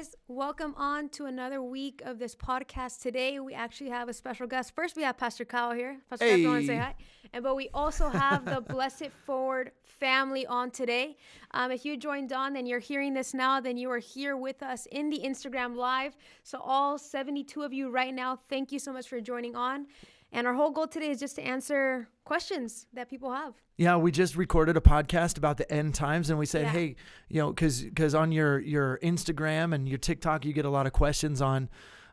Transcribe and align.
guys. 0.00 0.16
Welcome 0.28 0.74
on 0.78 1.10
to 1.10 1.26
another 1.26 1.62
week 1.62 2.00
of 2.06 2.18
this 2.18 2.34
podcast. 2.34 3.02
Today, 3.02 3.38
we 3.38 3.52
actually 3.52 3.90
have 3.90 4.08
a 4.08 4.14
special 4.14 4.46
guest. 4.46 4.74
First, 4.74 4.96
we 4.96 5.02
have 5.02 5.18
Pastor 5.18 5.44
Kyle 5.44 5.72
here. 5.72 5.98
Pastor 6.08 6.26
Kyle, 6.26 6.36
you 6.38 6.48
want 6.48 6.62
to 6.62 6.66
say 6.66 6.74
Hey. 6.74 6.80
hi. 6.80 6.94
And 7.34 7.44
but 7.44 7.54
we 7.54 7.68
also 7.74 8.08
have 8.08 8.46
the 8.46 8.60
Blessed 8.74 9.10
Forward 9.26 9.72
family 9.84 10.46
on 10.46 10.70
today. 10.70 11.18
Um, 11.50 11.70
if 11.70 11.84
you 11.84 11.98
joined 11.98 12.32
on 12.32 12.56
and 12.56 12.66
you're 12.66 12.78
hearing 12.78 13.12
this 13.12 13.34
now, 13.34 13.60
then 13.60 13.76
you 13.76 13.90
are 13.90 13.98
here 13.98 14.38
with 14.38 14.62
us 14.62 14.86
in 14.90 15.10
the 15.10 15.18
Instagram 15.18 15.76
live. 15.76 16.16
So 16.44 16.60
all 16.60 16.96
72 16.96 17.62
of 17.62 17.74
you 17.74 17.90
right 17.90 18.14
now, 18.14 18.38
thank 18.48 18.72
you 18.72 18.78
so 18.78 18.94
much 18.94 19.06
for 19.06 19.20
joining 19.20 19.54
on. 19.54 19.86
And 20.32 20.46
our 20.46 20.54
whole 20.54 20.70
goal 20.70 20.86
today 20.86 21.10
is 21.10 21.18
just 21.18 21.36
to 21.36 21.42
answer 21.42 22.08
questions 22.24 22.86
that 22.92 23.10
people 23.10 23.32
have. 23.32 23.54
Yeah, 23.76 23.96
we 23.96 24.12
just 24.12 24.36
recorded 24.36 24.76
a 24.76 24.80
podcast 24.80 25.36
about 25.38 25.56
the 25.56 25.70
end 25.72 25.94
times, 25.94 26.30
and 26.30 26.38
we 26.38 26.46
said, 26.46 26.62
Yeah. 26.66 26.70
hey, 26.72 26.96
you 27.28 27.40
know, 27.40 27.48
because 27.52 27.82
because 27.82 28.14
on 28.14 28.30
your 28.30 28.58
your 28.60 28.98
Instagram 29.02 29.74
and 29.74 29.88
your 29.88 29.98
TikTok, 29.98 30.44
you 30.44 30.52
get 30.52 30.64
a 30.64 30.70
lot 30.70 30.86
of 30.86 30.92
questions 30.92 31.40
on 31.42 31.68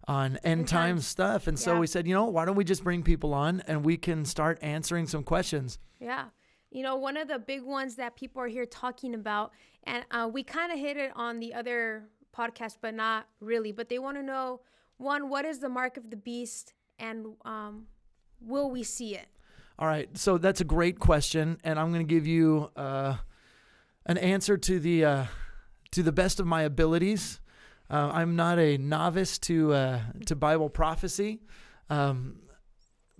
on 0.07 0.37
end, 0.37 0.59
End 0.61 0.67
time 0.67 0.95
times. 0.95 1.07
stuff, 1.07 1.47
and 1.47 1.59
so 1.59 1.77
we 1.79 1.85
said, 1.85 2.07
you 2.07 2.13
know, 2.13 2.25
why 2.25 2.45
don't 2.45 2.55
we 2.55 2.63
just 2.63 2.83
bring 2.83 3.03
people 3.03 3.33
on 3.33 3.61
and 3.67 3.83
we 3.83 3.97
can 3.97 4.23
start 4.25 4.57
answering 4.61 5.05
some 5.05 5.21
questions. 5.21 5.79
Yeah. 5.99 6.25
You 6.71 6.81
know, 6.83 6.95
one 6.95 7.17
of 7.17 7.27
the 7.27 7.39
big 7.39 7.63
ones 7.63 7.95
that 7.95 8.15
people 8.15 8.41
are 8.41 8.47
here 8.47 8.65
talking 8.65 9.13
about, 9.13 9.51
and 9.83 10.05
uh, 10.11 10.29
we 10.31 10.43
kind 10.43 10.71
of 10.71 10.79
hit 10.79 10.95
it 10.97 11.11
on 11.15 11.39
the 11.39 11.53
other 11.53 12.07
podcast, 12.35 12.77
but 12.81 12.93
not 12.93 13.27
really. 13.41 13.71
But 13.73 13.89
they 13.89 13.99
want 13.99 14.15
to 14.17 14.23
know 14.23 14.61
one, 14.97 15.29
what 15.29 15.43
is 15.45 15.59
the 15.59 15.69
mark 15.69 15.97
of 15.97 16.09
the 16.09 16.17
beast, 16.17 16.73
and 16.99 17.35
um, 17.45 17.87
will 18.41 18.69
we 18.69 18.83
see 18.83 19.15
it? 19.15 19.27
All 19.79 19.87
right, 19.87 20.09
so 20.17 20.37
that's 20.37 20.59
a 20.59 20.63
great 20.63 20.99
question, 20.99 21.59
and 21.63 21.79
I'm 21.79 21.93
going 21.93 22.05
to 22.05 22.13
give 22.13 22.25
you 22.25 22.71
uh, 22.75 23.17
an 24.07 24.17
answer 24.17 24.57
to 24.57 24.79
the 24.79 25.05
uh, 25.05 25.25
to 25.91 26.01
the 26.01 26.11
best 26.11 26.39
of 26.39 26.47
my 26.47 26.63
abilities. 26.63 27.39
Uh, 27.89 28.09
I'm 28.11 28.35
not 28.35 28.57
a 28.57 28.77
novice 28.77 29.37
to 29.39 29.73
uh, 29.73 29.99
to 30.25 30.35
Bible 30.35 30.69
prophecy. 30.69 31.41
Um, 31.89 32.39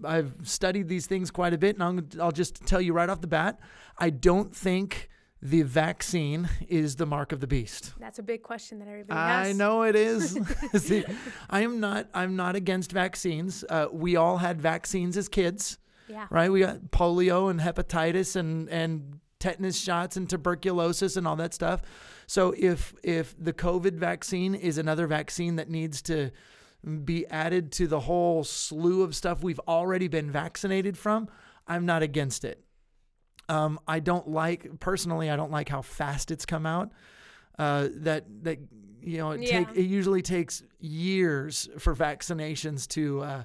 I've 0.04 0.34
studied 0.44 0.88
these 0.88 1.06
things 1.06 1.32
quite 1.32 1.54
a 1.54 1.58
bit, 1.58 1.76
and 1.76 1.84
I'm, 1.84 2.10
I'll 2.20 2.32
just 2.32 2.66
tell 2.66 2.82
you 2.82 2.94
right 2.94 3.10
off 3.10 3.22
the 3.22 3.28
bat, 3.28 3.60
I 3.98 4.10
don't 4.10 4.56
think 4.56 5.10
the 5.42 5.62
vaccine 5.62 6.50
is 6.68 6.96
the 6.96 7.06
mark 7.06 7.32
of 7.32 7.40
the 7.40 7.48
beast. 7.48 7.94
That's 8.00 8.20
a 8.20 8.24
big 8.24 8.42
question 8.44 8.80
that 8.80 8.88
everybody 8.88 9.20
I 9.20 9.54
know 9.54 9.84
it 9.84 9.96
is. 9.96 10.38
See, 10.76 11.04
I 11.50 11.62
am 11.62 11.80
not. 11.80 12.08
I'm 12.14 12.36
not 12.36 12.56
against 12.56 12.92
vaccines. 12.92 13.64
Uh, 13.70 13.88
we 13.92 14.16
all 14.16 14.38
had 14.38 14.62
vaccines 14.62 15.16
as 15.18 15.30
kids 15.30 15.78
Yeah. 16.08 16.28
right? 16.30 16.52
We 16.52 16.62
got 16.62 16.80
polio 16.92 17.50
and 17.52 17.60
hepatitis 17.60 18.36
and 18.36 18.68
and 18.70 19.20
tetanus 19.40 19.80
shots 19.80 20.18
and 20.18 20.28
tuberculosis 20.28 21.16
and 21.16 21.28
all 21.28 21.36
that 21.36 21.54
stuff. 21.54 21.82
So 22.26 22.54
if 22.58 22.94
if 23.04 23.36
the 23.38 23.54
COVID 23.54 23.94
vaccine 23.94 24.56
is 24.56 24.78
another 24.80 25.06
vaccine 25.08 25.58
that 25.58 25.70
needs 25.70 26.02
to 26.04 26.32
be 27.04 27.28
added 27.28 27.72
to 27.74 27.88
the 27.88 28.00
whole 28.02 28.44
slew 28.44 29.04
of 29.04 29.16
stuff 29.16 29.44
we've 29.44 29.60
already 29.68 30.08
been 30.08 30.32
vaccinated 30.32 30.98
from, 30.98 31.28
I'm 31.68 31.86
not 31.86 32.02
against 32.02 32.44
it. 32.46 32.64
Um, 33.50 33.80
I 33.88 34.00
don't 34.00 34.28
like 34.28 34.80
personally. 34.80 35.30
I 35.30 35.36
don't 35.36 35.52
like 35.52 35.70
how 35.70 35.82
fast 35.82 36.32
it's 36.32 36.46
come 36.46 36.66
out. 36.66 36.92
Uh, 37.58 37.88
that 37.96 38.26
that 38.44 38.60
you 39.02 39.18
know 39.18 39.32
it 39.32 39.42
take 39.48 39.68
it 39.76 39.84
usually 39.84 40.22
takes 40.22 40.64
years 40.80 41.70
for 41.80 41.96
vaccinations 41.96 42.88
to 42.90 43.22
uh, 43.22 43.44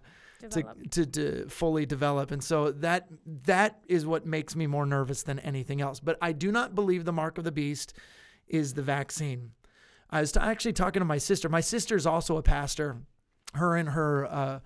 to, 0.50 0.62
to 0.90 1.06
to 1.06 1.48
fully 1.48 1.86
develop. 1.86 2.30
And 2.30 2.42
so 2.42 2.72
that 2.72 3.06
that 3.44 3.78
is 3.88 4.04
what 4.04 4.26
makes 4.26 4.56
me 4.56 4.66
more 4.66 4.84
nervous 4.86 5.22
than 5.22 5.38
anything 5.38 5.80
else. 5.80 6.00
But 6.00 6.18
i 6.20 6.32
do 6.32 6.50
not 6.50 6.74
believe 6.74 7.04
the 7.04 7.12
mark 7.12 7.38
of 7.38 7.44
the 7.44 7.52
beast 7.52 7.94
is 8.48 8.74
the 8.74 8.82
vaccine. 8.82 9.52
I 10.10 10.20
was 10.20 10.32
t- 10.32 10.40
actually 10.40 10.74
talking 10.74 11.00
to 11.00 11.06
my 11.06 11.18
sister. 11.18 11.48
My 11.48 11.60
sister's 11.60 12.06
also 12.06 12.36
a 12.36 12.42
pastor. 12.42 12.98
Her 13.54 13.76
and 13.76 13.90
her 13.90 14.26
uh 14.26 14.60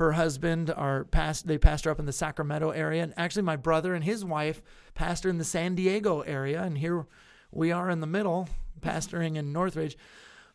her 0.00 0.12
husband 0.12 0.72
are 0.74 1.04
past 1.04 1.46
they 1.46 1.58
pastor 1.58 1.90
up 1.90 1.98
in 1.98 2.06
the 2.06 2.12
sacramento 2.12 2.70
area 2.70 3.02
and 3.02 3.12
actually 3.18 3.42
my 3.42 3.56
brother 3.56 3.94
and 3.94 4.02
his 4.02 4.24
wife 4.24 4.62
pastor 4.94 5.28
in 5.28 5.36
the 5.36 5.44
san 5.44 5.74
diego 5.74 6.22
area 6.22 6.62
and 6.62 6.78
here 6.78 7.06
we 7.52 7.70
are 7.70 7.90
in 7.90 8.00
the 8.00 8.06
middle 8.06 8.48
pastoring 8.80 9.36
in 9.36 9.52
northridge 9.52 9.96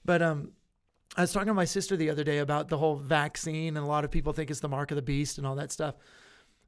but 0.04 0.22
um 0.22 0.52
I 1.16 1.22
was 1.22 1.32
talking 1.32 1.48
to 1.48 1.54
my 1.54 1.66
sister 1.66 1.96
the 1.96 2.10
other 2.10 2.26
day 2.26 2.40
about 2.40 2.68
the 2.68 2.78
whole 2.78 2.98
vaccine, 2.98 3.78
and 3.78 3.86
a 3.86 3.88
lot 3.88 4.04
of 4.04 4.12
people 4.12 4.34
think 4.34 4.52
it's 4.52 4.60
the 4.60 4.68
mark 4.68 4.92
of 4.92 4.96
the 4.96 5.02
beast 5.02 5.38
and 5.38 5.48
all 5.48 5.56
that 5.56 5.72
stuff. 5.72 5.96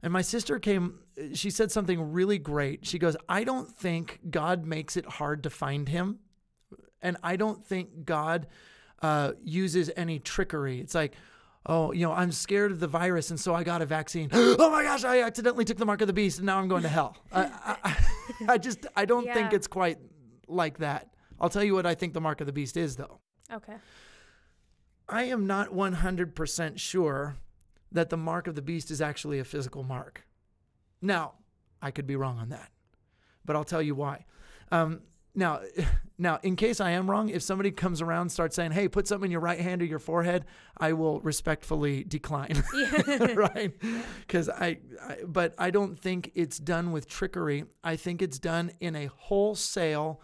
And 0.02 0.10
my 0.10 0.22
sister 0.22 0.58
came, 0.58 1.00
she 1.34 1.50
said 1.50 1.70
something 1.70 2.12
really 2.12 2.38
great. 2.38 2.86
She 2.86 2.98
goes, 2.98 3.16
I 3.28 3.44
don't 3.44 3.68
think 3.68 4.20
God 4.30 4.64
makes 4.64 4.96
it 4.96 5.04
hard 5.04 5.42
to 5.42 5.50
find 5.50 5.88
him. 5.88 6.20
And 7.02 7.18
I 7.22 7.36
don't 7.36 7.66
think 7.66 8.06
God 8.06 8.46
uh, 9.02 9.32
uses 9.42 9.90
any 9.96 10.18
trickery. 10.18 10.80
It's 10.80 10.94
like, 10.94 11.14
oh, 11.68 11.92
you 11.92 12.06
know, 12.06 12.12
I'm 12.12 12.32
scared 12.32 12.72
of 12.72 12.80
the 12.80 12.88
virus, 12.88 13.30
and 13.30 13.38
so 13.38 13.54
I 13.54 13.62
got 13.62 13.82
a 13.82 13.86
vaccine. 13.86 14.30
oh 14.32 14.70
my 14.70 14.82
gosh, 14.82 15.04
I 15.04 15.22
accidentally 15.22 15.64
took 15.64 15.76
the 15.76 15.86
mark 15.86 16.00
of 16.00 16.06
the 16.06 16.12
beast, 16.12 16.38
and 16.38 16.46
now 16.46 16.58
I'm 16.58 16.68
going 16.68 16.82
to 16.82 16.88
hell. 16.88 17.16
I, 17.30 17.76
I, 17.84 17.96
I 18.48 18.58
just, 18.58 18.86
I 18.96 19.04
don't 19.04 19.32
think 19.32 19.52
it's 19.52 19.66
quite 19.66 19.98
like 20.48 20.78
that. 20.78 21.12
I'll 21.40 21.50
tell 21.50 21.62
you 21.62 21.74
what 21.74 21.86
I 21.86 21.94
think 21.94 22.14
the 22.14 22.20
mark 22.20 22.40
of 22.40 22.46
the 22.46 22.52
beast 22.52 22.76
is, 22.76 22.96
though. 22.96 23.20
Okay. 23.52 23.74
I 25.08 25.24
am 25.24 25.46
not 25.46 25.68
100% 25.68 26.78
sure 26.78 27.36
that 27.92 28.10
the 28.10 28.16
mark 28.16 28.46
of 28.46 28.54
the 28.54 28.62
beast 28.62 28.90
is 28.90 29.00
actually 29.00 29.38
a 29.38 29.44
physical 29.44 29.82
mark. 29.82 30.26
Now, 31.00 31.34
I 31.80 31.90
could 31.90 32.06
be 32.06 32.16
wrong 32.16 32.38
on 32.38 32.48
that, 32.48 32.70
but 33.44 33.56
I'll 33.56 33.64
tell 33.64 33.80
you 33.80 33.94
why. 33.94 34.24
Um, 34.70 35.02
now, 35.38 35.60
now, 36.18 36.40
in 36.42 36.56
case 36.56 36.80
I 36.80 36.90
am 36.90 37.08
wrong, 37.10 37.30
if 37.30 37.42
somebody 37.42 37.70
comes 37.70 38.02
around 38.02 38.22
and 38.22 38.32
starts 38.32 38.56
saying, 38.56 38.72
"Hey, 38.72 38.88
put 38.88 39.06
something 39.06 39.28
in 39.28 39.32
your 39.32 39.40
right 39.40 39.60
hand 39.60 39.80
or 39.80 39.86
your 39.86 39.98
forehead," 39.98 40.44
I 40.76 40.92
will 40.92 41.20
respectfully 41.20 42.04
decline, 42.04 42.62
right? 43.34 43.72
Because 44.26 44.48
I, 44.48 44.78
I, 45.02 45.18
but 45.26 45.54
I 45.56 45.70
don't 45.70 45.98
think 45.98 46.32
it's 46.34 46.58
done 46.58 46.92
with 46.92 47.08
trickery. 47.08 47.64
I 47.82 47.96
think 47.96 48.20
it's 48.20 48.38
done 48.38 48.72
in 48.80 48.96
a 48.96 49.06
wholesale 49.06 50.20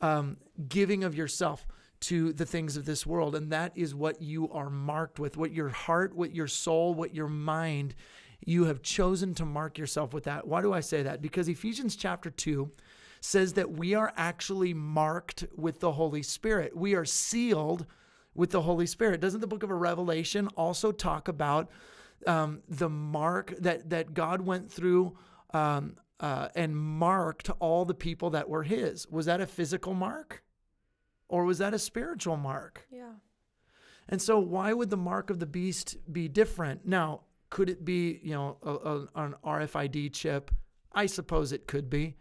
um, 0.00 0.38
giving 0.68 1.04
of 1.04 1.14
yourself 1.14 1.66
to 1.98 2.32
the 2.32 2.46
things 2.46 2.76
of 2.76 2.84
this 2.84 3.06
world. 3.06 3.34
And 3.34 3.50
that 3.52 3.72
is 3.74 3.94
what 3.94 4.20
you 4.20 4.50
are 4.50 4.68
marked 4.68 5.18
with, 5.18 5.36
what 5.36 5.50
your 5.52 5.70
heart, 5.70 6.14
what 6.14 6.34
your 6.34 6.46
soul, 6.46 6.94
what 6.94 7.14
your 7.14 7.28
mind, 7.28 7.94
you 8.44 8.64
have 8.64 8.82
chosen 8.82 9.34
to 9.34 9.46
mark 9.46 9.78
yourself 9.78 10.12
with 10.12 10.24
that. 10.24 10.46
Why 10.46 10.60
do 10.60 10.74
I 10.74 10.80
say 10.80 11.02
that? 11.02 11.22
Because 11.22 11.48
Ephesians 11.48 11.96
chapter 11.96 12.30
2 12.30 12.70
says 13.20 13.54
that 13.54 13.72
we 13.72 13.94
are 13.94 14.12
actually 14.16 14.74
marked 14.74 15.44
with 15.56 15.80
the 15.80 15.92
Holy 15.92 16.22
Spirit. 16.22 16.76
We 16.76 16.94
are 16.94 17.04
sealed 17.04 17.86
with 18.34 18.50
the 18.50 18.62
Holy 18.62 18.86
Spirit. 18.86 19.20
Doesn't 19.20 19.40
the 19.40 19.46
book 19.46 19.62
of 19.62 19.70
Revelation 19.70 20.48
also 20.56 20.92
talk 20.92 21.28
about 21.28 21.70
um, 22.26 22.62
the 22.68 22.88
mark 22.88 23.54
that, 23.58 23.90
that 23.90 24.14
God 24.14 24.40
went 24.42 24.70
through 24.70 25.16
um, 25.52 25.96
uh, 26.20 26.48
and 26.54 26.76
marked 26.76 27.50
all 27.58 27.84
the 27.84 27.94
people 27.94 28.30
that 28.30 28.48
were 28.48 28.62
His? 28.62 29.08
Was 29.08 29.26
that 29.26 29.40
a 29.40 29.46
physical 29.46 29.94
mark? 29.94 30.42
Or 31.28 31.44
was 31.44 31.58
that 31.58 31.74
a 31.74 31.78
spiritual 31.78 32.36
mark? 32.36 32.86
Yeah. 32.90 33.14
And 34.08 34.22
so, 34.22 34.38
why 34.38 34.72
would 34.72 34.90
the 34.90 34.96
mark 34.96 35.30
of 35.30 35.40
the 35.40 35.46
beast 35.46 35.96
be 36.12 36.28
different? 36.28 36.86
Now, 36.86 37.22
could 37.50 37.68
it 37.68 37.84
be, 37.84 38.20
you 38.22 38.34
know, 38.34 38.58
a, 38.62 38.70
a, 38.70 39.24
an 39.24 39.34
RFID 39.44 40.12
chip? 40.12 40.52
I 40.92 41.06
suppose 41.06 41.52
it 41.52 41.66
could 41.66 41.90
be. 41.90 42.16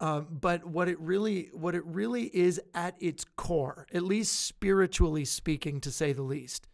Um, 0.00 0.26
but 0.30 0.66
what 0.66 0.88
it 0.88 0.98
really, 1.00 1.50
what 1.52 1.74
it 1.74 1.84
really 1.86 2.24
is 2.36 2.60
at 2.74 2.96
its 3.00 3.24
core, 3.36 3.86
at 3.92 4.02
least 4.02 4.46
spiritually 4.46 5.24
speaking, 5.24 5.80
to 5.80 5.90
say 5.90 6.12
the 6.12 6.22
least, 6.22 6.66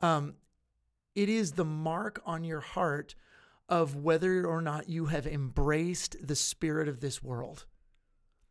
um, 0.00 0.34
it 1.14 1.28
is 1.28 1.52
the 1.52 1.64
mark 1.64 2.22
on 2.24 2.44
your 2.44 2.60
heart 2.60 3.14
of 3.68 3.96
whether 3.96 4.46
or 4.46 4.62
not 4.62 4.88
you 4.88 5.06
have 5.06 5.26
embraced 5.26 6.16
the 6.24 6.36
spirit 6.36 6.88
of 6.88 7.00
this 7.00 7.22
world. 7.22 7.64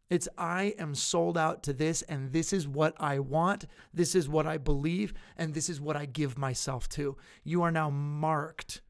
It's 0.10 0.28
I 0.38 0.76
am 0.78 0.94
sold 0.94 1.38
out 1.38 1.64
to 1.64 1.74
this, 1.74 2.02
and 2.04 2.32
this 2.32 2.54
is 2.54 2.68
what 2.68 2.94
I 3.00 3.20
want. 3.20 3.66
This 3.94 4.14
is 4.14 4.30
what 4.30 4.46
I 4.46 4.58
believe, 4.58 5.14
and 5.38 5.54
this 5.54 5.70
is 5.70 5.82
what 5.82 5.96
I 5.96 6.06
give 6.06 6.38
myself 6.38 6.88
to. 6.90 7.18
You 7.44 7.64
are 7.64 7.72
now 7.72 7.90
marked 7.90 8.82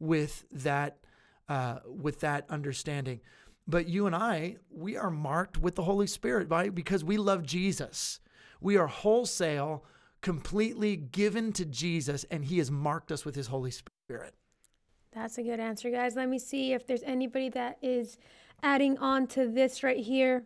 with 0.00 0.44
that, 0.50 0.98
uh, 1.48 1.78
with 1.86 2.20
that 2.20 2.46
understanding. 2.50 3.20
But 3.66 3.88
you 3.88 4.06
and 4.06 4.14
I, 4.14 4.56
we 4.70 4.96
are 4.96 5.10
marked 5.10 5.58
with 5.58 5.74
the 5.74 5.82
Holy 5.82 6.06
Spirit, 6.06 6.48
right? 6.50 6.74
Because 6.74 7.02
we 7.02 7.16
love 7.16 7.44
Jesus. 7.44 8.20
We 8.60 8.76
are 8.76 8.86
wholesale, 8.86 9.84
completely 10.20 10.96
given 10.96 11.52
to 11.54 11.64
Jesus, 11.64 12.24
and 12.30 12.44
He 12.44 12.58
has 12.58 12.70
marked 12.70 13.10
us 13.10 13.24
with 13.24 13.34
His 13.34 13.46
Holy 13.46 13.70
Spirit. 13.70 14.34
That's 15.12 15.38
a 15.38 15.42
good 15.42 15.60
answer, 15.60 15.90
guys. 15.90 16.16
Let 16.16 16.28
me 16.28 16.38
see 16.38 16.72
if 16.72 16.86
there's 16.86 17.02
anybody 17.04 17.48
that 17.50 17.78
is 17.80 18.18
adding 18.62 18.98
on 18.98 19.26
to 19.28 19.46
this 19.46 19.82
right 19.82 19.98
here. 19.98 20.44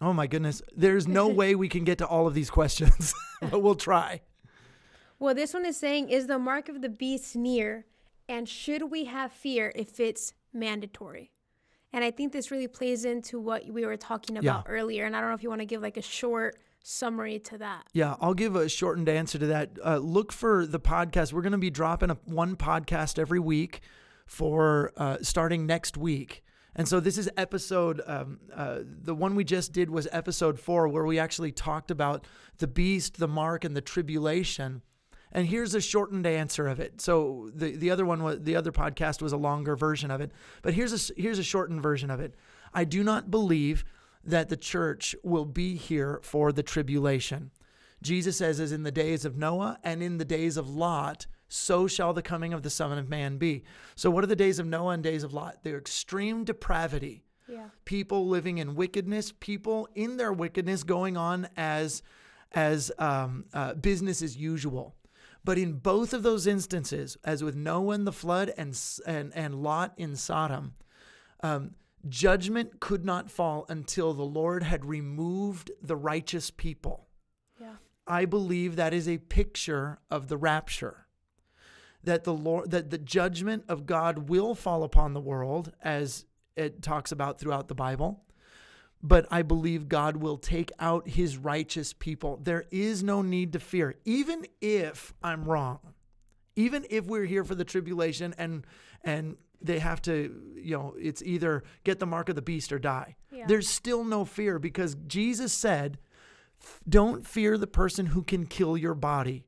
Oh 0.00 0.12
my 0.12 0.26
goodness. 0.26 0.62
There's 0.76 1.08
no 1.08 1.26
way 1.40 1.54
we 1.54 1.68
can 1.68 1.84
get 1.84 1.98
to 1.98 2.06
all 2.06 2.26
of 2.26 2.34
these 2.34 2.50
questions, 2.50 3.14
but 3.40 3.62
we'll 3.62 3.74
try. 3.74 4.20
Well, 5.18 5.34
this 5.34 5.54
one 5.54 5.64
is 5.64 5.76
saying, 5.76 6.10
is 6.10 6.26
the 6.26 6.38
mark 6.38 6.68
of 6.68 6.82
the 6.82 6.88
beast 6.88 7.34
near? 7.34 7.86
And 8.28 8.48
should 8.48 8.90
we 8.90 9.06
have 9.06 9.32
fear 9.32 9.72
if 9.74 9.98
it's 9.98 10.34
mandatory? 10.52 11.32
And 11.92 12.04
I 12.04 12.10
think 12.10 12.32
this 12.32 12.50
really 12.50 12.68
plays 12.68 13.04
into 13.04 13.40
what 13.40 13.66
we 13.66 13.86
were 13.86 13.96
talking 13.96 14.36
about 14.36 14.66
earlier. 14.68 15.06
And 15.06 15.16
I 15.16 15.20
don't 15.20 15.30
know 15.30 15.34
if 15.34 15.42
you 15.42 15.48
want 15.48 15.62
to 15.62 15.66
give 15.66 15.80
like 15.80 15.96
a 15.96 16.02
short 16.02 16.58
summary 16.82 17.38
to 17.38 17.58
that. 17.58 17.86
Yeah, 17.92 18.16
I'll 18.20 18.34
give 18.34 18.56
a 18.56 18.68
shortened 18.68 19.08
answer 19.08 19.38
to 19.38 19.46
that. 19.46 19.70
Uh, 19.84 19.98
look 19.98 20.32
for 20.32 20.66
the 20.66 20.80
podcast. 20.80 21.32
We're 21.32 21.42
going 21.42 21.52
to 21.52 21.58
be 21.58 21.70
dropping 21.70 22.10
a, 22.10 22.18
one 22.24 22.56
podcast 22.56 23.18
every 23.18 23.40
week 23.40 23.80
for 24.26 24.92
uh, 24.96 25.18
starting 25.22 25.66
next 25.66 25.96
week. 25.96 26.44
And 26.76 26.86
so 26.86 27.00
this 27.00 27.18
is 27.18 27.28
episode, 27.36 28.00
um, 28.06 28.38
uh, 28.54 28.80
the 28.84 29.14
one 29.14 29.34
we 29.34 29.42
just 29.42 29.72
did 29.72 29.90
was 29.90 30.06
episode 30.12 30.60
four, 30.60 30.86
where 30.88 31.04
we 31.04 31.18
actually 31.18 31.50
talked 31.50 31.90
about 31.90 32.24
the 32.58 32.68
beast, 32.68 33.18
the 33.18 33.26
mark, 33.26 33.64
and 33.64 33.76
the 33.76 33.80
tribulation. 33.80 34.82
And 35.32 35.46
here's 35.46 35.74
a 35.74 35.80
shortened 35.80 36.26
answer 36.26 36.68
of 36.68 36.80
it. 36.80 37.00
So 37.00 37.50
the, 37.54 37.76
the 37.76 37.90
other 37.90 38.06
one 38.06 38.22
was 38.22 38.40
the 38.40 38.56
other 38.56 38.72
podcast 38.72 39.20
was 39.20 39.32
a 39.32 39.36
longer 39.36 39.76
version 39.76 40.10
of 40.10 40.20
it, 40.20 40.32
but 40.62 40.74
here's 40.74 41.10
a 41.10 41.14
here's 41.20 41.38
a 41.38 41.44
shortened 41.44 41.82
version 41.82 42.10
of 42.10 42.20
it. 42.20 42.34
I 42.72 42.84
do 42.84 43.04
not 43.04 43.30
believe 43.30 43.84
that 44.24 44.48
the 44.48 44.56
church 44.56 45.14
will 45.22 45.44
be 45.44 45.76
here 45.76 46.20
for 46.22 46.52
the 46.52 46.62
tribulation. 46.62 47.50
Jesus 48.02 48.36
says, 48.36 48.60
as 48.60 48.72
in 48.72 48.82
the 48.84 48.92
days 48.92 49.24
of 49.24 49.36
Noah 49.36 49.78
and 49.82 50.02
in 50.02 50.18
the 50.18 50.24
days 50.24 50.56
of 50.56 50.68
Lot, 50.68 51.26
so 51.48 51.86
shall 51.86 52.12
the 52.12 52.22
coming 52.22 52.52
of 52.52 52.62
the 52.62 52.70
Son 52.70 52.96
of 52.96 53.08
Man 53.08 53.38
be. 53.38 53.64
So, 53.96 54.10
what 54.10 54.22
are 54.22 54.28
the 54.28 54.36
days 54.36 54.58
of 54.58 54.66
Noah 54.66 54.94
and 54.94 55.02
days 55.02 55.24
of 55.24 55.32
Lot? 55.32 55.58
They're 55.62 55.78
extreme 55.78 56.44
depravity. 56.44 57.24
Yeah. 57.48 57.68
People 57.86 58.28
living 58.28 58.58
in 58.58 58.74
wickedness, 58.74 59.32
people 59.40 59.88
in 59.94 60.18
their 60.18 60.32
wickedness 60.32 60.82
going 60.82 61.16
on 61.16 61.48
as 61.56 62.02
as 62.52 62.92
um, 62.98 63.46
uh, 63.52 63.74
business 63.74 64.22
as 64.22 64.36
usual. 64.36 64.94
But 65.44 65.58
in 65.58 65.74
both 65.74 66.12
of 66.12 66.22
those 66.22 66.46
instances, 66.46 67.16
as 67.24 67.42
with 67.42 67.56
Noah 67.56 67.94
and 67.94 68.06
the 68.06 68.12
flood 68.12 68.52
and 68.56 68.78
and 69.06 69.32
and 69.34 69.62
Lot 69.62 69.94
in 69.96 70.16
Sodom, 70.16 70.74
um, 71.42 71.74
judgment 72.08 72.80
could 72.80 73.04
not 73.04 73.30
fall 73.30 73.64
until 73.68 74.12
the 74.12 74.24
Lord 74.24 74.62
had 74.62 74.84
removed 74.84 75.70
the 75.80 75.96
righteous 75.96 76.50
people. 76.50 77.08
Yeah. 77.60 77.76
I 78.06 78.24
believe 78.24 78.76
that 78.76 78.92
is 78.92 79.08
a 79.08 79.18
picture 79.18 79.98
of 80.10 80.28
the 80.28 80.36
rapture 80.36 81.06
that 82.04 82.24
the 82.24 82.34
Lord 82.34 82.70
that 82.70 82.90
the 82.90 82.98
judgment 82.98 83.64
of 83.68 83.86
God 83.86 84.28
will 84.28 84.54
fall 84.54 84.82
upon 84.82 85.12
the 85.12 85.20
world 85.20 85.72
as 85.82 86.24
it 86.56 86.82
talks 86.82 87.12
about 87.12 87.38
throughout 87.38 87.68
the 87.68 87.74
Bible. 87.74 88.24
But 89.02 89.26
I 89.30 89.42
believe 89.42 89.88
God 89.88 90.16
will 90.16 90.38
take 90.38 90.72
out 90.80 91.08
his 91.08 91.36
righteous 91.36 91.92
people. 91.92 92.40
There 92.42 92.64
is 92.70 93.02
no 93.02 93.22
need 93.22 93.52
to 93.52 93.60
fear, 93.60 93.94
even 94.04 94.44
if 94.60 95.14
I'm 95.22 95.44
wrong. 95.44 95.78
Even 96.56 96.84
if 96.90 97.06
we're 97.06 97.24
here 97.24 97.44
for 97.44 97.54
the 97.54 97.64
tribulation 97.64 98.34
and 98.36 98.66
and 99.04 99.36
they 99.60 99.78
have 99.78 100.02
to, 100.02 100.52
you 100.56 100.76
know, 100.76 100.94
it's 101.00 101.22
either 101.22 101.62
get 101.84 101.98
the 101.98 102.06
mark 102.06 102.28
of 102.28 102.34
the 102.36 102.42
beast 102.42 102.72
or 102.72 102.78
die. 102.78 103.16
Yeah. 103.30 103.46
There's 103.46 103.68
still 103.68 104.04
no 104.04 104.24
fear 104.24 104.58
because 104.58 104.96
Jesus 105.06 105.52
said, 105.52 105.98
don't 106.88 107.26
fear 107.26 107.58
the 107.58 107.66
person 107.66 108.06
who 108.06 108.22
can 108.22 108.46
kill 108.46 108.76
your 108.76 108.94
body. 108.94 109.46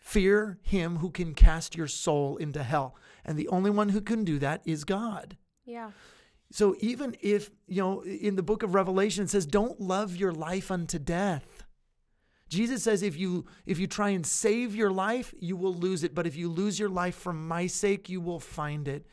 Fear 0.00 0.58
him 0.62 0.96
who 0.96 1.10
can 1.10 1.34
cast 1.34 1.76
your 1.76 1.86
soul 1.86 2.36
into 2.36 2.62
hell. 2.62 2.96
And 3.24 3.38
the 3.38 3.48
only 3.48 3.70
one 3.70 3.88
who 3.88 4.00
can 4.00 4.24
do 4.24 4.38
that 4.38 4.62
is 4.64 4.84
God. 4.84 5.36
Yeah. 5.64 5.90
So 6.54 6.76
even 6.78 7.16
if, 7.20 7.50
you 7.66 7.82
know, 7.82 8.02
in 8.02 8.36
the 8.36 8.42
book 8.44 8.62
of 8.62 8.76
Revelation 8.76 9.24
it 9.24 9.30
says 9.30 9.44
don't 9.44 9.80
love 9.80 10.14
your 10.14 10.30
life 10.30 10.70
unto 10.70 11.00
death. 11.00 11.64
Jesus 12.48 12.84
says 12.84 13.02
if 13.02 13.18
you 13.18 13.46
if 13.66 13.80
you 13.80 13.88
try 13.88 14.10
and 14.10 14.24
save 14.24 14.72
your 14.72 14.92
life, 14.92 15.34
you 15.40 15.56
will 15.56 15.74
lose 15.74 16.04
it, 16.04 16.14
but 16.14 16.28
if 16.28 16.36
you 16.36 16.48
lose 16.48 16.78
your 16.78 16.88
life 16.88 17.16
for 17.16 17.32
my 17.32 17.66
sake, 17.66 18.08
you 18.08 18.20
will 18.20 18.38
find 18.38 18.86
it. 18.86 19.04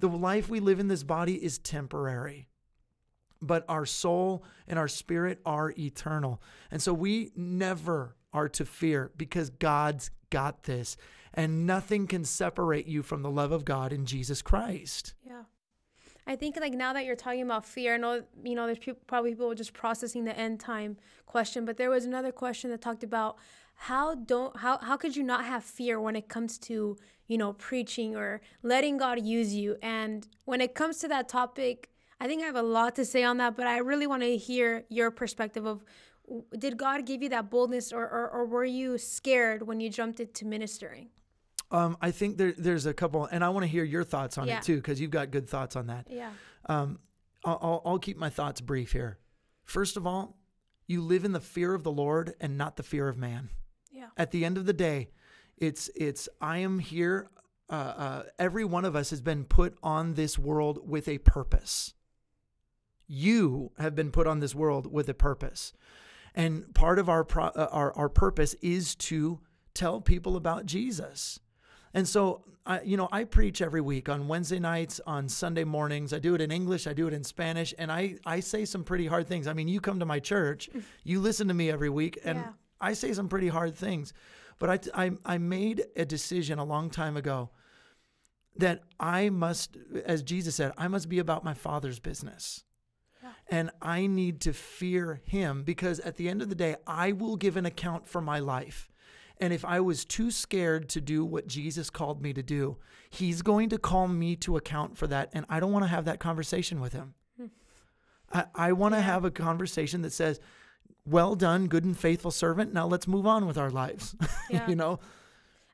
The 0.00 0.10
life 0.10 0.50
we 0.50 0.60
live 0.60 0.78
in 0.78 0.88
this 0.88 1.02
body 1.02 1.42
is 1.42 1.56
temporary. 1.56 2.48
But 3.40 3.64
our 3.66 3.86
soul 3.86 4.44
and 4.68 4.78
our 4.78 4.88
spirit 4.88 5.40
are 5.46 5.72
eternal. 5.78 6.42
And 6.70 6.82
so 6.82 6.92
we 6.92 7.32
never 7.34 8.14
are 8.34 8.50
to 8.50 8.66
fear 8.66 9.10
because 9.16 9.48
God's 9.48 10.10
got 10.28 10.64
this. 10.64 10.98
And 11.32 11.66
nothing 11.66 12.06
can 12.06 12.26
separate 12.26 12.86
you 12.86 13.02
from 13.02 13.22
the 13.22 13.30
love 13.30 13.52
of 13.52 13.64
God 13.64 13.90
in 13.90 14.04
Jesus 14.04 14.42
Christ. 14.42 15.14
Yeah. 15.26 15.44
I 16.26 16.36
think 16.36 16.56
like 16.60 16.72
now 16.72 16.92
that 16.92 17.04
you're 17.04 17.16
talking 17.16 17.42
about 17.42 17.64
fear, 17.64 17.94
I 17.94 17.96
know 17.96 18.22
you 18.44 18.54
know 18.54 18.66
there's 18.66 18.78
people, 18.78 19.00
probably 19.06 19.30
people 19.30 19.54
just 19.54 19.72
processing 19.72 20.24
the 20.24 20.38
end 20.38 20.60
time 20.60 20.96
question, 21.26 21.64
but 21.64 21.76
there 21.76 21.90
was 21.90 22.04
another 22.04 22.32
question 22.32 22.70
that 22.70 22.80
talked 22.80 23.04
about 23.04 23.36
how 23.74 24.14
don't 24.14 24.56
how 24.58 24.78
how 24.78 24.96
could 24.96 25.16
you 25.16 25.22
not 25.22 25.44
have 25.44 25.64
fear 25.64 26.00
when 26.00 26.14
it 26.16 26.28
comes 26.28 26.58
to 26.58 26.96
you 27.26 27.38
know 27.38 27.54
preaching 27.54 28.16
or 28.16 28.40
letting 28.62 28.96
God 28.96 29.24
use 29.24 29.54
you? 29.54 29.76
And 29.82 30.26
when 30.44 30.60
it 30.60 30.74
comes 30.74 30.98
to 30.98 31.08
that 31.08 31.28
topic, 31.28 31.90
I 32.20 32.26
think 32.26 32.42
I 32.42 32.46
have 32.46 32.56
a 32.56 32.62
lot 32.62 32.94
to 32.96 33.04
say 33.04 33.24
on 33.24 33.38
that, 33.38 33.56
but 33.56 33.66
I 33.66 33.78
really 33.78 34.06
want 34.06 34.22
to 34.22 34.36
hear 34.36 34.84
your 34.88 35.10
perspective 35.10 35.64
of 35.66 35.82
did 36.58 36.76
God 36.76 37.06
give 37.06 37.22
you 37.22 37.28
that 37.30 37.50
boldness 37.50 37.92
or, 37.92 38.02
or, 38.02 38.28
or 38.28 38.44
were 38.44 38.64
you 38.64 38.98
scared 38.98 39.66
when 39.66 39.80
you 39.80 39.90
jumped 39.90 40.20
into 40.20 40.46
ministering? 40.46 41.08
Um, 41.70 41.96
I 42.00 42.10
think 42.10 42.36
there, 42.36 42.52
there's 42.56 42.86
a 42.86 42.94
couple, 42.94 43.26
and 43.26 43.44
I 43.44 43.48
want 43.50 43.62
to 43.64 43.68
hear 43.68 43.84
your 43.84 44.02
thoughts 44.02 44.38
on 44.38 44.48
Yeah. 44.48 44.58
it 44.58 44.64
too, 44.64 44.76
because 44.76 45.00
you've 45.00 45.10
got 45.12 45.30
good 45.30 45.48
thoughts 45.48 45.76
on 45.76 45.86
that. 45.86 46.08
Yeah. 46.10 46.30
Um, 46.66 46.98
I'll, 47.44 47.82
I'll, 47.84 47.98
keep 47.98 48.18
my 48.18 48.28
thoughts 48.28 48.60
brief 48.60 48.92
here. 48.92 49.18
First 49.64 49.96
of 49.96 50.06
all, 50.06 50.36
you 50.86 51.00
live 51.00 51.24
in 51.24 51.32
the 51.32 51.40
fear 51.40 51.72
of 51.74 51.84
the 51.84 51.92
Lord 51.92 52.34
and 52.40 52.58
not 52.58 52.76
the 52.76 52.82
fear 52.82 53.08
of 53.08 53.16
man. 53.16 53.50
Yeah. 53.92 54.08
At 54.16 54.30
the 54.30 54.44
end 54.44 54.58
of 54.58 54.66
the 54.66 54.72
day, 54.72 55.10
it's 55.56 55.88
it's 55.94 56.28
I 56.40 56.58
am 56.58 56.80
here. 56.80 57.30
Uh, 57.68 57.72
uh, 57.72 58.22
every 58.38 58.64
one 58.64 58.84
of 58.84 58.96
us 58.96 59.10
has 59.10 59.20
been 59.20 59.44
put 59.44 59.78
on 59.82 60.14
this 60.14 60.38
world 60.38 60.80
with 60.88 61.06
a 61.08 61.18
purpose. 61.18 61.94
You 63.06 63.72
have 63.78 63.94
been 63.94 64.10
put 64.10 64.26
on 64.26 64.40
this 64.40 64.54
world 64.54 64.92
with 64.92 65.08
a 65.08 65.14
purpose, 65.14 65.72
and 66.34 66.74
part 66.74 66.98
of 66.98 67.08
our 67.08 67.24
pro, 67.24 67.46
uh, 67.46 67.68
our 67.70 67.96
our 67.96 68.08
purpose 68.08 68.54
is 68.60 68.94
to 68.96 69.40
tell 69.74 70.00
people 70.00 70.36
about 70.36 70.66
Jesus. 70.66 71.40
And 71.94 72.06
so, 72.06 72.44
I, 72.66 72.82
you 72.82 72.96
know, 72.96 73.08
I 73.10 73.24
preach 73.24 73.62
every 73.62 73.80
week 73.80 74.08
on 74.08 74.28
Wednesday 74.28 74.58
nights, 74.58 75.00
on 75.06 75.28
Sunday 75.28 75.64
mornings. 75.64 76.12
I 76.12 76.18
do 76.18 76.34
it 76.34 76.40
in 76.40 76.50
English, 76.50 76.86
I 76.86 76.92
do 76.92 77.08
it 77.08 77.14
in 77.14 77.24
Spanish, 77.24 77.74
and 77.78 77.90
I, 77.90 78.16
I 78.24 78.40
say 78.40 78.64
some 78.64 78.84
pretty 78.84 79.06
hard 79.06 79.26
things. 79.26 79.46
I 79.46 79.52
mean, 79.52 79.68
you 79.68 79.80
come 79.80 79.98
to 80.00 80.06
my 80.06 80.20
church, 80.20 80.70
mm. 80.74 80.82
you 81.02 81.20
listen 81.20 81.48
to 81.48 81.54
me 81.54 81.70
every 81.70 81.90
week, 81.90 82.18
and 82.24 82.38
Yeah. 82.38 82.52
I 82.80 82.92
say 82.94 83.12
some 83.12 83.28
pretty 83.28 83.48
hard 83.48 83.74
things. 83.74 84.12
But 84.58 84.90
I, 84.94 85.04
I, 85.06 85.10
I 85.24 85.38
made 85.38 85.84
a 85.96 86.04
decision 86.04 86.58
a 86.58 86.64
long 86.64 86.90
time 86.90 87.16
ago 87.16 87.50
that 88.56 88.82
I 88.98 89.30
must, 89.30 89.76
as 90.04 90.22
Jesus 90.22 90.54
said, 90.54 90.72
I 90.76 90.86
must 90.86 91.08
be 91.08 91.18
about 91.18 91.44
my 91.44 91.54
Father's 91.54 91.98
business. 91.98 92.62
Yeah. 93.22 93.30
And 93.48 93.70
I 93.80 94.06
need 94.06 94.40
to 94.42 94.52
fear 94.52 95.22
him 95.24 95.62
because 95.62 95.98
at 96.00 96.16
the 96.16 96.28
end 96.28 96.42
of 96.42 96.50
the 96.50 96.54
day, 96.54 96.76
I 96.86 97.12
will 97.12 97.36
give 97.36 97.56
an 97.56 97.64
account 97.64 98.06
for 98.06 98.20
my 98.20 98.38
life. 98.38 98.90
And 99.40 99.52
if 99.52 99.64
I 99.64 99.80
was 99.80 100.04
too 100.04 100.30
scared 100.30 100.88
to 100.90 101.00
do 101.00 101.24
what 101.24 101.46
Jesus 101.46 101.88
called 101.88 102.20
me 102.20 102.32
to 102.34 102.42
do, 102.42 102.76
he's 103.08 103.40
going 103.40 103.70
to 103.70 103.78
call 103.78 104.06
me 104.06 104.36
to 104.36 104.56
account 104.56 104.98
for 104.98 105.06
that. 105.06 105.30
And 105.32 105.46
I 105.48 105.60
don't 105.60 105.72
want 105.72 105.84
to 105.84 105.88
have 105.88 106.04
that 106.04 106.20
conversation 106.20 106.80
with 106.80 106.92
him. 106.92 107.14
Hmm. 107.38 107.46
I, 108.32 108.44
I 108.54 108.72
want 108.72 108.94
to 108.94 109.00
have 109.00 109.24
a 109.24 109.30
conversation 109.30 110.02
that 110.02 110.12
says, 110.12 110.40
well 111.06 111.34
done, 111.34 111.68
good 111.68 111.84
and 111.84 111.98
faithful 111.98 112.30
servant. 112.30 112.74
Now 112.74 112.86
let's 112.86 113.08
move 113.08 113.26
on 113.26 113.46
with 113.46 113.58
our 113.58 113.70
lives. 113.70 114.14
Yeah. 114.50 114.68
you 114.68 114.74
know? 114.74 114.98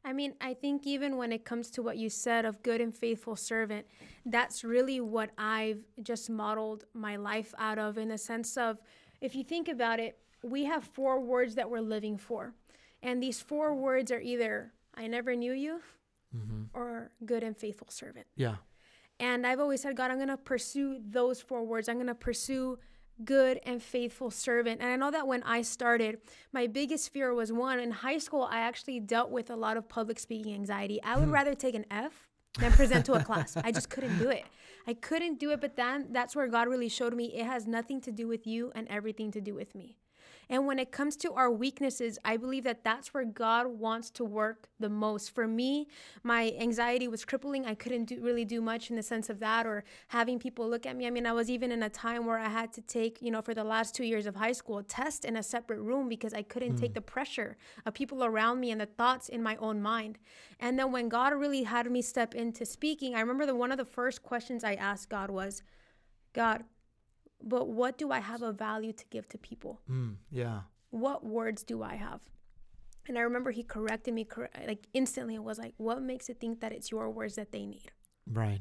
I 0.04 0.12
mean, 0.12 0.34
I 0.38 0.52
think 0.52 0.86
even 0.86 1.16
when 1.16 1.32
it 1.32 1.46
comes 1.46 1.70
to 1.72 1.82
what 1.82 1.96
you 1.96 2.10
said 2.10 2.44
of 2.44 2.62
good 2.62 2.82
and 2.82 2.94
faithful 2.94 3.36
servant, 3.36 3.86
that's 4.26 4.62
really 4.62 5.00
what 5.00 5.30
I've 5.38 5.80
just 6.02 6.28
modeled 6.28 6.84
my 6.92 7.16
life 7.16 7.54
out 7.58 7.78
of 7.78 7.96
in 7.96 8.08
the 8.08 8.18
sense 8.18 8.58
of 8.58 8.78
if 9.22 9.34
you 9.34 9.42
think 9.42 9.66
about 9.66 9.98
it, 9.98 10.18
we 10.42 10.66
have 10.66 10.84
four 10.84 11.20
words 11.20 11.54
that 11.54 11.70
we're 11.70 11.80
living 11.80 12.18
for. 12.18 12.54
And 13.06 13.22
these 13.22 13.40
four 13.40 13.72
words 13.72 14.10
are 14.10 14.20
either 14.20 14.72
I 14.94 15.06
never 15.06 15.36
knew 15.36 15.52
you 15.52 15.80
mm-hmm. 16.36 16.64
or 16.74 17.12
good 17.24 17.44
and 17.44 17.56
faithful 17.56 17.86
servant. 17.88 18.26
Yeah. 18.34 18.56
And 19.20 19.46
I've 19.46 19.60
always 19.60 19.80
said, 19.80 19.96
God, 19.96 20.10
I'm 20.10 20.16
going 20.16 20.28
to 20.28 20.36
pursue 20.36 20.98
those 21.08 21.40
four 21.40 21.64
words. 21.64 21.88
I'm 21.88 21.96
going 21.96 22.08
to 22.08 22.14
pursue 22.16 22.78
good 23.24 23.60
and 23.64 23.80
faithful 23.80 24.30
servant. 24.30 24.80
And 24.80 24.90
I 24.90 24.96
know 24.96 25.12
that 25.12 25.26
when 25.26 25.44
I 25.44 25.62
started, 25.62 26.18
my 26.52 26.66
biggest 26.66 27.12
fear 27.12 27.32
was 27.32 27.52
one, 27.52 27.78
in 27.78 27.92
high 27.92 28.18
school, 28.18 28.42
I 28.50 28.58
actually 28.58 28.98
dealt 28.98 29.30
with 29.30 29.50
a 29.50 29.56
lot 29.56 29.76
of 29.76 29.88
public 29.88 30.18
speaking 30.18 30.52
anxiety. 30.52 31.00
I 31.02 31.16
would 31.16 31.26
hmm. 31.26 31.34
rather 31.34 31.54
take 31.54 31.76
an 31.76 31.86
F 31.90 32.28
than 32.58 32.72
present 32.72 33.06
to 33.06 33.12
a 33.14 33.22
class. 33.22 33.56
I 33.56 33.70
just 33.70 33.88
couldn't 33.88 34.18
do 34.18 34.30
it. 34.30 34.44
I 34.86 34.94
couldn't 34.94 35.38
do 35.38 35.52
it. 35.52 35.60
But 35.60 35.76
then 35.76 36.08
that's 36.10 36.34
where 36.34 36.48
God 36.48 36.66
really 36.66 36.88
showed 36.88 37.14
me 37.14 37.26
it 37.26 37.46
has 37.46 37.66
nothing 37.68 38.00
to 38.02 38.12
do 38.12 38.26
with 38.26 38.46
you 38.46 38.72
and 38.74 38.88
everything 38.88 39.30
to 39.30 39.40
do 39.40 39.54
with 39.54 39.74
me. 39.74 39.96
And 40.48 40.66
when 40.66 40.78
it 40.78 40.92
comes 40.92 41.16
to 41.18 41.32
our 41.32 41.50
weaknesses, 41.50 42.18
I 42.24 42.36
believe 42.36 42.64
that 42.64 42.84
that's 42.84 43.12
where 43.12 43.24
God 43.24 43.66
wants 43.66 44.10
to 44.10 44.24
work 44.24 44.68
the 44.78 44.88
most. 44.88 45.34
For 45.34 45.48
me, 45.48 45.88
my 46.22 46.54
anxiety 46.58 47.08
was 47.08 47.24
crippling. 47.24 47.66
I 47.66 47.74
couldn't 47.74 48.04
do, 48.04 48.20
really 48.20 48.44
do 48.44 48.60
much 48.60 48.90
in 48.90 48.96
the 48.96 49.02
sense 49.02 49.28
of 49.28 49.40
that 49.40 49.66
or 49.66 49.82
having 50.08 50.38
people 50.38 50.68
look 50.68 50.86
at 50.86 50.96
me. 50.96 51.06
I 51.06 51.10
mean, 51.10 51.26
I 51.26 51.32
was 51.32 51.50
even 51.50 51.72
in 51.72 51.82
a 51.82 51.88
time 51.88 52.26
where 52.26 52.38
I 52.38 52.48
had 52.48 52.72
to 52.74 52.80
take, 52.80 53.20
you 53.20 53.30
know, 53.30 53.42
for 53.42 53.54
the 53.54 53.64
last 53.64 53.94
two 53.94 54.04
years 54.04 54.26
of 54.26 54.36
high 54.36 54.52
school, 54.52 54.78
a 54.78 54.82
test 54.84 55.24
in 55.24 55.36
a 55.36 55.42
separate 55.42 55.80
room 55.80 56.08
because 56.08 56.32
I 56.32 56.42
couldn't 56.42 56.76
take 56.76 56.92
mm. 56.92 56.94
the 56.94 57.00
pressure 57.00 57.56
of 57.84 57.94
people 57.94 58.24
around 58.24 58.60
me 58.60 58.70
and 58.70 58.80
the 58.80 58.86
thoughts 58.86 59.28
in 59.28 59.42
my 59.42 59.56
own 59.56 59.82
mind. 59.82 60.18
And 60.60 60.78
then 60.78 60.92
when 60.92 61.08
God 61.08 61.32
really 61.32 61.64
had 61.64 61.90
me 61.90 62.02
step 62.02 62.34
into 62.34 62.64
speaking, 62.64 63.14
I 63.16 63.20
remember 63.20 63.46
the 63.46 63.54
one 63.56 63.72
of 63.72 63.78
the 63.78 63.84
first 63.84 64.22
questions 64.22 64.62
I 64.62 64.74
asked 64.74 65.08
God 65.08 65.30
was, 65.30 65.62
God, 66.32 66.64
but 67.42 67.68
what 67.68 67.98
do 67.98 68.10
I 68.10 68.20
have 68.20 68.42
a 68.42 68.52
value 68.52 68.92
to 68.92 69.04
give 69.10 69.28
to 69.30 69.38
people? 69.38 69.80
Mm, 69.90 70.16
yeah. 70.30 70.60
what 70.90 71.24
words 71.24 71.62
do 71.62 71.82
I 71.82 71.96
have? 71.96 72.20
And 73.08 73.16
I 73.18 73.20
remember 73.20 73.50
he 73.52 73.62
corrected 73.62 74.14
me 74.14 74.24
cor- 74.24 74.50
like 74.66 74.86
instantly. 74.92 75.34
It 75.36 75.44
was 75.44 75.58
like, 75.58 75.74
what 75.76 76.02
makes 76.02 76.28
it 76.28 76.40
think 76.40 76.60
that 76.60 76.72
it's 76.72 76.90
your 76.90 77.08
words 77.10 77.36
that 77.36 77.52
they 77.52 77.64
need? 77.66 77.92
Right. 78.26 78.60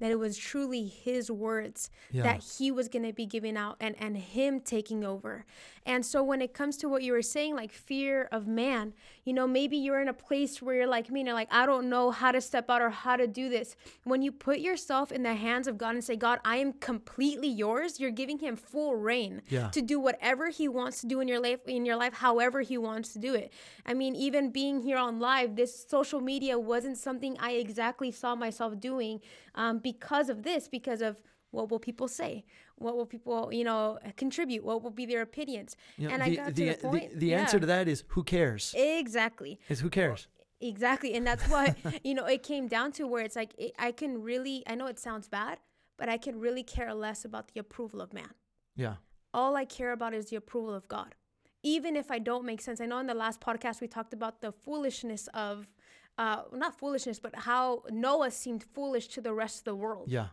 That 0.00 0.10
it 0.12 0.18
was 0.18 0.36
truly 0.36 0.86
his 0.86 1.30
words 1.30 1.90
Yeah. 2.12 2.22
that 2.22 2.44
he 2.58 2.70
was 2.70 2.88
going 2.88 3.04
to 3.04 3.12
be 3.12 3.26
giving 3.26 3.56
out 3.56 3.76
and, 3.80 3.96
and 3.98 4.16
him 4.16 4.60
taking 4.60 5.04
over. 5.04 5.44
And 5.84 6.04
so 6.04 6.22
when 6.22 6.40
it 6.42 6.52
comes 6.54 6.76
to 6.78 6.88
what 6.88 7.02
you 7.02 7.12
were 7.12 7.22
saying, 7.22 7.56
like 7.56 7.72
fear 7.72 8.28
of 8.30 8.46
man, 8.46 8.92
you 9.24 9.32
know, 9.32 9.46
maybe 9.46 9.76
you're 9.76 10.00
in 10.00 10.08
a 10.08 10.12
place 10.12 10.60
where 10.62 10.74
you're 10.74 10.86
like 10.86 11.10
me 11.10 11.20
and 11.20 11.26
you're 11.26 11.34
like, 11.34 11.48
I 11.50 11.66
don't 11.66 11.88
know 11.88 12.10
how 12.10 12.30
to 12.30 12.40
step 12.40 12.68
out 12.70 12.82
or 12.82 12.90
how 12.90 13.16
to 13.16 13.26
do 13.26 13.48
this. 13.48 13.74
When 14.04 14.22
you 14.22 14.30
put 14.30 14.58
yourself 14.60 15.10
in 15.10 15.22
the 15.22 15.34
hands 15.34 15.66
of 15.66 15.78
God 15.78 15.94
and 15.94 16.04
say, 16.04 16.14
God, 16.14 16.38
I 16.44 16.56
am 16.58 16.74
completely 16.74 17.48
yours, 17.48 17.98
you're 17.98 18.10
giving 18.10 18.38
him 18.38 18.54
full 18.56 18.94
reign 18.96 19.42
Yeah. 19.48 19.68
to 19.70 19.80
do 19.82 19.98
whatever 19.98 20.50
he 20.50 20.68
wants 20.68 21.00
to 21.00 21.06
do 21.06 21.20
in 21.20 21.26
your 21.28 21.40
life, 21.40 21.60
in 21.66 21.84
your 21.86 21.96
life, 21.96 22.14
however 22.14 22.60
he 22.60 22.76
wants 22.78 23.12
to 23.14 23.18
do 23.18 23.34
it. 23.34 23.52
I 23.86 23.94
mean, 23.94 24.14
even 24.14 24.50
being 24.50 24.82
here 24.82 24.98
on 24.98 25.18
live, 25.18 25.56
this 25.56 25.86
social 25.88 26.20
media 26.20 26.58
wasn't 26.58 26.98
something 26.98 27.36
I 27.40 27.52
exactly 27.52 28.10
saw 28.10 28.34
myself 28.34 28.78
doing 28.78 29.20
um, 29.58 29.78
because 29.78 30.30
of 30.30 30.44
this, 30.44 30.68
because 30.68 31.02
of 31.02 31.20
what 31.50 31.70
will 31.70 31.80
people 31.80 32.08
say? 32.08 32.44
What 32.76 32.96
will 32.96 33.06
people, 33.06 33.52
you 33.52 33.64
know, 33.64 33.98
contribute? 34.16 34.64
What 34.64 34.82
will 34.82 34.90
be 34.90 35.04
their 35.04 35.20
opinions? 35.22 35.76
You 35.96 36.08
know, 36.08 36.14
and 36.14 36.22
I 36.22 36.34
got 36.34 36.46
to 36.46 36.52
the 36.52 36.74
point. 36.74 37.18
the 37.18 37.34
answer 37.34 37.56
yeah. 37.56 37.60
to 37.60 37.66
that 37.66 37.88
is 37.88 38.04
who 38.08 38.22
cares? 38.22 38.74
Exactly. 38.76 39.58
Is 39.68 39.80
who 39.80 39.90
cares? 39.90 40.28
Exactly. 40.60 41.14
And 41.14 41.26
that's 41.26 41.44
what, 41.48 41.76
you 42.04 42.14
know, 42.14 42.24
it 42.26 42.42
came 42.42 42.68
down 42.68 42.92
to 42.92 43.06
where 43.06 43.24
it's 43.24 43.36
like, 43.36 43.52
it, 43.58 43.72
I 43.78 43.92
can 43.92 44.22
really, 44.22 44.62
I 44.66 44.76
know 44.76 44.86
it 44.86 44.98
sounds 44.98 45.28
bad, 45.28 45.58
but 45.96 46.08
I 46.08 46.18
can 46.18 46.38
really 46.38 46.62
care 46.62 46.94
less 46.94 47.24
about 47.24 47.48
the 47.52 47.60
approval 47.60 48.00
of 48.00 48.12
man. 48.12 48.30
Yeah. 48.76 48.94
All 49.34 49.56
I 49.56 49.64
care 49.64 49.92
about 49.92 50.14
is 50.14 50.26
the 50.26 50.36
approval 50.36 50.74
of 50.74 50.86
God. 50.88 51.16
Even 51.64 51.96
if 51.96 52.12
I 52.12 52.20
don't 52.20 52.44
make 52.44 52.60
sense. 52.60 52.80
I 52.80 52.86
know 52.86 52.98
in 52.98 53.08
the 53.08 53.14
last 53.14 53.40
podcast 53.40 53.80
we 53.80 53.88
talked 53.88 54.12
about 54.14 54.40
the 54.40 54.52
foolishness 54.52 55.28
of, 55.34 55.74
uh, 56.18 56.42
not 56.52 56.78
foolishness, 56.78 57.18
but 57.18 57.34
how 57.34 57.84
Noah 57.90 58.30
seemed 58.30 58.64
foolish 58.74 59.08
to 59.08 59.20
the 59.20 59.32
rest 59.32 59.58
of 59.60 59.64
the 59.64 59.74
world. 59.74 60.10
Yeah. 60.10 60.28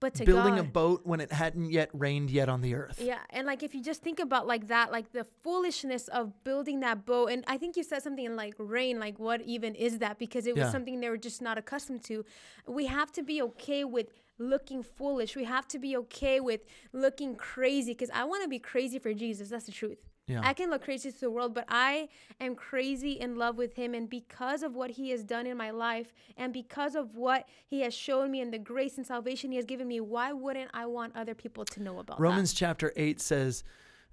But 0.00 0.14
to 0.14 0.24
Building 0.24 0.56
God, 0.56 0.60
a 0.60 0.64
boat 0.64 1.00
when 1.04 1.20
it 1.20 1.32
hadn't 1.32 1.70
yet 1.70 1.88
rained 1.94 2.28
yet 2.28 2.48
on 2.48 2.60
the 2.60 2.74
earth. 2.74 3.00
Yeah, 3.00 3.20
and 3.30 3.46
like 3.46 3.62
if 3.62 3.74
you 3.74 3.82
just 3.82 4.02
think 4.02 4.18
about 4.20 4.46
like 4.46 4.68
that, 4.68 4.92
like 4.92 5.12
the 5.12 5.24
foolishness 5.42 6.08
of 6.08 6.44
building 6.44 6.80
that 6.80 7.06
boat, 7.06 7.30
and 7.30 7.42
I 7.46 7.56
think 7.56 7.76
you 7.76 7.82
said 7.82 8.02
something 8.02 8.24
in 8.24 8.36
like 8.36 8.54
rain, 8.58 8.98
like 9.00 9.18
what 9.18 9.40
even 9.42 9.74
is 9.74 9.98
that? 10.00 10.18
Because 10.18 10.46
it 10.46 10.54
was 10.54 10.64
Yeah. 10.66 10.72
something 10.72 11.00
they 11.00 11.08
were 11.08 11.16
just 11.16 11.40
not 11.40 11.56
accustomed 11.56 12.04
to. 12.04 12.24
We 12.66 12.86
have 12.86 13.12
to 13.12 13.22
be 13.22 13.40
okay 13.42 13.84
with 13.84 14.08
looking 14.36 14.82
foolish. 14.82 15.36
We 15.36 15.44
have 15.44 15.66
to 15.68 15.78
be 15.78 15.96
okay 15.96 16.38
with 16.38 16.60
looking 16.92 17.34
crazy 17.36 17.92
because 17.92 18.10
I 18.12 18.24
want 18.24 18.42
to 18.42 18.48
be 18.48 18.58
crazy 18.58 18.98
for 18.98 19.14
Jesus. 19.14 19.48
That's 19.48 19.66
the 19.66 19.72
truth. 19.72 19.98
Yeah. 20.26 20.40
I 20.42 20.54
can 20.54 20.70
look 20.70 20.82
crazy 20.82 21.12
to 21.12 21.20
the 21.20 21.30
world, 21.30 21.54
but 21.54 21.66
I 21.68 22.08
am 22.40 22.54
crazy 22.54 23.12
in 23.12 23.36
love 23.36 23.58
with 23.58 23.74
him. 23.74 23.94
And 23.94 24.08
because 24.08 24.62
of 24.62 24.74
what 24.74 24.90
he 24.90 25.10
has 25.10 25.22
done 25.22 25.46
in 25.46 25.56
my 25.56 25.70
life 25.70 26.14
and 26.36 26.52
because 26.52 26.94
of 26.94 27.14
what 27.14 27.46
he 27.66 27.82
has 27.82 27.92
shown 27.92 28.30
me 28.30 28.40
and 28.40 28.52
the 28.52 28.58
grace 28.58 28.96
and 28.96 29.06
salvation 29.06 29.50
he 29.50 29.56
has 29.56 29.66
given 29.66 29.86
me, 29.86 30.00
why 30.00 30.32
wouldn't 30.32 30.70
I 30.72 30.86
want 30.86 31.14
other 31.14 31.34
people 31.34 31.64
to 31.66 31.82
know 31.82 31.98
about 31.98 32.16
that? 32.16 32.22
Romans 32.22 32.54
chapter 32.54 32.92
8 32.96 33.20
says 33.20 33.64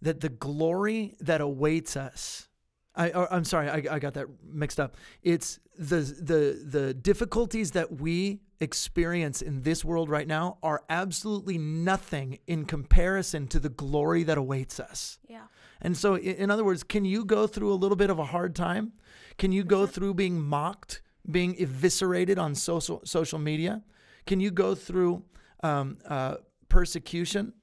that 0.01 0.20
the 0.20 0.30
glory 0.30 1.15
that 1.22 1.39
awaits 1.39 1.96
us. 1.96 2.50
I, 2.94 3.12
or, 3.12 3.32
I'm 3.34 3.46
sorry, 3.46 3.70
I, 3.70 3.96
I 3.96 4.00
got 4.00 4.15
that 4.15 4.27
mixed 4.44 4.80
up. 4.80 4.98
It's 5.24 5.60
the 5.77 6.01
the 6.01 6.62
the 6.62 6.94
difficulties 6.94 7.72
that 7.72 8.01
we 8.01 8.41
experience 8.60 9.41
in 9.41 9.62
this 9.62 9.86
world 9.86 10.10
right 10.10 10.27
now 10.27 10.58
are 10.62 10.84
absolutely 10.89 11.58
nothing 11.58 12.38
in 12.48 12.65
comparison 12.65 13.48
to 13.48 13.60
the 13.60 13.70
glory 13.70 14.24
that 14.24 14.38
awaits 14.38 14.77
us. 14.77 15.20
Yeah. 15.30 15.44
And 15.82 15.98
so, 15.98 16.16
in 16.18 16.52
other 16.52 16.64
words, 16.64 16.84
can 16.84 17.06
you 17.06 17.26
go 17.26 17.48
through 17.48 17.74
a 17.74 17.76
little 17.76 17.96
bit 17.96 18.10
of 18.10 18.20
a 18.20 18.26
hard 18.26 18.56
time? 18.56 18.94
Can 19.38 19.52
you 19.52 19.64
go 19.64 19.88
through 19.88 20.14
being 20.14 20.40
mocked, 20.40 21.02
being 21.30 21.56
eviscerated 21.60 22.38
on 22.38 22.54
social 22.56 23.02
social 23.04 23.40
media? 23.40 23.84
Can 24.28 24.40
you 24.40 24.52
go 24.52 24.76
through 24.76 25.24
um, 25.64 25.98
uh, 26.08 26.36
persecution 26.70 27.54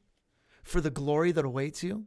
for 0.65 0.81
the 0.81 0.91
glory 0.91 1.33
that 1.33 1.45
awaits 1.45 1.83
you? 1.83 2.07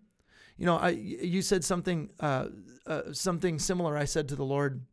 You 0.57 0.65
know, 0.65 0.77
I 0.77 0.89
you 0.89 1.41
said 1.41 1.63
something 1.63 2.09
uh, 2.19 2.47
uh, 2.85 3.13
something 3.13 3.57
similar. 3.57 3.97
I 3.97 4.05
said 4.05 4.27
to 4.29 4.35
the 4.35 4.45
Lord 4.45 4.85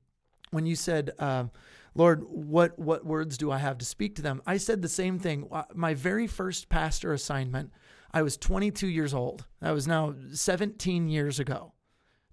when 0.51 0.67
you 0.67 0.77
said, 0.77 1.11
uh, 1.19 1.47
"Lord, 1.95 2.23
what 2.29 2.79
what 2.79 3.05
words 3.05 3.37
do 3.37 3.51
I 3.51 3.59
have 3.59 3.79
to 3.79 3.85
speak 3.85 4.15
to 4.17 4.23
them?" 4.23 4.41
I 4.47 4.57
said 4.57 4.83
the 4.83 4.89
same 4.89 5.19
thing. 5.19 5.49
Uh, 5.51 5.65
My 5.75 5.95
very 5.95 6.27
first 6.27 6.69
pastor 6.69 7.13
assignment. 7.13 7.73
I 8.13 8.23
was 8.23 8.37
22 8.37 8.89
years 8.89 9.13
old. 9.13 9.47
That 9.61 9.73
was 9.73 9.87
now 9.87 10.15
17 10.33 11.09
years 11.09 11.39
ago. 11.39 11.73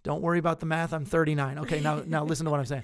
Don't 0.04 0.22
worry 0.22 0.38
about 0.40 0.60
the 0.60 0.68
math. 0.68 0.94
I'm 0.94 1.04
39. 1.04 1.60
Okay, 1.60 1.80
now 1.80 2.04
now 2.06 2.24
listen 2.24 2.46
to 2.46 2.52
what 2.52 2.60
I'm 2.60 2.66
saying. 2.66 2.84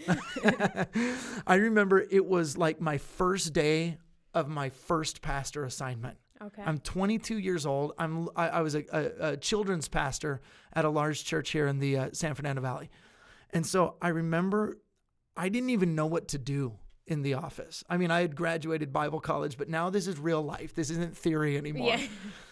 I 1.47 1.55
remember 1.55 2.03
it 2.09 2.25
was 2.25 2.57
like 2.57 2.81
my 2.81 2.97
first 2.97 3.53
day 3.53 3.97
of 4.33 4.47
my 4.49 4.69
first 4.69 5.21
pastor 5.21 5.63
assignment. 5.63 6.17
Okay. 6.41 6.63
I'm 6.65 6.79
22 6.79 7.37
years 7.37 7.67
old. 7.67 7.93
I'm 7.99 8.27
I, 8.35 8.49
I 8.49 8.61
was 8.61 8.73
a, 8.73 8.83
a, 8.91 9.33
a 9.33 9.37
children's 9.37 9.87
pastor 9.87 10.41
at 10.73 10.83
a 10.83 10.89
large 10.89 11.23
church 11.23 11.51
here 11.51 11.67
in 11.67 11.77
the 11.77 11.97
uh, 11.97 12.09
San 12.11 12.33
Fernando 12.33 12.61
Valley, 12.61 12.89
and 13.51 13.67
so 13.67 13.97
I 14.01 14.07
remember 14.07 14.79
I 15.37 15.49
didn't 15.49 15.69
even 15.69 15.93
know 15.93 16.07
what 16.07 16.27
to 16.29 16.39
do 16.39 16.73
in 17.05 17.21
the 17.21 17.35
office. 17.35 17.83
I 17.87 17.97
mean, 17.97 18.09
I 18.09 18.21
had 18.21 18.35
graduated 18.35 18.91
Bible 18.91 19.19
college, 19.19 19.57
but 19.57 19.69
now 19.69 19.91
this 19.91 20.07
is 20.07 20.17
real 20.17 20.41
life. 20.41 20.73
This 20.73 20.89
isn't 20.89 21.15
theory 21.15 21.57
anymore. 21.57 21.89
Yeah. 21.89 22.07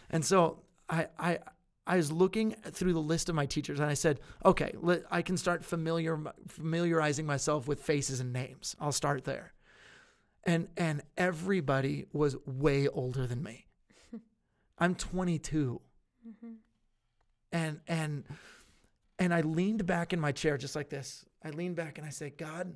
And 0.09 0.23
so 0.23 0.59
I 0.89 1.07
I 1.17 1.39
I 1.89 1.97
was 1.97 2.11
looking 2.11 2.51
through 2.71 2.93
the 2.93 2.99
list 2.99 3.29
of 3.29 3.35
my 3.35 3.47
teachers, 3.47 3.79
and 3.79 3.89
I 3.89 3.95
said, 3.95 4.19
okay, 4.45 4.75
let, 4.79 5.03
I 5.09 5.23
can 5.23 5.37
start 5.37 5.65
familiar 5.65 6.19
familiarizing 6.47 7.25
myself 7.25 7.67
with 7.67 7.81
faces 7.81 8.19
and 8.19 8.31
names. 8.31 8.75
I'll 8.79 8.91
start 8.91 9.23
there. 9.23 9.53
And 10.43 10.67
and 10.77 11.01
everybody 11.17 12.05
was 12.13 12.37
way 12.45 12.87
older 12.87 13.25
than 13.25 13.41
me. 13.43 13.65
I'm 14.77 14.95
22. 14.95 15.81
Mm-hmm. 16.27 16.53
And 17.51 17.79
and 17.87 18.23
and 19.17 19.33
I 19.33 19.41
leaned 19.41 19.85
back 19.85 20.13
in 20.13 20.19
my 20.19 20.31
chair 20.31 20.57
just 20.57 20.75
like 20.75 20.89
this. 20.89 21.25
I 21.43 21.49
leaned 21.49 21.75
back 21.75 21.97
and 21.97 22.05
I 22.05 22.11
said, 22.11 22.37
God, 22.37 22.75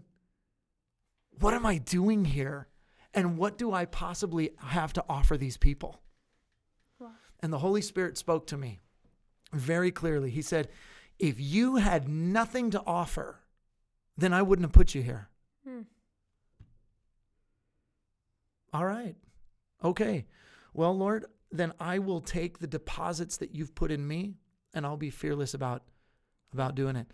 what 1.40 1.54
am 1.54 1.66
I 1.66 1.78
doing 1.78 2.26
here? 2.26 2.68
And 3.14 3.38
what 3.38 3.58
do 3.58 3.72
I 3.72 3.86
possibly 3.86 4.52
have 4.58 4.94
to 4.94 5.06
offer 5.08 5.38
these 5.38 5.58
people? 5.58 6.03
And 7.44 7.52
the 7.52 7.60
Holy 7.60 7.82
Spirit 7.82 8.18
spoke 8.18 8.48
to 8.48 8.58
me 8.58 8.80
very 9.52 9.92
clearly. 9.92 10.30
He 10.32 10.42
said, 10.42 10.70
If 11.20 11.36
you 11.42 11.76
had 11.76 12.08
nothing 12.08 12.72
to 12.72 12.82
offer, 12.88 13.42
then 14.18 14.32
I 14.32 14.42
wouldn't 14.42 14.66
have 14.66 14.72
put 14.72 14.96
you 14.96 15.02
here. 15.02 15.28
Hmm. 15.68 15.82
All 18.72 18.86
right. 18.86 19.16
Okay. 19.84 20.26
Well, 20.74 20.98
Lord, 20.98 21.26
then 21.52 21.74
I 21.82 22.00
will 22.00 22.22
take 22.22 22.60
the 22.60 22.68
deposits 22.68 23.36
that 23.38 23.54
you've 23.54 23.76
put 23.76 23.92
in 23.92 24.08
me 24.08 24.38
and 24.74 24.86
I'll 24.86 24.98
be 24.98 25.10
fearless 25.10 25.54
about 25.54 25.84
about 26.54 26.76
doing 26.76 26.96
it. 26.96 27.08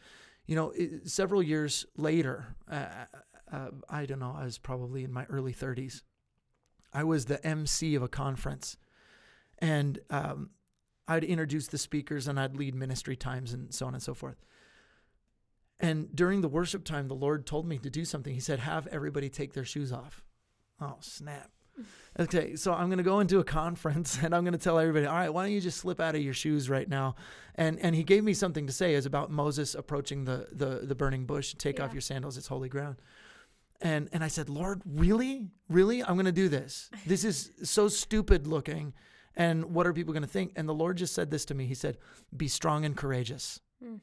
You 0.45 0.55
know, 0.55 0.71
it, 0.75 1.09
several 1.09 1.41
years 1.41 1.88
later, 1.98 2.55
uh, 2.69 2.86
uh, 3.51 3.69
I 3.89 4.05
don't 4.05 4.19
know, 4.19 4.36
I 4.38 4.45
was 4.45 4.59
probably 4.59 5.03
in 5.03 5.12
my 5.12 5.25
early 5.25 5.53
30s. 5.53 6.03
I 6.93 7.03
was 7.03 7.25
the 7.25 7.45
MC 7.45 7.95
of 7.95 8.03
a 8.03 8.07
conference 8.07 8.77
and 9.60 10.00
um, 10.10 10.50
I'd 11.08 11.24
introduce 11.24 11.68
the 11.68 11.78
speakers 11.78 12.28
and 12.28 12.39
I'd 12.39 12.56
lead 12.56 12.75
ministry 12.75 13.16
times 13.16 13.54
and 13.54 13.74
so 13.74 13.86
on 13.86 13.94
and 13.94 14.04
so 14.04 14.13
forth. 14.13 14.38
And 15.80 16.13
during 16.13 16.42
the 16.42 16.50
worship 16.50 16.84
time, 16.84 17.08
the 17.08 17.16
Lord 17.16 17.46
told 17.46 17.68
me 17.68 17.78
to 17.80 17.89
do 17.89 18.04
something. 18.04 18.34
He 18.34 18.42
said, 18.42 18.60
Have 18.60 18.88
everybody 18.88 19.30
take 19.30 19.54
their 19.54 19.66
shoes 19.66 19.92
off. 19.92 20.24
Oh, 20.82 20.98
snap. 21.01 21.50
Okay, 22.20 22.56
so 22.58 22.74
I'm 22.74 22.88
going 22.88 22.98
to 22.98 23.04
go 23.04 23.20
into 23.22 23.39
a 23.39 23.44
conference 23.44 24.18
and 24.24 24.36
I'm 24.36 24.44
going 24.44 24.54
to 24.54 24.60
tell 24.60 24.80
everybody, 24.80 25.06
all 25.06 25.13
right, 25.13 25.30
why 25.30 25.44
don't 25.44 25.54
you 25.54 25.62
just 25.62 25.78
slip 25.78 26.01
out 26.01 26.16
of 26.16 26.22
your 26.22 26.34
shoes 26.34 26.70
right 26.70 26.89
now? 26.89 27.16
And 27.56 27.80
and 27.80 27.96
he 27.96 28.04
gave 28.04 28.24
me 28.24 28.34
something 28.34 28.68
to 28.68 28.74
say. 28.74 28.94
It 28.94 28.98
was 28.98 29.06
about 29.06 29.32
Moses 29.32 29.75
approaching 29.75 30.25
the 30.25 30.48
the, 30.51 30.82
the 30.84 30.96
burning 30.96 31.25
bush. 31.25 31.54
Take 31.54 31.80
off 31.80 31.94
your 31.94 32.01
sandals; 32.01 32.36
it's 32.36 32.48
holy 32.48 32.68
ground. 32.68 32.98
And 33.80 34.10
and 34.12 34.24
I 34.24 34.28
said, 34.28 34.50
Lord, 34.50 34.82
really, 34.86 35.51
really, 35.70 36.04
I'm 36.04 36.16
going 36.16 36.25
to 36.25 36.32
do 36.34 36.50
this. 36.50 36.89
This 37.06 37.24
is 37.24 37.51
so 37.63 37.88
stupid 37.88 38.48
looking. 38.48 38.94
And 39.36 39.74
what 39.74 39.88
are 39.88 39.93
people 39.93 40.13
going 40.13 40.24
to 40.24 40.29
think? 40.29 40.53
And 40.55 40.67
the 40.67 40.74
Lord 40.74 40.98
just 40.98 41.13
said 41.13 41.31
this 41.31 41.45
to 41.45 41.53
me. 41.53 41.65
He 41.65 41.74
said, 41.74 41.98
"Be 42.36 42.48
strong 42.48 42.86
and 42.86 42.95
courageous." 42.95 43.59
Mm. 43.83 44.01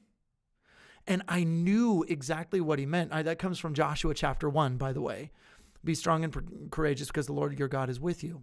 And 1.07 1.23
I 1.29 1.45
knew 1.45 2.05
exactly 2.09 2.61
what 2.61 2.79
he 2.79 2.87
meant. 2.87 3.13
I, 3.13 3.23
that 3.23 3.39
comes 3.39 3.59
from 3.59 3.75
Joshua 3.75 4.13
chapter 4.13 4.49
1, 4.49 4.77
by 4.77 4.93
the 4.93 5.01
way. 5.01 5.31
Be 5.85 5.95
strong 5.95 6.25
and 6.25 6.33
pr- 6.33 6.41
courageous 6.71 7.09
because 7.09 7.27
the 7.27 7.33
Lord 7.33 7.57
your 7.59 7.69
God 7.69 7.89
is 7.89 8.01
with 8.01 8.25
you. 8.25 8.43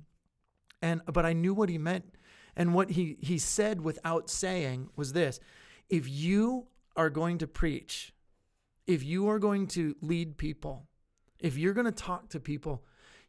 And 0.82 1.02
but 1.06 1.26
I 1.26 1.34
knew 1.34 1.54
what 1.54 1.70
he 1.70 1.78
meant. 1.78 2.16
And 2.56 2.74
what 2.74 2.92
he 2.92 3.18
he 3.20 3.38
said 3.38 3.82
without 3.82 4.30
saying 4.30 4.90
was 4.96 5.14
this. 5.14 5.40
If 5.90 6.08
you 6.08 6.68
are 6.96 7.10
going 7.10 7.40
to 7.40 7.48
preach, 7.48 8.14
if 8.88 9.04
you 9.04 9.28
are 9.30 9.40
going 9.40 9.68
to 9.68 9.96
lead 10.02 10.38
people, 10.38 10.88
if 11.40 11.58
you're 11.58 11.74
going 11.74 11.86
to 11.86 11.92
talk 11.92 12.30
to 12.30 12.40
people, 12.40 12.84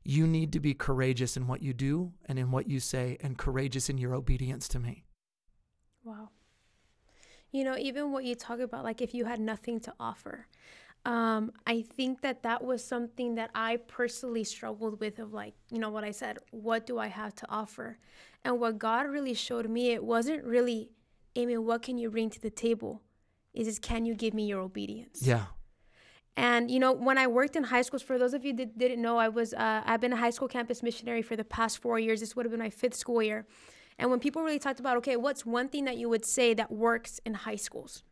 you 0.04 0.26
need 0.26 0.52
to 0.52 0.60
be 0.60 0.74
courageous 0.74 1.36
in 1.36 1.46
what 1.46 1.62
you 1.62 1.72
do 1.72 2.12
and 2.26 2.38
in 2.38 2.50
what 2.50 2.68
you 2.68 2.78
say 2.78 3.16
and 3.20 3.38
courageous 3.38 3.88
in 3.88 3.98
your 3.98 4.14
obedience 4.14 4.68
to 4.68 4.78
me. 4.78 5.04
Wow. 6.04 6.28
You 7.50 7.64
know, 7.64 7.76
even 7.78 8.12
what 8.12 8.24
you 8.24 8.34
talk 8.34 8.60
about, 8.60 8.84
like 8.84 9.00
if 9.00 9.14
you 9.14 9.24
had 9.24 9.40
nothing 9.40 9.80
to 9.80 9.94
offer, 9.98 10.46
um, 11.06 11.52
I 11.66 11.82
think 11.82 12.22
that 12.22 12.42
that 12.42 12.64
was 12.64 12.82
something 12.84 13.34
that 13.36 13.50
I 13.54 13.76
personally 13.76 14.44
struggled 14.44 15.00
with 15.00 15.18
of 15.18 15.32
like, 15.32 15.54
you 15.70 15.78
know, 15.78 15.90
what 15.90 16.04
I 16.04 16.10
said, 16.10 16.38
what 16.50 16.86
do 16.86 16.98
I 16.98 17.08
have 17.08 17.34
to 17.36 17.46
offer? 17.48 17.98
And 18.44 18.60
what 18.60 18.78
God 18.78 19.06
really 19.06 19.34
showed 19.34 19.68
me, 19.68 19.90
it 19.92 20.04
wasn't 20.04 20.44
really, 20.44 20.90
Amy, 21.36 21.56
what 21.58 21.82
can 21.82 21.98
you 21.98 22.10
bring 22.10 22.30
to 22.30 22.40
the 22.40 22.50
table? 22.50 23.02
Is 23.52 23.68
is 23.68 23.78
can 23.78 24.04
you 24.04 24.14
give 24.14 24.34
me 24.34 24.46
your 24.46 24.60
obedience? 24.60 25.20
Yeah. 25.22 25.44
And 26.36 26.70
you 26.70 26.80
know, 26.80 26.92
when 26.92 27.16
I 27.16 27.26
worked 27.26 27.54
in 27.56 27.64
high 27.64 27.82
schools, 27.82 28.02
for 28.02 28.18
those 28.18 28.34
of 28.34 28.44
you 28.44 28.52
that 28.54 28.76
didn't 28.76 29.00
know, 29.00 29.18
I 29.18 29.28
was 29.28 29.54
uh, 29.54 29.82
I've 29.84 30.00
been 30.00 30.12
a 30.12 30.16
high 30.16 30.30
school 30.30 30.48
campus 30.48 30.82
missionary 30.82 31.22
for 31.22 31.36
the 31.36 31.44
past 31.44 31.78
four 31.78 31.98
years. 31.98 32.20
This 32.20 32.34
would 32.34 32.44
have 32.44 32.50
been 32.50 32.60
my 32.60 32.70
fifth 32.70 32.94
school 32.94 33.22
year. 33.22 33.46
And 33.98 34.10
when 34.10 34.18
people 34.18 34.42
really 34.42 34.58
talked 34.58 34.80
about, 34.80 34.96
okay, 34.98 35.16
what's 35.16 35.46
one 35.46 35.68
thing 35.68 35.84
that 35.84 35.96
you 35.96 36.08
would 36.08 36.24
say 36.24 36.52
that 36.54 36.72
works 36.72 37.20
in 37.24 37.34
high 37.34 37.56
schools? 37.56 38.02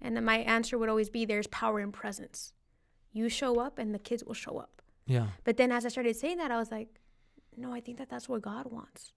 And 0.00 0.16
then 0.16 0.24
my 0.24 0.38
answer 0.38 0.78
would 0.78 0.88
always 0.88 1.10
be 1.10 1.24
there's 1.24 1.46
power 1.46 1.80
in 1.80 1.92
presence. 1.92 2.52
You 3.12 3.28
show 3.28 3.58
up 3.58 3.78
and 3.78 3.94
the 3.94 3.98
kids 3.98 4.24
will 4.24 4.34
show 4.34 4.58
up. 4.58 4.82
Yeah. 5.06 5.28
But 5.44 5.56
then 5.56 5.72
as 5.72 5.84
I 5.84 5.88
started 5.88 6.16
saying 6.16 6.38
that, 6.38 6.50
I 6.50 6.58
was 6.58 6.70
like, 6.70 7.00
no, 7.56 7.72
I 7.72 7.80
think 7.80 7.98
that 7.98 8.08
that's 8.08 8.28
what 8.28 8.42
God 8.42 8.70
wants. 8.70 9.12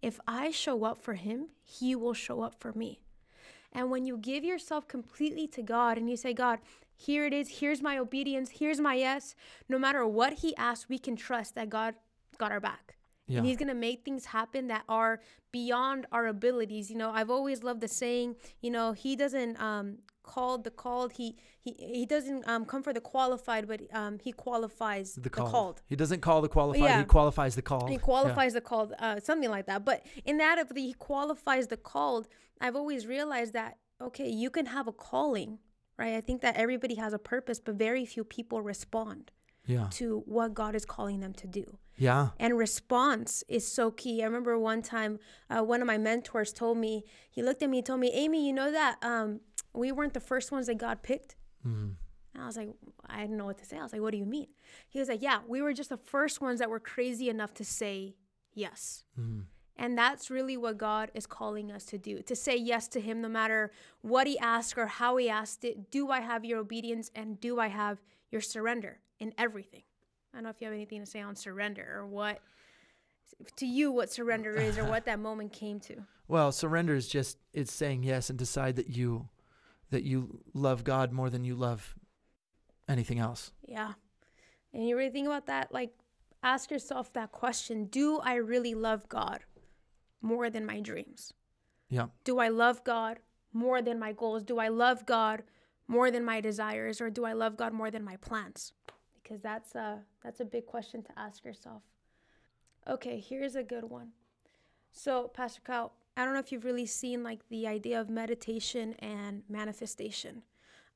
If 0.00 0.18
I 0.26 0.50
show 0.50 0.84
up 0.84 1.02
for 1.02 1.14
Him, 1.14 1.48
He 1.62 1.94
will 1.94 2.14
show 2.14 2.42
up 2.42 2.54
for 2.60 2.72
me. 2.72 3.00
And 3.74 3.90
when 3.90 4.04
you 4.04 4.16
give 4.16 4.44
yourself 4.44 4.86
completely 4.86 5.46
to 5.48 5.62
God 5.62 5.98
and 5.98 6.08
you 6.08 6.16
say, 6.16 6.32
God, 6.32 6.60
here 6.96 7.26
it 7.26 7.32
is, 7.32 7.58
here's 7.58 7.82
my 7.82 7.98
obedience, 7.98 8.50
here's 8.50 8.80
my 8.80 8.94
yes, 8.94 9.34
no 9.68 9.78
matter 9.78 10.06
what 10.06 10.34
He 10.34 10.56
asks, 10.56 10.88
we 10.88 10.98
can 10.98 11.16
trust 11.16 11.56
that 11.56 11.68
God 11.68 11.94
got 12.38 12.52
our 12.52 12.60
back. 12.60 12.96
Yeah. 13.26 13.38
And 13.38 13.46
he's 13.46 13.56
going 13.56 13.68
to 13.68 13.74
make 13.74 14.04
things 14.04 14.26
happen 14.26 14.66
that 14.68 14.84
are 14.88 15.20
beyond 15.50 16.06
our 16.12 16.26
abilities. 16.26 16.90
You 16.90 16.96
know, 16.96 17.10
I've 17.10 17.30
always 17.30 17.62
loved 17.62 17.80
the 17.80 17.88
saying, 17.88 18.36
you 18.60 18.70
know, 18.70 18.92
he 18.92 19.16
doesn't 19.16 19.58
um, 19.60 19.98
call 20.22 20.58
the 20.58 20.70
called. 20.70 21.12
He 21.12 21.36
he 21.60 21.72
he 21.78 22.06
doesn't 22.06 22.46
um, 22.46 22.64
come 22.66 22.82
for 22.82 22.92
the 22.92 23.00
qualified, 23.00 23.66
but 23.66 23.80
um, 23.94 24.18
he 24.22 24.32
qualifies 24.32 25.14
the, 25.14 25.22
The 25.22 25.30
called. 25.30 25.50
called. 25.52 25.82
He 25.86 25.96
doesn't 25.96 26.20
call 26.20 26.42
the 26.42 26.48
qualified. 26.48 26.82
Yeah. 26.82 26.98
He 26.98 27.04
qualifies 27.04 27.54
the 27.54 27.62
called. 27.62 27.88
He 27.90 27.96
qualifies 27.98 28.52
the 28.52 28.60
called, 28.60 28.92
uh, 28.98 29.20
something 29.20 29.50
like 29.50 29.66
that. 29.66 29.84
But 29.84 30.04
in 30.24 30.36
that, 30.38 30.58
of 30.58 30.68
the 30.74 30.82
he 30.82 30.92
qualifies 30.92 31.68
the 31.68 31.76
called, 31.78 32.28
I've 32.60 32.76
always 32.76 33.06
realized 33.06 33.52
that 33.54 33.78
okay, 34.00 34.28
you 34.28 34.50
can 34.50 34.66
have 34.66 34.86
a 34.86 34.92
calling, 34.92 35.58
right? 35.98 36.14
I 36.14 36.20
think 36.20 36.42
that 36.42 36.56
everybody 36.56 36.96
has 36.96 37.12
a 37.14 37.18
purpose, 37.18 37.58
but 37.58 37.76
very 37.76 38.04
few 38.04 38.24
people 38.24 38.60
respond 38.60 39.30
Yeah. 39.66 39.74
Yeah. 39.78 39.88
to 39.92 40.22
what 40.26 40.52
God 40.52 40.74
is 40.74 40.84
calling 40.84 41.20
them 41.20 41.32
to 41.34 41.46
do. 41.46 41.78
Yeah. 41.96 42.30
And 42.38 42.58
response 42.58 43.44
is 43.48 43.66
so 43.66 43.90
key. 43.90 44.22
I 44.22 44.26
remember 44.26 44.58
one 44.58 44.82
time, 44.82 45.18
uh, 45.48 45.62
one 45.62 45.80
of 45.80 45.86
my 45.86 45.98
mentors 45.98 46.52
told 46.52 46.78
me, 46.78 47.04
he 47.30 47.42
looked 47.42 47.62
at 47.62 47.70
me 47.70 47.78
and 47.78 47.86
told 47.86 48.00
me, 48.00 48.10
Amy, 48.12 48.46
you 48.46 48.52
know 48.52 48.70
that 48.72 48.96
um, 49.02 49.40
we 49.72 49.92
weren't 49.92 50.14
the 50.14 50.20
first 50.20 50.50
ones 50.50 50.66
that 50.66 50.78
God 50.78 51.02
picked? 51.02 51.36
Mm. 51.66 51.94
And 52.34 52.42
I 52.42 52.46
was 52.46 52.56
like, 52.56 52.70
I 53.06 53.20
didn't 53.20 53.36
know 53.36 53.44
what 53.44 53.58
to 53.58 53.64
say. 53.64 53.78
I 53.78 53.82
was 53.82 53.92
like, 53.92 54.02
what 54.02 54.10
do 54.10 54.18
you 54.18 54.26
mean? 54.26 54.48
He 54.88 54.98
was 54.98 55.08
like, 55.08 55.22
yeah, 55.22 55.38
we 55.46 55.62
were 55.62 55.72
just 55.72 55.90
the 55.90 55.96
first 55.96 56.40
ones 56.40 56.58
that 56.58 56.68
were 56.68 56.80
crazy 56.80 57.28
enough 57.28 57.54
to 57.54 57.64
say 57.64 58.16
yes. 58.54 59.04
Mm. 59.18 59.44
And 59.76 59.98
that's 59.98 60.30
really 60.30 60.56
what 60.56 60.78
God 60.78 61.10
is 61.14 61.26
calling 61.26 61.70
us 61.70 61.84
to 61.86 61.98
do 61.98 62.22
to 62.22 62.36
say 62.36 62.56
yes 62.56 62.86
to 62.88 63.00
Him 63.00 63.20
no 63.20 63.28
matter 63.28 63.72
what 64.02 64.26
He 64.26 64.38
asked 64.38 64.78
or 64.78 64.86
how 64.86 65.16
He 65.16 65.28
asked 65.28 65.64
it. 65.64 65.90
Do 65.90 66.10
I 66.10 66.20
have 66.20 66.44
your 66.44 66.58
obedience 66.60 67.10
and 67.14 67.40
do 67.40 67.58
I 67.58 67.68
have 67.68 68.00
your 68.30 68.40
surrender 68.40 69.00
in 69.18 69.32
everything? 69.36 69.82
I 70.34 70.38
don't 70.38 70.44
know 70.44 70.50
if 70.50 70.60
you 70.60 70.66
have 70.66 70.74
anything 70.74 70.98
to 71.00 71.06
say 71.06 71.20
on 71.20 71.36
surrender 71.36 71.96
or 71.96 72.06
what, 72.06 72.40
to 73.56 73.66
you, 73.66 73.92
what 73.92 74.10
surrender 74.10 74.56
is 74.56 74.76
or 74.76 74.84
what 74.84 75.04
that 75.04 75.20
moment 75.20 75.52
came 75.52 75.80
to. 75.80 75.96
Well, 76.26 76.52
surrender 76.52 76.94
is 76.94 77.06
just 77.06 77.36
it's 77.52 77.70
saying 77.70 78.02
yes 78.02 78.30
and 78.30 78.38
decide 78.38 78.76
that 78.76 78.88
you 78.88 79.28
that 79.90 80.04
you 80.04 80.40
love 80.54 80.82
God 80.82 81.12
more 81.12 81.28
than 81.28 81.44
you 81.44 81.54
love 81.54 81.94
anything 82.88 83.18
else. 83.18 83.52
Yeah. 83.68 83.92
And 84.72 84.88
you 84.88 84.96
really 84.96 85.10
think 85.10 85.26
about 85.26 85.44
that, 85.48 85.70
like 85.70 85.90
ask 86.42 86.70
yourself 86.70 87.12
that 87.12 87.30
question 87.30 87.84
Do 87.88 88.20
I 88.20 88.36
really 88.36 88.74
love 88.74 89.06
God 89.10 89.40
more 90.22 90.48
than 90.48 90.64
my 90.64 90.80
dreams? 90.80 91.34
Yeah. 91.90 92.06
Do 92.24 92.38
I 92.38 92.48
love 92.48 92.82
God 92.84 93.18
more 93.52 93.82
than 93.82 93.98
my 93.98 94.12
goals? 94.12 94.44
Do 94.44 94.58
I 94.58 94.68
love 94.68 95.04
God 95.04 95.42
more 95.86 96.10
than 96.10 96.24
my 96.24 96.40
desires 96.40 97.02
or 97.02 97.10
do 97.10 97.26
I 97.26 97.34
love 97.34 97.58
God 97.58 97.74
more 97.74 97.90
than 97.90 98.02
my 98.02 98.16
plans? 98.16 98.72
Because 99.24 99.40
that's 99.40 99.74
a 99.74 100.00
that's 100.22 100.40
a 100.40 100.44
big 100.44 100.66
question 100.66 101.02
to 101.02 101.18
ask 101.18 101.44
yourself. 101.44 101.82
Okay, 102.86 103.18
here's 103.18 103.56
a 103.56 103.62
good 103.62 103.84
one. 103.84 104.10
So, 104.92 105.28
Pastor 105.28 105.62
Kyle, 105.64 105.92
I 106.16 106.24
don't 106.24 106.34
know 106.34 106.40
if 106.40 106.52
you've 106.52 106.66
really 106.66 106.86
seen 106.86 107.22
like 107.22 107.48
the 107.48 107.66
idea 107.66 108.00
of 108.00 108.10
meditation 108.10 108.94
and 108.98 109.42
manifestation. 109.48 110.42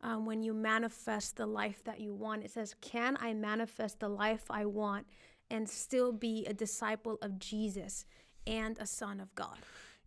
Um, 0.03 0.27
when 0.27 0.43
you 0.43 0.55
manifest 0.55 1.37
the 1.37 1.47
life 1.47 1.83
that 1.85 1.99
you 1.99 2.15
want, 2.15 2.45
it 2.45 2.51
says, 2.51 2.77
"Can 2.81 3.17
I 3.19 3.33
manifest 3.33 3.99
the 3.99 4.09
life 4.09 4.45
I 4.51 4.67
want 4.67 5.07
and 5.51 5.69
still 5.69 6.13
be 6.13 6.45
a 6.47 6.53
disciple 6.53 7.19
of 7.23 7.39
Jesus 7.39 8.05
and 8.47 8.79
a 8.79 8.87
son 8.87 9.19
of 9.19 9.35
God?" 9.35 9.59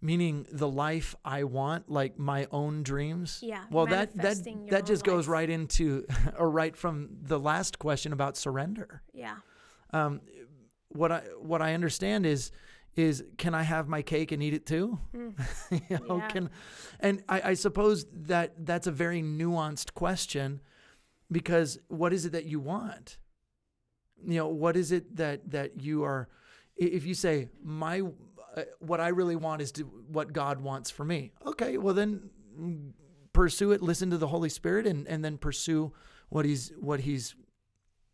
Meaning 0.04 0.48
the 0.52 0.68
life 0.68 1.16
I 1.24 1.44
want, 1.44 1.90
like 1.90 2.18
my 2.18 2.48
own 2.52 2.82
dreams. 2.82 3.40
Yeah, 3.44 3.64
Well, 3.70 3.86
that 3.86 4.16
that 4.16 4.38
that 4.72 4.86
just 4.88 5.04
goes 5.04 5.28
life. 5.28 5.34
right 5.34 5.50
into 5.50 6.06
or 6.40 6.50
right 6.50 6.76
from 6.76 7.10
the 7.22 7.40
last 7.40 7.78
question 7.78 8.12
about 8.12 8.36
surrender. 8.36 9.04
Yeah. 9.14 9.36
Um, 9.94 10.22
what 10.90 11.12
I 11.12 11.20
what 11.40 11.62
I 11.62 11.74
understand 11.76 12.26
is 12.26 12.52
is 12.96 13.24
can 13.38 13.54
I 13.54 13.62
have 13.62 13.88
my 13.88 14.02
cake 14.02 14.32
and 14.32 14.42
eat 14.42 14.54
it 14.56 14.66
too? 14.66 15.00
you 15.14 16.00
know, 16.08 16.18
Yeah. 16.18 16.28
can 16.30 16.50
and 17.00 17.24
I, 17.30 17.42
I 17.52 17.54
suppose 17.54 18.06
that 18.12 18.66
that's 18.66 18.88
a 18.88 18.92
very 18.92 19.22
nuanced 19.22 19.94
question 19.94 20.62
because 21.32 21.78
what 21.90 22.12
is 22.12 22.26
it 22.26 22.32
that 22.32 22.46
you 22.46 22.60
want? 22.60 23.18
You 24.26 24.36
know, 24.38 24.48
what 24.48 24.76
is 24.76 24.92
it 24.92 25.16
that 25.18 25.52
that 25.52 25.80
you 25.80 26.04
are 26.04 26.28
if 26.76 27.06
you 27.06 27.14
say 27.14 27.50
my 27.64 28.02
uh, 28.56 28.64
what 28.80 29.00
I 29.00 29.10
really 29.10 29.36
want 29.36 29.62
is 29.62 29.72
to 29.74 29.84
what 29.84 30.34
God 30.34 30.62
wants 30.62 30.90
for 30.90 31.06
me. 31.06 31.34
Okay, 31.46 31.78
well 31.78 31.94
then 31.94 32.30
mm, 32.60 32.92
pursue 33.34 33.72
it, 33.72 33.82
listen 33.82 34.10
to 34.12 34.18
the 34.18 34.28
Holy 34.28 34.50
Spirit 34.50 34.86
and 34.88 35.08
and 35.08 35.24
then 35.24 35.38
pursue 35.38 35.94
what 36.30 36.46
he's 36.46 36.72
what 36.80 37.02
he's 37.02 37.36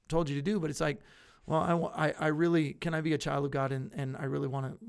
told 0.07 0.29
you 0.29 0.35
to 0.35 0.41
do, 0.41 0.59
but 0.59 0.69
it's 0.69 0.81
like 0.81 0.99
well, 1.45 1.91
I, 1.95 2.07
I, 2.07 2.13
I 2.19 2.27
really 2.27 2.73
can 2.73 2.93
I 2.93 3.01
be 3.01 3.13
a 3.13 3.17
child 3.17 3.45
of 3.45 3.51
God 3.51 3.71
and, 3.71 3.91
and 3.93 4.17
I 4.17 4.25
really 4.25 4.47
want 4.47 4.65
to 4.65 4.85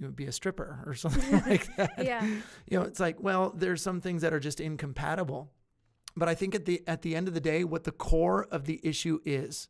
you 0.00 0.06
know, 0.06 0.12
be 0.12 0.26
a 0.26 0.32
stripper 0.32 0.82
or 0.84 0.94
something 0.94 1.32
like 1.46 1.74
that. 1.76 2.04
Yeah. 2.04 2.24
You 2.68 2.78
know, 2.78 2.82
it's 2.82 3.00
like, 3.00 3.20
well, 3.20 3.52
there's 3.54 3.82
some 3.82 4.00
things 4.00 4.22
that 4.22 4.32
are 4.32 4.40
just 4.40 4.60
incompatible. 4.60 5.52
But 6.16 6.28
I 6.28 6.34
think 6.34 6.54
at 6.56 6.64
the 6.64 6.82
at 6.88 7.02
the 7.02 7.14
end 7.14 7.28
of 7.28 7.34
the 7.34 7.40
day, 7.40 7.62
what 7.62 7.84
the 7.84 7.92
core 7.92 8.46
of 8.50 8.64
the 8.64 8.80
issue 8.82 9.20
is, 9.24 9.68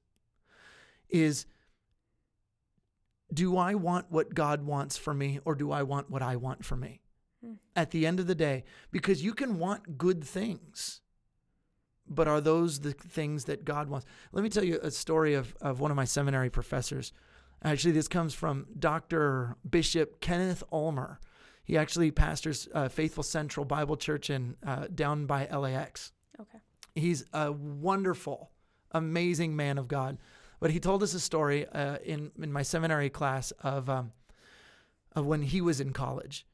is 1.10 1.44
do 3.32 3.56
I 3.56 3.74
want 3.74 4.10
what 4.10 4.34
God 4.34 4.64
wants 4.64 4.96
for 4.96 5.14
me 5.14 5.40
or 5.44 5.54
do 5.54 5.70
I 5.70 5.82
want 5.82 6.10
what 6.10 6.22
I 6.22 6.36
want 6.36 6.64
for 6.64 6.76
me? 6.76 7.00
Hmm. 7.44 7.54
At 7.76 7.90
the 7.90 8.06
end 8.06 8.20
of 8.20 8.26
the 8.26 8.34
day, 8.34 8.64
because 8.90 9.22
you 9.22 9.34
can 9.34 9.58
want 9.58 9.98
good 9.98 10.24
things, 10.24 11.00
but 12.08 12.28
are 12.28 12.40
those 12.40 12.80
the 12.80 12.92
things 12.92 13.44
that 13.44 13.64
God 13.64 13.88
wants? 13.88 14.06
Let 14.32 14.42
me 14.42 14.50
tell 14.50 14.64
you 14.64 14.78
a 14.82 14.90
story 14.90 15.34
of, 15.34 15.54
of 15.60 15.80
one 15.80 15.90
of 15.90 15.96
my 15.96 16.04
seminary 16.04 16.50
professors. 16.50 17.12
Actually, 17.62 17.92
this 17.92 18.08
comes 18.08 18.34
from 18.34 18.66
Dr. 18.78 19.56
Bishop 19.68 20.20
Kenneth 20.20 20.62
Ulmer. 20.72 21.20
He 21.62 21.76
actually 21.78 22.10
pastors 22.10 22.68
uh, 22.74 22.88
Faithful 22.88 23.22
Central 23.22 23.64
Bible 23.64 23.96
Church 23.96 24.28
in 24.28 24.56
uh, 24.66 24.86
down 24.92 25.26
by 25.26 25.46
LAX. 25.46 26.12
Okay. 26.40 26.58
He's 26.94 27.24
a 27.32 27.52
wonderful, 27.52 28.50
amazing 28.92 29.54
man 29.54 29.78
of 29.78 29.86
God. 29.86 30.18
But 30.60 30.70
he 30.70 30.78
told 30.78 31.02
us 31.02 31.14
a 31.14 31.20
story 31.20 31.66
uh, 31.66 31.96
in 32.04 32.30
in 32.40 32.52
my 32.52 32.62
seminary 32.62 33.10
class 33.10 33.50
of 33.62 33.88
um, 33.88 34.12
of 35.16 35.26
when 35.26 35.42
he 35.42 35.60
was 35.60 35.80
in 35.80 35.92
college, 35.92 36.46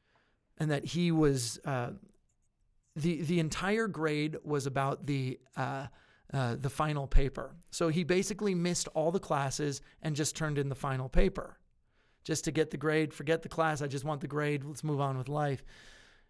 and 0.57 0.71
that 0.71 0.85
he 0.85 1.11
was 1.11 1.59
uh, 1.65 1.91
the 2.95 3.21
the 3.21 3.39
entire 3.39 3.87
grade 3.87 4.37
was 4.43 4.65
about 4.65 5.05
the 5.05 5.39
uh, 5.57 5.87
uh, 6.33 6.55
the 6.55 6.69
final 6.69 7.05
paper. 7.05 7.55
So 7.69 7.89
he 7.89 8.05
basically 8.05 8.55
missed 8.55 8.87
all 8.93 9.11
the 9.11 9.19
classes 9.19 9.81
and 10.01 10.15
just 10.15 10.35
turned 10.35 10.57
in 10.57 10.69
the 10.69 10.75
final 10.75 11.09
paper, 11.09 11.57
just 12.23 12.45
to 12.45 12.51
get 12.51 12.71
the 12.71 12.77
grade. 12.77 13.13
Forget 13.13 13.41
the 13.41 13.49
class. 13.49 13.81
I 13.81 13.87
just 13.87 14.05
want 14.05 14.21
the 14.21 14.27
grade. 14.27 14.63
Let's 14.63 14.85
move 14.85 15.01
on 15.01 15.17
with 15.17 15.27
life. 15.27 15.63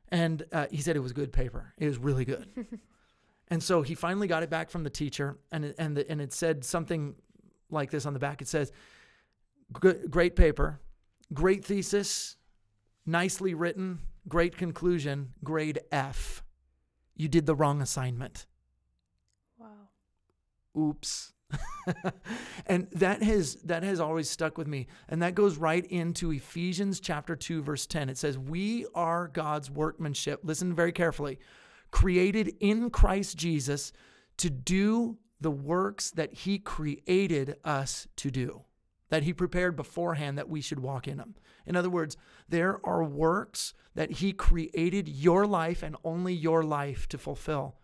And 0.09 0.43
uh, 0.51 0.67
he 0.71 0.81
said 0.81 0.95
it 0.95 1.01
was 1.01 1.13
good 1.13 1.33
paper. 1.33 1.73
It 1.77 1.87
was 1.87 1.97
really 1.97 2.25
good. 2.25 2.47
And 3.49 3.63
so 3.63 3.81
he 3.81 3.95
finally 3.95 4.27
got 4.27 4.43
it 4.43 4.49
back 4.49 4.69
from 4.69 4.83
the 4.83 4.89
teacher, 4.89 5.37
and 5.51 5.65
it, 5.65 5.75
and 5.79 5.95
the, 5.95 6.09
and 6.09 6.19
it 6.19 6.33
said 6.33 6.65
something 6.65 7.15
like 7.69 7.91
this 7.91 8.05
on 8.05 8.13
the 8.13 8.19
back. 8.19 8.41
It 8.41 8.47
says, 8.47 8.71
"Great 9.71 10.35
paper, 10.35 10.79
great 11.33 11.65
thesis, 11.65 12.37
nicely 13.05 13.53
written, 13.53 13.99
great 14.27 14.57
conclusion, 14.57 15.33
grade 15.43 15.79
F. 15.91 16.43
You 17.15 17.27
did 17.27 17.45
the 17.45 17.55
wrong 17.55 17.81
assignment. 17.81 18.45
Wow. 19.57 19.89
Oops." 20.77 21.33
and 22.67 22.87
that 22.91 23.23
has 23.23 23.55
that 23.63 23.83
has 23.83 23.99
always 23.99 24.29
stuck 24.29 24.57
with 24.57 24.67
me 24.67 24.87
and 25.07 25.21
that 25.21 25.33
goes 25.33 25.57
right 25.57 25.85
into 25.85 26.31
Ephesians 26.31 26.99
chapter 26.99 27.35
2 27.35 27.61
verse 27.61 27.85
10 27.85 28.09
it 28.09 28.17
says 28.17 28.37
we 28.37 28.85
are 28.93 29.29
God's 29.29 29.71
workmanship 29.71 30.41
listen 30.43 30.73
very 30.73 30.91
carefully 30.91 31.39
created 31.91 32.53
in 32.59 32.89
Christ 32.89 33.37
Jesus 33.37 33.93
to 34.37 34.49
do 34.49 35.17
the 35.39 35.51
works 35.51 36.11
that 36.11 36.33
he 36.33 36.57
created 36.57 37.57
us 37.63 38.07
to 38.17 38.31
do, 38.31 38.63
that 39.09 39.23
he 39.23 39.33
prepared 39.33 39.75
beforehand 39.75 40.37
that 40.37 40.49
we 40.49 40.61
should 40.61 40.79
walk 40.79 41.07
in 41.07 41.17
them. 41.17 41.35
In 41.65 41.75
other 41.75 41.89
words, 41.89 42.17
there 42.49 42.79
are 42.85 43.03
works 43.03 43.73
that 43.93 44.11
he 44.11 44.31
created 44.33 45.07
your 45.07 45.45
life 45.45 45.83
and 45.83 45.95
only 46.03 46.33
your 46.33 46.63
life 46.63 47.07
to 47.09 47.17
fulfill. 47.17 47.75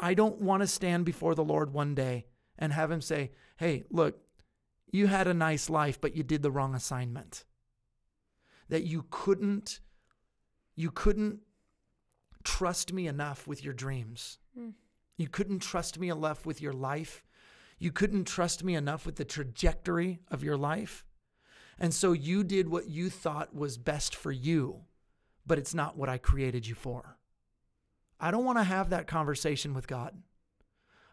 I 0.00 0.14
don't 0.14 0.40
want 0.40 0.62
to 0.62 0.66
stand 0.66 1.04
before 1.04 1.34
the 1.34 1.44
Lord 1.44 1.72
one 1.72 1.94
day 1.94 2.26
and 2.58 2.72
have 2.72 2.90
him 2.90 3.00
say, 3.00 3.30
Hey, 3.56 3.84
look, 3.90 4.18
you 4.90 5.06
had 5.06 5.26
a 5.26 5.34
nice 5.34 5.70
life, 5.70 6.00
but 6.00 6.16
you 6.16 6.22
did 6.22 6.42
the 6.42 6.50
wrong 6.50 6.74
assignment. 6.74 7.44
That 8.68 8.84
you 8.84 9.06
couldn't, 9.10 9.80
you 10.74 10.90
couldn't 10.90 11.40
trust 12.44 12.92
me 12.92 13.06
enough 13.06 13.46
with 13.46 13.64
your 13.64 13.74
dreams. 13.74 14.38
Mm. 14.58 14.72
You 15.22 15.28
couldn't 15.28 15.60
trust 15.60 16.00
me 16.00 16.10
enough 16.10 16.44
with 16.44 16.60
your 16.60 16.72
life. 16.72 17.24
You 17.78 17.92
couldn't 17.92 18.24
trust 18.24 18.64
me 18.64 18.74
enough 18.74 19.06
with 19.06 19.14
the 19.14 19.24
trajectory 19.24 20.18
of 20.32 20.42
your 20.42 20.56
life. 20.56 21.04
And 21.78 21.94
so 21.94 22.10
you 22.10 22.42
did 22.42 22.68
what 22.68 22.88
you 22.88 23.08
thought 23.08 23.54
was 23.54 23.78
best 23.78 24.16
for 24.16 24.32
you, 24.32 24.80
but 25.46 25.58
it's 25.58 25.74
not 25.74 25.96
what 25.96 26.08
I 26.08 26.18
created 26.18 26.66
you 26.66 26.74
for. 26.74 27.18
I 28.18 28.32
don't 28.32 28.44
want 28.44 28.58
to 28.58 28.64
have 28.64 28.90
that 28.90 29.06
conversation 29.06 29.74
with 29.74 29.86
God. 29.86 30.20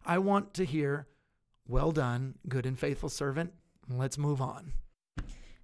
I 0.03 0.17
want 0.17 0.55
to 0.55 0.65
hear, 0.65 1.07
well 1.67 1.91
done, 1.91 2.33
good 2.47 2.65
and 2.65 2.79
faithful 2.79 3.09
servant. 3.09 3.53
Let's 3.87 4.17
move 4.17 4.41
on. 4.41 4.73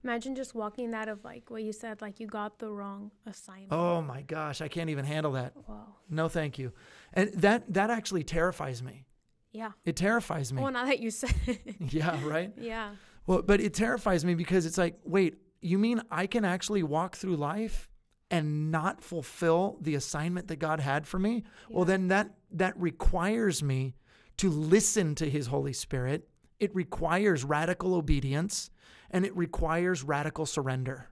Imagine 0.05 0.35
just 0.35 0.53
walking 0.53 0.91
that 0.91 1.07
of 1.07 1.25
like 1.25 1.49
what 1.49 1.63
you 1.63 1.73
said, 1.73 1.99
like 1.99 2.19
you 2.19 2.27
got 2.27 2.59
the 2.59 2.69
wrong 2.69 3.09
assignment. 3.25 3.73
Oh 3.73 4.03
my 4.03 4.21
gosh, 4.21 4.61
I 4.61 4.67
can't 4.67 4.91
even 4.91 5.03
handle 5.03 5.31
that. 5.31 5.53
Wow. 5.67 5.95
No, 6.11 6.29
thank 6.29 6.59
you. 6.59 6.73
And 7.13 7.33
that 7.33 7.73
that 7.73 7.89
actually 7.89 8.23
terrifies 8.23 8.83
me. 8.83 9.07
Yeah. 9.51 9.71
It 9.83 9.95
terrifies 9.95 10.53
me. 10.53 10.61
Well, 10.61 10.71
now 10.71 10.85
that 10.85 10.99
you 10.99 11.09
said 11.09 11.33
it. 11.47 11.75
yeah, 11.91 12.19
right? 12.23 12.53
Yeah. 12.61 12.91
Well, 13.25 13.41
but 13.41 13.59
it 13.59 13.73
terrifies 13.73 14.23
me 14.23 14.35
because 14.35 14.67
it's 14.67 14.77
like, 14.77 14.99
wait, 15.03 15.37
you 15.59 15.79
mean 15.79 16.03
I 16.11 16.27
can 16.27 16.45
actually 16.45 16.83
walk 16.83 17.15
through 17.15 17.37
life 17.37 17.89
and 18.29 18.69
not 18.69 19.01
fulfill 19.01 19.79
the 19.81 19.95
assignment 19.95 20.49
that 20.49 20.57
God 20.57 20.81
had 20.81 21.07
for 21.07 21.17
me? 21.17 21.43
Yeah. 21.67 21.77
Well, 21.77 21.85
then 21.85 22.09
that 22.09 22.29
that 22.51 22.79
requires 22.79 23.63
me 23.63 23.95
to 24.37 24.51
listen 24.51 25.15
to 25.15 25.27
his 25.27 25.47
Holy 25.47 25.73
Spirit. 25.73 26.29
It 26.59 26.75
requires 26.75 27.43
radical 27.43 27.95
obedience 27.95 28.69
and 29.11 29.25
it 29.25 29.35
requires 29.35 30.03
radical 30.03 30.45
surrender. 30.45 31.09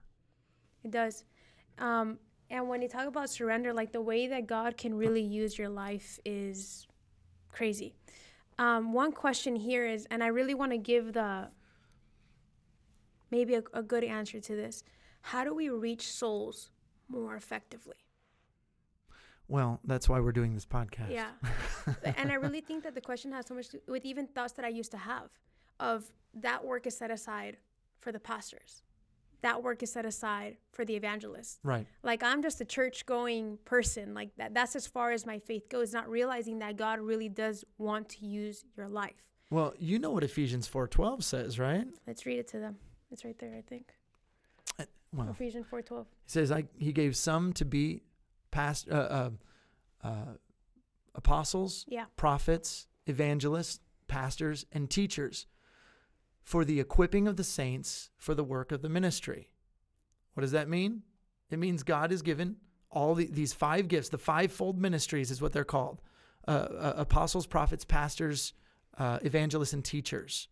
It 0.82 0.90
does. 0.90 1.24
Um, 1.78 2.18
and 2.50 2.68
when 2.68 2.82
you 2.82 2.88
talk 2.88 3.06
about 3.06 3.30
surrender, 3.30 3.72
like 3.72 3.92
the 3.92 4.00
way 4.02 4.26
that 4.28 4.46
God 4.46 4.76
can 4.76 4.94
really 4.94 5.22
use 5.22 5.58
your 5.58 5.68
life 5.68 6.18
is 6.24 6.86
crazy. 7.50 7.94
Um, 8.58 8.92
one 8.92 9.12
question 9.12 9.56
here 9.56 9.86
is, 9.86 10.06
and 10.10 10.22
I 10.22 10.28
really 10.28 10.54
want 10.54 10.72
to 10.72 10.78
give 10.78 11.14
the 11.14 11.48
maybe 13.30 13.54
a, 13.54 13.62
a 13.72 13.82
good 13.82 14.04
answer 14.04 14.38
to 14.38 14.54
this 14.54 14.84
how 15.22 15.42
do 15.42 15.54
we 15.54 15.70
reach 15.70 16.12
souls 16.12 16.70
more 17.08 17.34
effectively? 17.34 17.96
Well, 19.48 19.80
that's 19.84 20.06
why 20.06 20.20
we're 20.20 20.32
doing 20.32 20.52
this 20.52 20.66
podcast. 20.66 21.10
Yeah. 21.10 21.30
and 22.04 22.30
I 22.30 22.34
really 22.34 22.60
think 22.60 22.84
that 22.84 22.94
the 22.94 23.00
question 23.00 23.32
has 23.32 23.46
so 23.46 23.54
much 23.54 23.70
to, 23.70 23.80
with 23.88 24.04
even 24.04 24.26
thoughts 24.26 24.52
that 24.54 24.66
I 24.66 24.68
used 24.68 24.90
to 24.90 24.98
have 24.98 25.30
of 25.80 26.04
that 26.34 26.62
work 26.62 26.86
is 26.86 26.96
set 26.96 27.10
aside 27.10 27.56
for 28.04 28.12
the 28.12 28.20
pastors. 28.20 28.82
That 29.40 29.62
work 29.62 29.82
is 29.82 29.92
set 29.92 30.06
aside 30.06 30.58
for 30.72 30.84
the 30.84 30.94
evangelists. 30.94 31.58
Right. 31.64 31.86
Like 32.02 32.22
I'm 32.22 32.42
just 32.42 32.60
a 32.60 32.64
church 32.64 33.04
going 33.04 33.58
person. 33.64 34.14
Like 34.14 34.30
that 34.36 34.54
that's 34.54 34.76
as 34.76 34.86
far 34.86 35.10
as 35.10 35.26
my 35.26 35.38
faith 35.38 35.68
goes, 35.68 35.92
not 35.92 36.08
realizing 36.08 36.60
that 36.60 36.76
God 36.76 37.00
really 37.00 37.28
does 37.28 37.64
want 37.78 38.08
to 38.10 38.26
use 38.26 38.64
your 38.76 38.88
life. 38.88 39.24
Well, 39.50 39.74
you 39.78 39.98
know 39.98 40.10
what 40.10 40.22
Ephesians 40.22 40.68
4:12 40.68 41.22
says, 41.22 41.58
right? 41.58 41.86
Let's 42.06 42.24
read 42.24 42.38
it 42.38 42.48
to 42.48 42.58
them. 42.58 42.76
It's 43.10 43.24
right 43.24 43.38
there, 43.38 43.54
I 43.56 43.62
think. 43.62 43.92
Uh, 44.78 44.84
well, 45.12 45.28
Ephesians 45.30 45.66
4:12. 45.70 46.00
It 46.02 46.06
says 46.26 46.52
I, 46.52 46.64
he 46.78 46.92
gave 46.92 47.16
some 47.16 47.52
to 47.54 47.64
be 47.64 48.02
past 48.50 48.88
uh, 48.90 48.94
uh, 48.94 49.30
uh, 50.02 50.32
apostles, 51.14 51.84
yeah. 51.88 52.04
prophets, 52.16 52.86
evangelists, 53.06 53.80
pastors, 54.08 54.64
and 54.72 54.88
teachers 54.90 55.46
for 56.44 56.64
the 56.64 56.78
equipping 56.78 57.26
of 57.26 57.36
the 57.36 57.44
saints 57.44 58.10
for 58.16 58.34
the 58.34 58.44
work 58.44 58.70
of 58.70 58.82
the 58.82 58.88
ministry. 58.88 59.48
What 60.34 60.42
does 60.42 60.52
that 60.52 60.68
mean? 60.68 61.02
It 61.50 61.58
means 61.58 61.82
God 61.82 62.10
has 62.10 62.22
given 62.22 62.56
all 62.90 63.14
the, 63.14 63.26
these 63.26 63.52
five 63.52 63.88
gifts, 63.88 64.08
the 64.08 64.18
fivefold 64.18 64.78
ministries 64.78 65.30
is 65.30 65.42
what 65.42 65.52
they're 65.52 65.64
called 65.64 66.00
uh, 66.46 66.50
uh, 66.50 66.94
apostles, 66.98 67.46
prophets, 67.46 67.84
pastors, 67.84 68.52
uh, 68.98 69.18
evangelists, 69.22 69.72
and 69.72 69.84
teachers. 69.84 70.48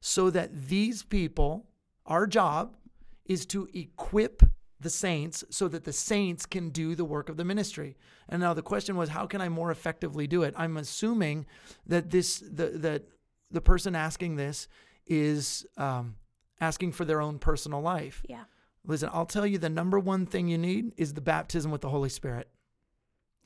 So 0.00 0.30
that 0.30 0.68
these 0.68 1.02
people, 1.02 1.66
our 2.04 2.26
job 2.26 2.76
is 3.24 3.46
to 3.46 3.68
equip 3.72 4.42
the 4.80 4.90
saints 4.90 5.44
so 5.50 5.68
that 5.68 5.84
the 5.84 5.92
saints 5.92 6.44
can 6.44 6.70
do 6.70 6.94
the 6.94 7.04
work 7.04 7.28
of 7.28 7.36
the 7.36 7.44
ministry. 7.44 7.96
And 8.28 8.40
now 8.40 8.52
the 8.52 8.62
question 8.62 8.96
was, 8.96 9.08
how 9.08 9.26
can 9.26 9.40
I 9.40 9.48
more 9.48 9.70
effectively 9.70 10.26
do 10.26 10.42
it? 10.42 10.54
I'm 10.56 10.76
assuming 10.76 11.46
that 11.86 12.10
this 12.10 12.38
the, 12.40 12.66
that 12.74 13.04
the 13.50 13.60
person 13.60 13.94
asking 13.94 14.36
this 14.36 14.68
is 15.06 15.66
um, 15.76 16.16
asking 16.60 16.92
for 16.92 17.04
their 17.04 17.20
own 17.20 17.38
personal 17.38 17.80
life. 17.80 18.22
Yeah. 18.28 18.44
Listen, 18.84 19.10
I'll 19.12 19.26
tell 19.26 19.46
you 19.46 19.58
the 19.58 19.68
number 19.68 19.98
one 19.98 20.26
thing 20.26 20.48
you 20.48 20.58
need 20.58 20.92
is 20.96 21.14
the 21.14 21.20
baptism 21.20 21.70
with 21.70 21.80
the 21.80 21.88
Holy 21.88 22.08
Spirit. 22.08 22.48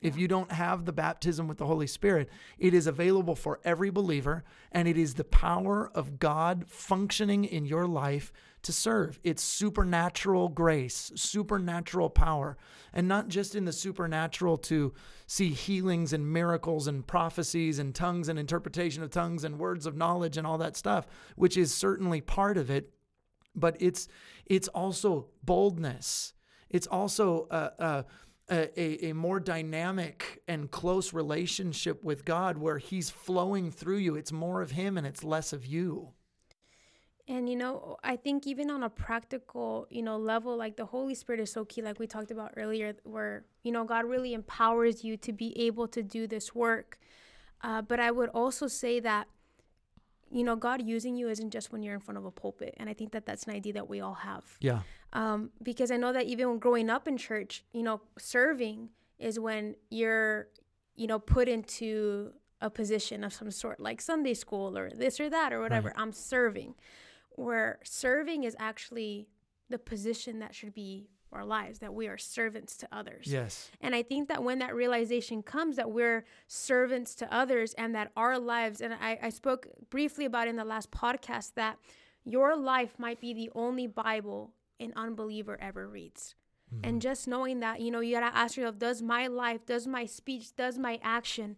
If 0.01 0.17
you 0.17 0.27
don't 0.27 0.51
have 0.51 0.85
the 0.85 0.91
baptism 0.91 1.47
with 1.47 1.59
the 1.59 1.67
Holy 1.67 1.85
Spirit, 1.85 2.29
it 2.57 2.73
is 2.73 2.87
available 2.87 3.35
for 3.35 3.59
every 3.63 3.91
believer, 3.91 4.43
and 4.71 4.87
it 4.87 4.97
is 4.97 5.13
the 5.13 5.23
power 5.23 5.91
of 5.93 6.17
God 6.17 6.65
functioning 6.67 7.45
in 7.45 7.65
your 7.65 7.85
life 7.85 8.33
to 8.63 8.73
serve. 8.73 9.19
It's 9.23 9.43
supernatural 9.43 10.49
grace, 10.49 11.11
supernatural 11.15 12.09
power, 12.09 12.57
and 12.93 13.07
not 13.07 13.27
just 13.27 13.55
in 13.55 13.65
the 13.65 13.71
supernatural 13.71 14.57
to 14.57 14.93
see 15.27 15.49
healings 15.49 16.13
and 16.13 16.31
miracles 16.31 16.87
and 16.87 17.05
prophecies 17.05 17.77
and 17.77 17.93
tongues 17.93 18.27
and 18.27 18.39
interpretation 18.39 19.03
of 19.03 19.11
tongues 19.11 19.43
and 19.43 19.59
words 19.59 19.85
of 19.85 19.95
knowledge 19.95 20.35
and 20.37 20.47
all 20.47 20.57
that 20.57 20.75
stuff, 20.75 21.05
which 21.35 21.57
is 21.57 21.73
certainly 21.73 22.21
part 22.21 22.57
of 22.57 22.71
it, 22.71 22.91
but 23.55 23.77
it's 23.79 24.07
it's 24.45 24.67
also 24.69 25.27
boldness. 25.43 26.33
It's 26.69 26.87
also 26.87 27.47
uh, 27.51 27.69
uh, 27.79 28.03
a, 28.51 29.07
a, 29.07 29.13
more 29.13 29.39
dynamic 29.39 30.41
and 30.47 30.69
close 30.69 31.13
relationship 31.13 32.03
with 32.03 32.25
God 32.25 32.57
where 32.57 32.77
He's 32.77 33.09
flowing 33.09 33.71
through 33.71 33.97
you. 33.97 34.15
It's 34.15 34.31
more 34.31 34.61
of 34.61 34.71
Him 34.71 34.97
and 34.97 35.07
it's 35.07 35.23
less 35.23 35.53
of 35.53 35.65
you. 35.65 36.09
And 37.27 37.49
you 37.49 37.55
know, 37.55 37.97
I 38.03 38.17
think 38.17 38.45
even 38.45 38.69
on 38.69 38.83
a 38.83 38.89
practical, 38.89 39.87
you 39.89 40.01
know, 40.01 40.17
level, 40.17 40.57
like 40.57 40.75
the 40.75 40.85
Holy 40.85 41.15
Spirit 41.15 41.39
is 41.39 41.51
so 41.51 41.63
key, 41.63 41.81
like 41.81 41.97
we 41.97 42.07
talked 42.07 42.31
about 42.31 42.51
earlier, 42.57 42.93
where 43.03 43.45
you 43.63 43.71
know 43.71 43.85
God 43.85 44.05
really 44.05 44.33
empowers 44.33 45.03
you 45.03 45.15
to 45.17 45.31
be 45.31 45.57
able 45.57 45.87
to 45.89 46.03
do 46.03 46.27
this 46.27 46.53
work. 46.53 46.99
Uh, 47.61 47.81
but 47.81 47.99
I 47.99 48.11
would 48.11 48.29
also 48.29 48.67
say 48.67 48.99
that, 49.01 49.27
you 50.31 50.43
know, 50.43 50.55
God 50.55 50.81
using 50.81 51.15
you 51.15 51.29
isn't 51.29 51.51
just 51.51 51.71
when 51.71 51.83
you're 51.83 51.93
in 51.93 51.99
front 51.99 52.17
of 52.17 52.25
a 52.25 52.31
pulpit, 52.31 52.73
and 52.77 52.89
I 52.89 52.93
think 52.93 53.11
that 53.11 53.25
that's 53.25 53.43
an 53.43 53.53
idea 53.53 53.73
that 53.73 53.89
we 53.89 53.99
all 53.99 54.13
have. 54.13 54.45
Yeah. 54.59 54.79
Um, 55.13 55.51
because 55.61 55.91
I 55.91 55.97
know 55.97 56.13
that 56.13 56.25
even 56.25 56.57
growing 56.59 56.89
up 56.89 57.07
in 57.07 57.17
church, 57.17 57.65
you 57.73 57.83
know, 57.83 58.01
serving 58.17 58.89
is 59.19 59.39
when 59.39 59.75
you're, 59.89 60.47
you 60.95 61.07
know, 61.07 61.19
put 61.19 61.47
into 61.47 62.31
a 62.61 62.69
position 62.69 63.23
of 63.23 63.33
some 63.33 63.51
sort, 63.51 63.79
like 63.79 63.99
Sunday 63.99 64.33
school 64.33 64.77
or 64.77 64.89
this 64.89 65.19
or 65.19 65.29
that 65.29 65.51
or 65.51 65.59
whatever. 65.59 65.89
Right. 65.89 65.97
I'm 65.97 66.13
serving 66.13 66.75
where 67.35 67.79
serving 67.83 68.43
is 68.43 68.55
actually 68.59 69.27
the 69.69 69.79
position 69.79 70.39
that 70.39 70.53
should 70.53 70.73
be 70.73 71.09
our 71.33 71.45
lives 71.45 71.79
that 71.79 71.93
we 71.93 72.07
are 72.07 72.17
servants 72.17 72.77
to 72.77 72.87
others. 72.91 73.27
Yes. 73.27 73.69
And 73.79 73.95
i 73.95 74.03
think 74.03 74.27
that 74.27 74.43
when 74.43 74.59
that 74.59 74.75
realization 74.75 75.41
comes 75.43 75.75
that 75.77 75.91
we're 75.91 76.25
servants 76.47 77.15
to 77.15 77.33
others 77.33 77.73
and 77.75 77.95
that 77.95 78.11
our 78.15 78.37
lives 78.39 78.81
and 78.81 78.93
i, 78.93 79.17
I 79.21 79.29
spoke 79.29 79.67
briefly 79.89 80.25
about 80.25 80.47
in 80.47 80.55
the 80.55 80.65
last 80.65 80.91
podcast 80.91 81.53
that 81.55 81.77
your 82.23 82.55
life 82.55 82.97
might 82.97 83.19
be 83.19 83.33
the 83.33 83.49
only 83.55 83.87
bible 83.87 84.53
an 84.79 84.93
unbeliever 84.95 85.57
ever 85.61 85.87
reads. 85.87 86.35
Mm-hmm. 86.73 86.85
and 86.87 87.01
just 87.01 87.27
knowing 87.27 87.59
that 87.59 87.81
you 87.81 87.91
know 87.91 87.99
you 87.99 88.15
gotta 88.15 88.35
ask 88.35 88.55
yourself 88.55 88.79
does 88.79 89.01
my 89.01 89.27
life 89.27 89.65
does 89.65 89.87
my 89.87 90.05
speech 90.05 90.55
does 90.55 90.77
my 90.77 90.99
action 91.03 91.57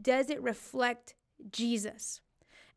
does 0.00 0.30
it 0.30 0.40
reflect 0.40 1.14
jesus 1.50 2.20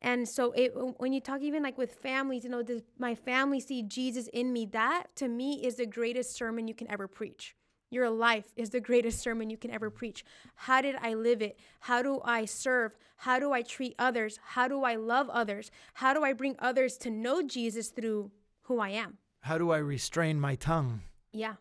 and 0.02 0.28
so 0.28 0.52
it, 0.52 0.74
when 0.98 1.14
you 1.14 1.20
talk 1.20 1.42
even 1.42 1.64
like 1.64 1.78
with 1.78 1.94
families, 1.94 2.44
you 2.44 2.50
know, 2.50 2.62
does 2.62 2.82
my 3.00 3.16
family 3.16 3.60
see 3.60 3.82
Jesus 3.82 4.28
in 4.28 4.54
me? 4.54 4.66
That 4.66 5.16
to 5.18 5.28
me 5.28 5.66
is 5.66 5.76
the 5.76 5.86
greatest 5.86 6.36
sermon 6.36 6.68
you 6.68 6.76
can 6.76 6.90
ever 6.90 7.08
preach. 7.08 7.56
Your 7.92 8.10
life 8.10 8.52
is 8.56 8.72
the 8.72 8.82
greatest 8.82 9.20
sermon 9.20 9.50
you 9.50 9.58
can 9.58 9.72
ever 9.72 9.90
preach. 9.90 10.26
How 10.56 10.82
did 10.82 10.96
I 11.02 11.14
live 11.14 11.42
it? 11.42 11.60
How 11.80 12.02
do 12.02 12.20
I 12.26 12.46
serve? 12.46 12.96
How 13.18 13.40
do 13.40 13.54
I 13.54 13.62
treat 13.62 13.96
others? 13.98 14.40
How 14.44 14.68
do 14.68 14.84
I 14.84 14.96
love 14.96 15.30
others? 15.30 15.72
How 15.94 16.14
do 16.14 16.24
I 16.24 16.34
bring 16.34 16.56
others 16.60 16.98
to 16.98 17.10
know 17.10 17.42
Jesus 17.42 17.90
through 17.90 18.32
who 18.64 18.80
I 18.80 18.90
am? 18.90 19.18
How 19.42 19.58
do 19.58 19.72
I 19.72 19.78
restrain 19.78 20.40
my 20.40 20.56
tongue? 20.56 21.02
Yeah. 21.32 21.54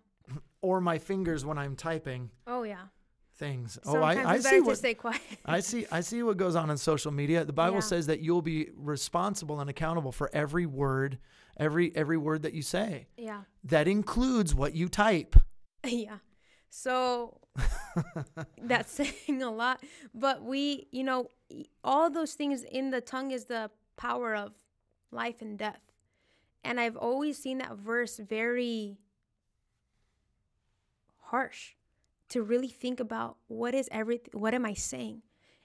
Or 0.63 0.81
my 0.81 0.99
fingers 0.99 1.45
when 1.45 1.59
I'm 1.59 1.77
typing? 1.77 2.31
Oh, 2.47 2.63
yeah. 2.63 2.87
Things. 3.37 3.79
oh, 3.85 4.01
I, 4.01 4.35
I 4.35 4.39
see 4.39 4.61
what 4.61 4.79
stay 4.79 4.95
quiet. 4.95 5.21
I 5.45 5.61
see. 5.61 5.87
I 5.91 6.01
see 6.01 6.23
what 6.23 6.37
goes 6.37 6.55
on 6.57 6.71
in 6.71 6.77
social 6.77 7.11
media. 7.13 7.45
The 7.45 7.53
Bible 7.53 7.77
Yeah. 7.77 7.81
says 7.81 8.07
that 8.07 8.21
you'll 8.21 8.43
be 8.43 8.71
responsible 8.77 9.61
and 9.61 9.69
accountable 9.69 10.13
for 10.13 10.31
every 10.33 10.67
word, 10.67 11.19
every 11.57 11.95
every 11.97 12.17
word 12.17 12.43
that 12.43 12.55
you 12.55 12.63
say. 12.63 13.09
yeah. 13.17 13.43
That 13.65 13.89
includes 13.89 14.55
what 14.55 14.75
you 14.75 14.89
type. 14.89 15.37
yeah. 15.85 16.19
So 16.71 17.41
that's 18.63 18.93
saying 18.93 19.43
a 19.43 19.51
lot. 19.51 19.83
But 20.15 20.43
we, 20.43 20.89
you 20.91 21.05
know, 21.05 21.29
all 21.83 22.11
those 22.11 22.35
things 22.35 22.65
in 22.65 22.91
the 22.91 23.01
tongue 23.01 23.31
is 23.31 23.45
the 23.45 23.71
power 23.97 24.35
of 24.35 24.53
life 25.13 25.41
and 25.41 25.59
death. 25.59 25.81
And 26.65 26.81
I've 26.81 26.97
always 26.97 27.39
seen 27.39 27.59
that 27.59 27.77
verse 27.77 28.17
very 28.19 28.99
harsh 31.31 31.75
to 32.35 32.43
really 32.43 32.69
think 32.69 32.99
about 32.99 33.37
what 33.47 33.77
is 33.77 33.89
everything, 33.93 34.33
what 34.33 34.55
am 34.55 34.67
I 34.67 34.75
saying? 34.75 35.23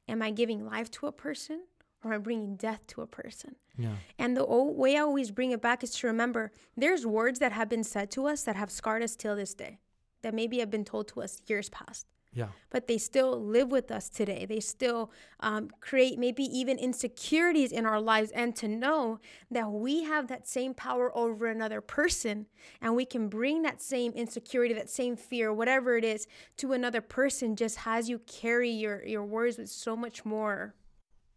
Am 0.07 0.21
I 0.21 0.29
giving 0.29 0.63
life 0.67 0.91
to 0.91 1.07
a 1.07 1.11
person 1.11 1.63
or 2.03 2.13
am 2.13 2.19
I 2.19 2.23
bringing 2.23 2.57
death 2.57 2.85
to 2.89 3.01
a 3.01 3.07
person? 3.07 3.55
Yeah. 3.75 3.95
And 4.19 4.37
the 4.37 4.45
way 4.45 4.95
I 4.95 4.99
always 4.99 5.31
bring 5.31 5.49
it 5.49 5.63
back 5.63 5.83
is 5.83 5.89
to 5.95 6.05
remember 6.05 6.51
there's 6.77 7.07
words 7.07 7.39
that 7.39 7.53
have 7.53 7.69
been 7.69 7.83
said 7.83 8.11
to 8.11 8.27
us 8.27 8.43
that 8.43 8.55
have 8.55 8.69
scarred 8.69 9.01
us 9.01 9.15
till 9.15 9.35
this 9.35 9.55
day, 9.55 9.79
that 10.21 10.35
maybe 10.35 10.59
have 10.59 10.69
been 10.69 10.85
told 10.85 11.07
to 11.07 11.23
us 11.23 11.41
years 11.47 11.69
past, 11.69 12.05
Yeah. 12.31 12.49
but 12.69 12.87
they 12.87 12.99
still 12.99 13.43
live 13.43 13.71
with 13.71 13.91
us 13.91 14.07
today. 14.07 14.45
They 14.45 14.59
still 14.59 15.11
um, 15.39 15.69
create 15.81 16.19
maybe 16.19 16.43
even 16.43 16.77
insecurities 16.77 17.71
in 17.71 17.85
our 17.87 17.99
lives. 17.99 18.29
And 18.31 18.55
to 18.57 18.67
know 18.67 19.19
that 19.49 19.71
we 19.71 20.03
have 20.03 20.27
that 20.27 20.47
same 20.47 20.75
power 20.75 21.15
over 21.17 21.47
another 21.47 21.81
person 21.81 22.45
and 22.81 22.95
we 22.95 23.05
can 23.05 23.29
bring 23.29 23.63
that 23.63 23.81
same 23.81 24.11
insecurity, 24.11 24.75
that 24.75 24.89
same 24.89 25.15
fear, 25.15 25.51
whatever 25.51 25.97
it 25.97 26.05
is, 26.05 26.27
to 26.57 26.73
another 26.73 27.01
person 27.01 27.55
just 27.55 27.77
has 27.77 28.09
you 28.09 28.19
carry 28.19 28.69
your, 28.69 29.03
your 29.05 29.25
words 29.25 29.57
with 29.57 29.69
so 29.69 29.95
much 29.95 30.23
more 30.23 30.75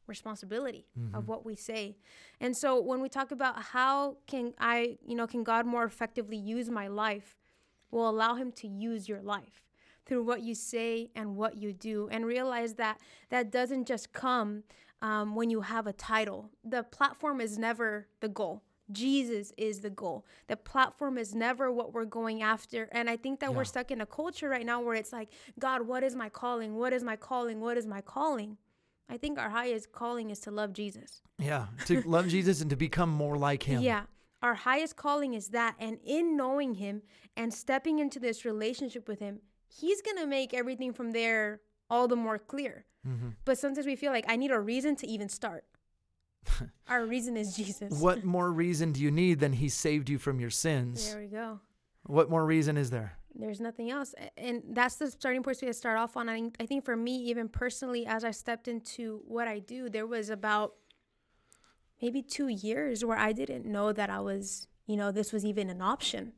responsibility 0.07 0.85
of 1.15 1.27
what 1.27 1.47
we 1.47 1.57
say. 1.57 1.97
And 2.41 2.55
so 2.55 2.81
when 2.81 3.01
we 3.01 3.09
talk 3.09 3.31
about 3.31 3.63
how 3.63 4.19
can 4.27 4.53
I, 4.59 4.99
you 5.07 5.15
know, 5.15 5.27
can 5.27 5.43
God 5.43 5.65
more 5.65 5.85
effectively 5.85 6.37
use 6.37 6.69
my 6.69 6.89
life, 6.89 7.39
will 7.91 8.09
allow 8.09 8.35
him 8.35 8.53
to 8.53 8.69
use 8.69 9.09
your 9.09 9.23
life 9.23 9.63
through 10.07 10.25
what 10.25 10.43
you 10.43 10.55
say 10.55 11.11
and 11.15 11.37
what 11.37 11.57
you 11.57 11.73
do 11.73 12.09
and 12.11 12.27
realize 12.27 12.75
that 12.75 12.99
that 13.31 13.51
doesn't 13.51 13.87
just 13.87 14.13
come 14.13 14.65
um, 15.01 15.35
when 15.35 15.51
you 15.51 15.63
have 15.63 15.87
a 15.87 15.93
title. 15.93 16.51
The 16.65 16.83
platform 16.83 17.41
is 17.41 17.59
never 17.59 18.07
the 18.21 18.29
goal. 18.29 18.63
Jesus 18.91 19.53
is 19.57 19.81
the 19.81 19.91
goal. 19.91 20.27
The 20.49 20.57
platform 20.57 21.17
is 21.17 21.35
never 21.35 21.73
what 21.73 21.93
we're 21.93 22.05
going 22.05 22.43
after. 22.43 22.89
And 22.93 23.09
I 23.09 23.17
think 23.17 23.41
that 23.41 23.51
Yeah. 23.51 23.57
we're 23.57 23.65
stuck 23.65 23.91
in 23.91 24.01
a 24.01 24.07
culture 24.07 24.49
right 24.49 24.67
now 24.67 24.81
where 24.83 24.95
it's 24.95 25.13
like, 25.13 25.31
God, 25.59 25.87
what 25.87 26.03
is 26.03 26.15
my 26.15 26.29
calling? 26.29 26.75
What 26.77 26.93
is 26.93 27.03
my 27.03 27.17
calling? 27.17 27.61
What 27.61 27.77
is 27.79 27.87
my 27.87 28.01
calling? 28.01 28.59
I 29.09 29.17
think 29.19 29.39
our 29.39 29.51
highest 29.51 29.93
calling 29.93 30.31
is 30.31 30.41
to 30.41 30.51
love 30.51 30.73
Jesus. 30.73 31.23
Yeah. 31.39 31.67
To 31.87 32.03
love 32.07 32.29
Jesus 32.29 32.61
and 32.61 32.71
to 32.71 32.77
become 32.77 33.09
more 33.11 33.37
like 33.39 33.63
him. 33.63 33.83
Yeah. 33.83 34.03
Our 34.43 34.55
highest 34.55 34.97
calling 34.97 35.35
is 35.35 35.49
that. 35.49 35.75
And 35.79 35.99
in 36.05 36.37
knowing 36.37 36.75
him 36.75 37.03
and 37.37 37.55
stepping 37.55 37.99
into 37.99 38.19
this 38.19 38.45
relationship 38.45 39.07
with 39.09 39.21
him, 39.21 39.41
he's 39.81 40.03
going 40.03 40.19
to 40.19 40.27
make 40.27 40.55
everything 40.55 40.93
from 40.93 41.13
there 41.13 41.61
all 41.89 42.09
the 42.09 42.17
more 42.17 42.39
clear. 42.39 42.85
Mm-hmm. 43.07 43.31
But 43.45 43.59
sometimes 43.59 43.87
we 43.87 43.97
feel 43.97 44.13
like 44.13 44.25
I 44.29 44.37
need 44.37 44.51
a 44.51 44.61
reason 44.61 44.97
to 44.97 45.07
even 45.07 45.29
start. 45.29 45.65
Our 46.89 47.05
reason 47.05 47.37
is 47.37 47.55
Jesus. 47.57 47.93
What 48.01 48.25
more 48.37 48.51
reason 48.51 48.93
do 48.93 49.01
you 49.01 49.11
need 49.11 49.41
than 49.41 49.53
he 49.53 49.69
saved 49.69 50.09
you 50.09 50.19
from 50.19 50.41
your 50.41 50.51
sins? 50.51 51.13
There 51.13 51.21
we 51.21 51.29
go. 51.29 51.61
What 52.05 52.31
more 52.31 52.45
reason 52.45 52.77
is 52.77 52.91
there? 52.91 53.19
There's 53.35 53.61
nothing 53.61 53.91
else. 53.91 54.15
And 54.37 54.63
that's 54.71 54.97
the 54.97 55.11
starting 55.11 55.43
point 55.43 55.59
we 55.63 55.67
have 55.67 55.75
to 55.75 55.79
start 55.79 55.99
off 55.99 56.17
on. 56.17 56.29
I 56.29 56.35
think, 56.35 56.57
I 56.61 56.67
think 56.67 56.85
for 56.85 56.97
me, 56.97 57.17
even 57.25 57.49
personally, 57.49 58.07
as 58.07 58.25
I 58.25 58.31
stepped 58.31 58.69
into 58.69 59.23
what 59.27 59.49
I 59.49 59.59
do, 59.59 59.89
there 59.89 60.07
was 60.07 60.29
about 60.29 60.75
maybe 62.01 62.21
two 62.21 62.49
years 62.49 63.05
where 63.05 63.17
I 63.17 63.33
didn't 63.33 63.65
know 63.65 63.93
that 63.93 64.11
I 64.11 64.21
was, 64.21 64.67
you 64.87 64.97
know, 64.97 65.13
this 65.13 65.33
was 65.33 65.45
even 65.45 65.71
an 65.71 65.81
option. 65.81 66.33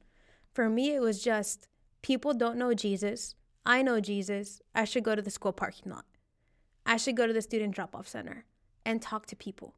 For 0.53 0.69
me, 0.69 0.95
it 0.95 1.01
was 1.01 1.23
just 1.23 1.69
people 2.05 2.35
don't 2.35 2.59
know 2.59 2.75
Jesus. 2.75 3.35
I 3.65 3.81
know 3.81 3.99
Jesus. 3.99 4.61
I 4.75 4.85
should 4.85 5.05
go 5.05 5.15
to 5.15 5.23
the 5.23 5.31
school 5.31 5.55
parking 5.55 5.91
lot. 5.91 6.05
I 6.85 6.99
should 6.99 7.17
go 7.17 7.27
to 7.27 7.33
the 7.33 7.41
student 7.41 7.75
drop 7.75 7.95
off 7.95 8.07
center 8.07 8.45
and 8.85 9.01
talk 9.01 9.25
to 9.27 9.37
people. 9.37 9.75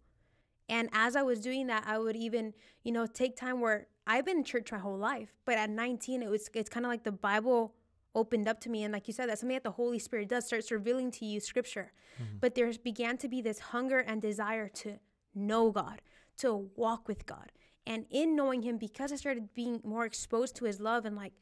And 0.69 0.89
as 0.93 1.15
I 1.15 1.23
was 1.23 1.39
doing 1.39 1.69
that, 1.69 1.85
I 1.87 1.99
would 1.99 2.17
even, 2.17 2.53
you 2.83 2.91
know, 2.91 3.07
take 3.07 3.37
time 3.37 3.61
where 3.61 3.87
I've 4.09 4.25
been 4.25 4.39
in 4.39 4.45
church 4.45 4.73
my 4.73 4.79
whole 4.79 4.99
life, 4.99 5.37
but 5.45 5.57
at 5.57 5.71
19, 5.71 6.25
it 6.25 6.29
was 6.29 6.51
it's 6.53 6.69
kind 6.69 6.85
of 6.85 6.91
like 6.91 7.05
the 7.05 7.13
Bible 7.13 7.75
opened 8.17 8.49
up 8.49 8.61
to 8.63 8.71
me, 8.71 8.83
and 8.83 8.93
like 8.93 9.07
you 9.07 9.15
said, 9.15 9.29
that's 9.29 9.43
something 9.43 9.55
that 9.55 9.63
the 9.63 9.71
Holy 9.71 10.01
Spirit 10.01 10.29
does 10.29 10.47
starts 10.47 10.73
revealing 10.73 11.13
to 11.13 11.25
you 11.25 11.39
Scripture. 11.39 11.93
Mm-hmm. 12.21 12.39
But 12.41 12.57
there 12.57 12.73
began 12.83 13.19
to 13.19 13.29
be 13.29 13.41
this 13.41 13.61
hunger 13.61 14.01
and 14.01 14.21
desire 14.21 14.69
to 14.69 14.99
know 15.33 15.71
God, 15.71 16.03
to 16.39 16.69
walk 16.75 17.07
with 17.07 17.25
God, 17.25 17.53
and 17.87 18.05
in 18.11 18.35
knowing 18.35 18.63
Him, 18.63 18.79
because 18.79 19.13
I 19.13 19.17
started 19.17 19.55
being 19.55 19.81
more 19.85 20.05
exposed 20.05 20.57
to 20.57 20.65
His 20.65 20.81
love, 20.81 21.05
and 21.05 21.15
like 21.15 21.33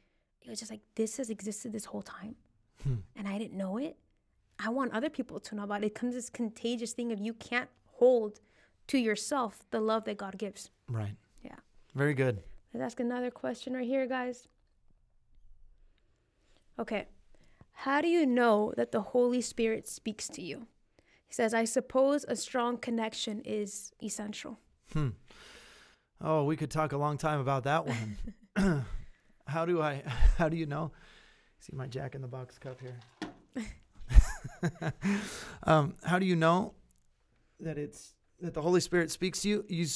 it 0.45 0.51
was 0.51 0.59
just 0.59 0.71
like 0.71 0.81
this 0.95 1.17
has 1.17 1.31
existed 1.31 1.73
this 1.73 1.87
whole 1.87 2.03
time, 2.03 2.37
and 2.85 3.27
I 3.27 3.39
didn't 3.39 3.57
know 3.57 3.79
it. 3.79 3.97
I 4.59 4.69
want 4.69 4.93
other 4.93 5.11
people 5.11 5.41
to 5.41 5.55
know 5.55 5.65
about 5.65 5.83
it. 5.83 5.87
It 5.89 5.95
comes 5.95 6.15
this 6.15 6.31
contagious 6.31 6.93
thing 6.93 7.13
of 7.13 7.19
you 7.19 7.33
can't 7.35 7.71
hold 7.87 8.41
to 8.89 8.99
yourself 8.99 9.65
the 9.71 9.81
love 9.81 10.05
that 10.05 10.17
God 10.19 10.39
gives. 10.39 10.71
Right. 10.89 11.17
Yeah. 11.43 11.57
Very 11.95 12.15
good. 12.15 12.43
Let's 12.73 12.85
ask 12.85 13.01
another 13.01 13.31
question 13.31 13.73
right 13.75 13.87
here, 13.87 14.07
guys. 14.07 14.49
Okay. 16.79 17.07
How 17.73 18.01
do 18.01 18.09
you 18.09 18.27
know 18.27 18.73
that 18.77 18.93
the 18.93 19.01
Holy 19.01 19.41
Spirit 19.41 19.89
speaks 19.89 20.29
to 20.29 20.43
you? 20.43 20.67
He 21.27 21.35
says, 21.35 21.55
I 21.55 21.65
suppose 21.65 22.25
a 22.29 22.37
strong 22.37 22.77
connection 22.77 23.41
is 23.45 23.93
essential. 24.03 24.59
hmm. 24.93 25.11
Oh, 26.21 26.45
we 26.45 26.57
could 26.57 26.71
talk 26.71 26.93
a 26.93 26.97
long 26.97 27.19
time 27.19 27.41
about 27.41 27.65
that 27.65 27.87
one. 27.87 28.85
how 29.47 29.65
do 29.65 29.81
I 29.83 30.03
how 30.39 30.49
do 30.49 30.57
you 30.57 30.67
know? 30.67 30.93
See 31.61 31.75
my 31.75 31.87
jack 31.87 32.15
in 32.15 32.21
the 32.21 32.29
box 32.29 32.59
cup 32.59 32.79
here. 32.81 33.01
um, 35.65 35.95
how 36.05 36.19
do 36.19 36.27
you 36.27 36.37
know 36.37 36.75
that 37.61 37.79
it's 37.79 38.15
that 38.41 38.55
the 38.55 38.63
Holy 38.63 38.81
Spirit 38.81 39.11
speaks 39.11 39.43
to 39.43 39.49
you? 39.49 39.65
You 39.69 39.87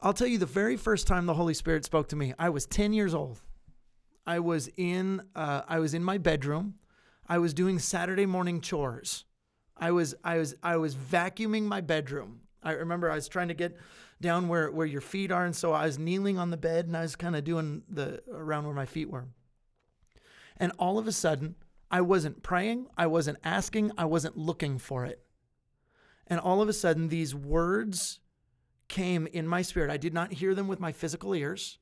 I'll 0.00 0.12
tell 0.12 0.26
you 0.26 0.38
the 0.38 0.46
very 0.46 0.76
first 0.76 1.06
time 1.06 1.26
the 1.26 1.34
Holy 1.34 1.54
Spirit 1.54 1.84
spoke 1.84 2.08
to 2.08 2.16
me, 2.16 2.34
I 2.38 2.50
was 2.50 2.66
10 2.66 2.92
years 2.92 3.14
old. 3.14 3.40
I 4.26 4.40
was 4.40 4.68
in 4.76 5.22
uh, 5.34 5.62
I 5.68 5.78
was 5.78 5.94
in 5.94 6.04
my 6.04 6.18
bedroom. 6.18 6.74
I 7.26 7.38
was 7.38 7.54
doing 7.54 7.78
Saturday 7.78 8.26
morning 8.26 8.60
chores. 8.60 9.24
I 9.76 9.90
was 9.90 10.14
I 10.22 10.38
was 10.38 10.54
I 10.62 10.76
was 10.76 10.94
vacuuming 10.94 11.64
my 11.64 11.80
bedroom. 11.80 12.40
I 12.62 12.72
remember 12.72 13.10
I 13.10 13.14
was 13.14 13.28
trying 13.28 13.48
to 13.48 13.54
get 13.54 13.76
down 14.22 14.48
where 14.48 14.70
where 14.70 14.86
your 14.86 15.02
feet 15.02 15.30
are, 15.30 15.44
and 15.44 15.54
so 15.54 15.72
I 15.72 15.84
was 15.84 15.98
kneeling 15.98 16.38
on 16.38 16.50
the 16.50 16.56
bed 16.56 16.86
and 16.86 16.96
I 16.96 17.02
was 17.02 17.16
kind 17.16 17.36
of 17.36 17.44
doing 17.44 17.82
the 17.88 18.22
around 18.32 18.64
where 18.64 18.74
my 18.74 18.86
feet 18.86 19.10
were. 19.10 19.26
And 20.56 20.72
all 20.78 20.98
of 20.98 21.06
a 21.06 21.12
sudden, 21.12 21.56
I 21.90 22.00
wasn't 22.00 22.42
praying, 22.42 22.86
I 22.96 23.06
wasn't 23.06 23.38
asking, 23.44 23.92
I 23.98 24.06
wasn't 24.06 24.38
looking 24.38 24.78
for 24.78 25.04
it. 25.04 25.22
And 26.26 26.40
all 26.40 26.62
of 26.62 26.68
a 26.68 26.72
sudden, 26.72 27.08
these 27.08 27.34
words 27.34 28.20
came 28.88 29.26
in 29.26 29.46
my 29.46 29.62
spirit. 29.62 29.90
I 29.90 29.96
did 29.96 30.14
not 30.14 30.32
hear 30.32 30.54
them 30.54 30.68
with 30.68 30.80
my 30.80 30.92
physical 30.92 31.34
ears. 31.34 31.78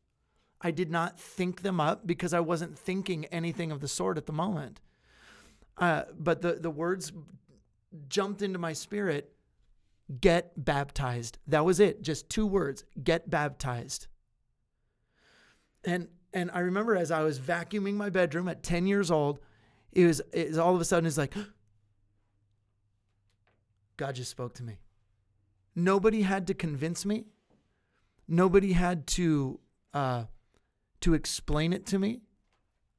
I 0.61 0.71
did 0.71 0.91
not 0.91 1.19
think 1.19 1.63
them 1.63 1.81
up 1.81 2.07
because 2.07 2.35
I 2.35 2.41
wasn't 2.41 2.79
thinking 2.79 3.25
anything 3.27 3.71
of 3.71 3.81
the 3.81 3.89
sort 3.89 4.19
at 4.19 4.27
the 4.27 4.33
moment. 4.33 4.81
Uh, 5.77 6.05
but 6.19 6.43
the, 6.43 6.55
the 6.55 6.71
words 6.71 7.13
jumped 8.09 8.43
into 8.43 8.59
my 8.59 8.73
spirit 8.73 9.33
get 10.19 10.53
baptized. 10.57 11.39
That 11.47 11.65
was 11.65 11.79
it. 11.81 12.03
Just 12.03 12.29
two 12.29 12.47
words 12.47 12.85
get 13.03 13.31
baptized. 13.31 14.07
And 15.85 16.09
and 16.33 16.51
I 16.53 16.61
remember 16.61 16.97
as 16.97 17.11
I 17.11 17.23
was 17.23 17.39
vacuuming 17.39 17.95
my 17.95 18.09
bedroom 18.09 18.49
at 18.49 18.63
10 18.63 18.87
years 18.87 19.11
old, 19.11 19.41
it 19.93 20.07
was, 20.07 20.21
it 20.33 20.51
was 20.51 20.59
all 20.59 20.75
of 20.75 20.81
a 20.81 20.85
sudden 20.85 21.07
it's 21.07 21.19
like 21.19 21.35
God 23.97 24.15
just 24.15 24.31
spoke 24.31 24.55
to 24.55 24.63
me. 24.63 24.79
Nobody 25.75 26.23
had 26.23 26.47
to 26.47 26.55
convince 26.55 27.05
me. 27.05 27.25
Nobody 28.29 28.73
had 28.73 29.07
to 29.09 29.59
uh, 29.93 30.25
to 31.01 31.15
explain 31.15 31.73
it 31.73 31.87
to 31.87 31.99
me. 31.99 32.21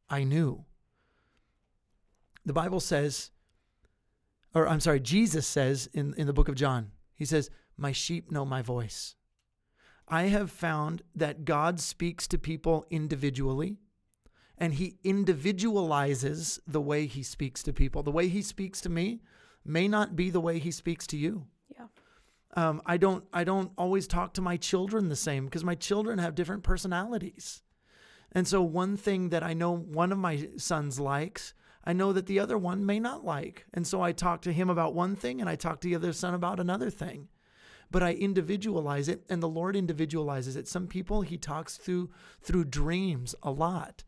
I 0.10 0.24
knew. 0.24 0.66
The 2.46 2.54
Bible 2.54 2.80
says, 2.80 3.32
or 4.54 4.68
I'm 4.68 4.80
sorry, 4.80 5.00
Jesus 5.00 5.48
says 5.48 5.88
in, 5.94 6.14
in 6.18 6.28
the 6.28 6.34
book 6.34 6.50
of 6.50 6.56
John, 6.56 6.92
he 7.22 7.26
says, 7.26 7.52
My 7.78 7.92
sheep 7.92 8.32
know 8.32 8.46
my 8.46 8.64
voice. 8.64 9.14
I 10.08 10.24
have 10.24 10.50
found 10.50 11.04
that 11.14 11.46
God 11.46 11.80
speaks 11.80 12.28
to 12.30 12.40
people 12.40 12.88
individually 12.90 13.78
and 14.58 14.74
he 14.74 14.98
individualizes 15.04 16.60
the 16.66 16.82
way 16.82 17.06
he 17.06 17.22
speaks 17.22 17.62
to 17.62 17.74
people. 17.74 18.02
The 18.02 18.10
way 18.10 18.28
he 18.28 18.42
speaks 18.42 18.82
to 18.82 18.90
me 18.90 19.22
may 19.64 19.88
not 19.88 20.16
be 20.16 20.32
the 20.32 20.40
way 20.40 20.58
he 20.58 20.72
speaks 20.72 21.06
to 21.08 21.16
you. 21.16 21.46
Yeah. 21.70 21.86
Um, 22.56 22.82
I 22.88 22.98
don't 22.98 23.24
I 23.32 23.44
don't 23.44 23.72
always 23.78 24.08
talk 24.08 24.34
to 24.34 24.42
my 24.42 24.58
children 24.58 25.10
the 25.10 25.16
same 25.16 25.46
because 25.46 25.64
my 25.64 25.76
children 25.76 26.18
have 26.18 26.34
different 26.34 26.64
personalities. 26.64 27.62
And 28.32 28.48
so, 28.48 28.64
one 28.64 28.98
thing 28.98 29.30
that 29.30 29.44
I 29.44 29.54
know 29.54 29.78
one 29.78 30.12
of 30.12 30.18
my 30.18 30.50
sons 30.58 31.00
likes, 31.00 31.54
I 31.84 31.94
know 31.94 32.14
that 32.14 32.28
the 32.28 32.40
other 32.40 32.58
one 32.58 32.86
may 32.86 33.00
not 33.00 33.26
like. 33.26 33.66
And 33.74 33.86
so, 33.88 34.02
I 34.02 34.12
talk 34.12 34.42
to 34.44 34.54
him 34.54 34.70
about 34.70 34.94
one 34.94 35.16
thing 35.16 35.42
and 35.42 35.50
I 35.50 35.56
talk 35.56 35.82
to 35.82 35.88
the 35.88 35.96
other 35.96 36.14
son 36.14 36.34
about 36.34 36.60
another 36.60 36.90
thing. 36.90 37.30
But 37.90 38.04
I 38.04 38.14
individualize 38.14 39.10
it, 39.10 39.26
and 39.30 39.44
the 39.44 39.50
Lord 39.50 39.76
individualizes 39.76 40.56
it. 40.56 40.66
Some 40.66 40.88
people 40.88 41.24
he 41.24 41.38
talks 41.38 41.76
through 41.76 42.10
through 42.42 42.66
dreams 42.66 43.36
a 43.44 43.52
lot. 43.52 44.06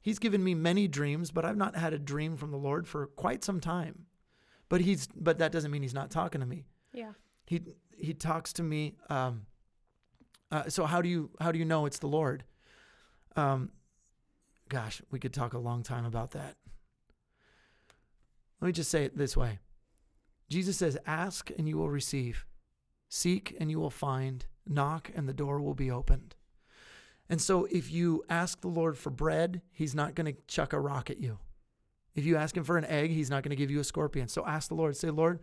He's 0.00 0.18
given 0.18 0.42
me 0.42 0.54
many 0.54 0.88
dreams, 0.88 1.30
but 1.30 1.44
I've 1.44 1.56
not 1.56 1.76
had 1.76 1.92
a 1.92 1.98
dream 1.98 2.38
from 2.38 2.50
the 2.50 2.56
Lord 2.56 2.88
for 2.88 3.08
quite 3.08 3.44
some 3.44 3.60
time. 3.60 4.06
But 4.70 4.80
he's 4.80 5.06
but 5.08 5.38
that 5.38 5.52
doesn't 5.52 5.70
mean 5.70 5.82
he's 5.82 5.92
not 5.92 6.10
talking 6.10 6.40
to 6.40 6.46
me. 6.46 6.64
Yeah. 6.94 7.12
He 7.46 7.60
he 7.94 8.14
talks 8.14 8.52
to 8.54 8.62
me. 8.62 8.94
Um, 9.10 9.42
uh, 10.50 10.68
so 10.68 10.86
how 10.86 11.02
do 11.02 11.08
you 11.08 11.30
how 11.40 11.52
do 11.52 11.58
you 11.58 11.64
know 11.64 11.86
it's 11.86 11.98
the 11.98 12.06
Lord? 12.06 12.44
Um, 13.36 13.70
gosh, 14.68 15.02
we 15.10 15.18
could 15.18 15.34
talk 15.34 15.52
a 15.52 15.58
long 15.58 15.82
time 15.82 16.04
about 16.04 16.30
that. 16.32 16.56
Let 18.60 18.66
me 18.66 18.72
just 18.72 18.90
say 18.90 19.04
it 19.04 19.16
this 19.16 19.36
way. 19.36 19.58
Jesus 20.48 20.76
says, 20.76 20.98
"Ask 21.06 21.50
and 21.56 21.68
you 21.68 21.78
will 21.78 21.90
receive; 21.90 22.44
seek 23.08 23.56
and 23.58 23.70
you 23.70 23.80
will 23.80 23.90
find; 23.90 24.46
knock 24.66 25.10
and 25.14 25.28
the 25.28 25.34
door 25.34 25.60
will 25.60 25.74
be 25.74 25.90
opened." 25.90 26.34
And 27.28 27.40
so, 27.40 27.66
if 27.66 27.92
you 27.92 28.24
ask 28.28 28.60
the 28.60 28.68
Lord 28.68 28.98
for 28.98 29.10
bread, 29.10 29.62
He's 29.72 29.94
not 29.94 30.16
going 30.16 30.32
to 30.32 30.40
chuck 30.48 30.72
a 30.72 30.80
rock 30.80 31.10
at 31.10 31.20
you. 31.20 31.38
If 32.16 32.24
you 32.24 32.36
ask 32.36 32.56
Him 32.56 32.64
for 32.64 32.76
an 32.76 32.84
egg, 32.84 33.10
He's 33.10 33.30
not 33.30 33.44
going 33.44 33.50
to 33.50 33.56
give 33.56 33.70
you 33.70 33.78
a 33.78 33.84
scorpion. 33.84 34.26
So, 34.26 34.44
ask 34.44 34.68
the 34.68 34.74
Lord. 34.74 34.96
Say, 34.96 35.10
Lord, 35.10 35.38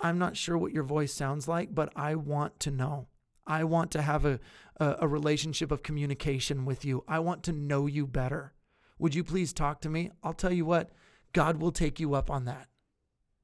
I'm 0.00 0.18
not 0.18 0.36
sure 0.36 0.56
what 0.56 0.72
your 0.72 0.82
voice 0.82 1.12
sounds 1.12 1.46
like, 1.46 1.74
but 1.74 1.92
I 1.94 2.14
want 2.14 2.58
to 2.60 2.70
know. 2.70 3.08
I 3.46 3.64
want 3.64 3.90
to 3.92 4.02
have 4.02 4.24
a, 4.24 4.40
a, 4.80 4.96
a, 5.00 5.08
relationship 5.08 5.70
of 5.70 5.82
communication 5.82 6.64
with 6.64 6.84
you. 6.84 7.04
I 7.06 7.18
want 7.18 7.42
to 7.44 7.52
know 7.52 7.86
you 7.86 8.06
better. 8.06 8.54
Would 8.98 9.14
you 9.14 9.22
please 9.22 9.52
talk 9.52 9.82
to 9.82 9.90
me? 9.90 10.10
I'll 10.22 10.32
tell 10.32 10.52
you 10.52 10.64
what, 10.64 10.90
God 11.34 11.58
will 11.60 11.72
take 11.72 12.00
you 12.00 12.14
up 12.14 12.30
on 12.30 12.46
that. 12.46 12.68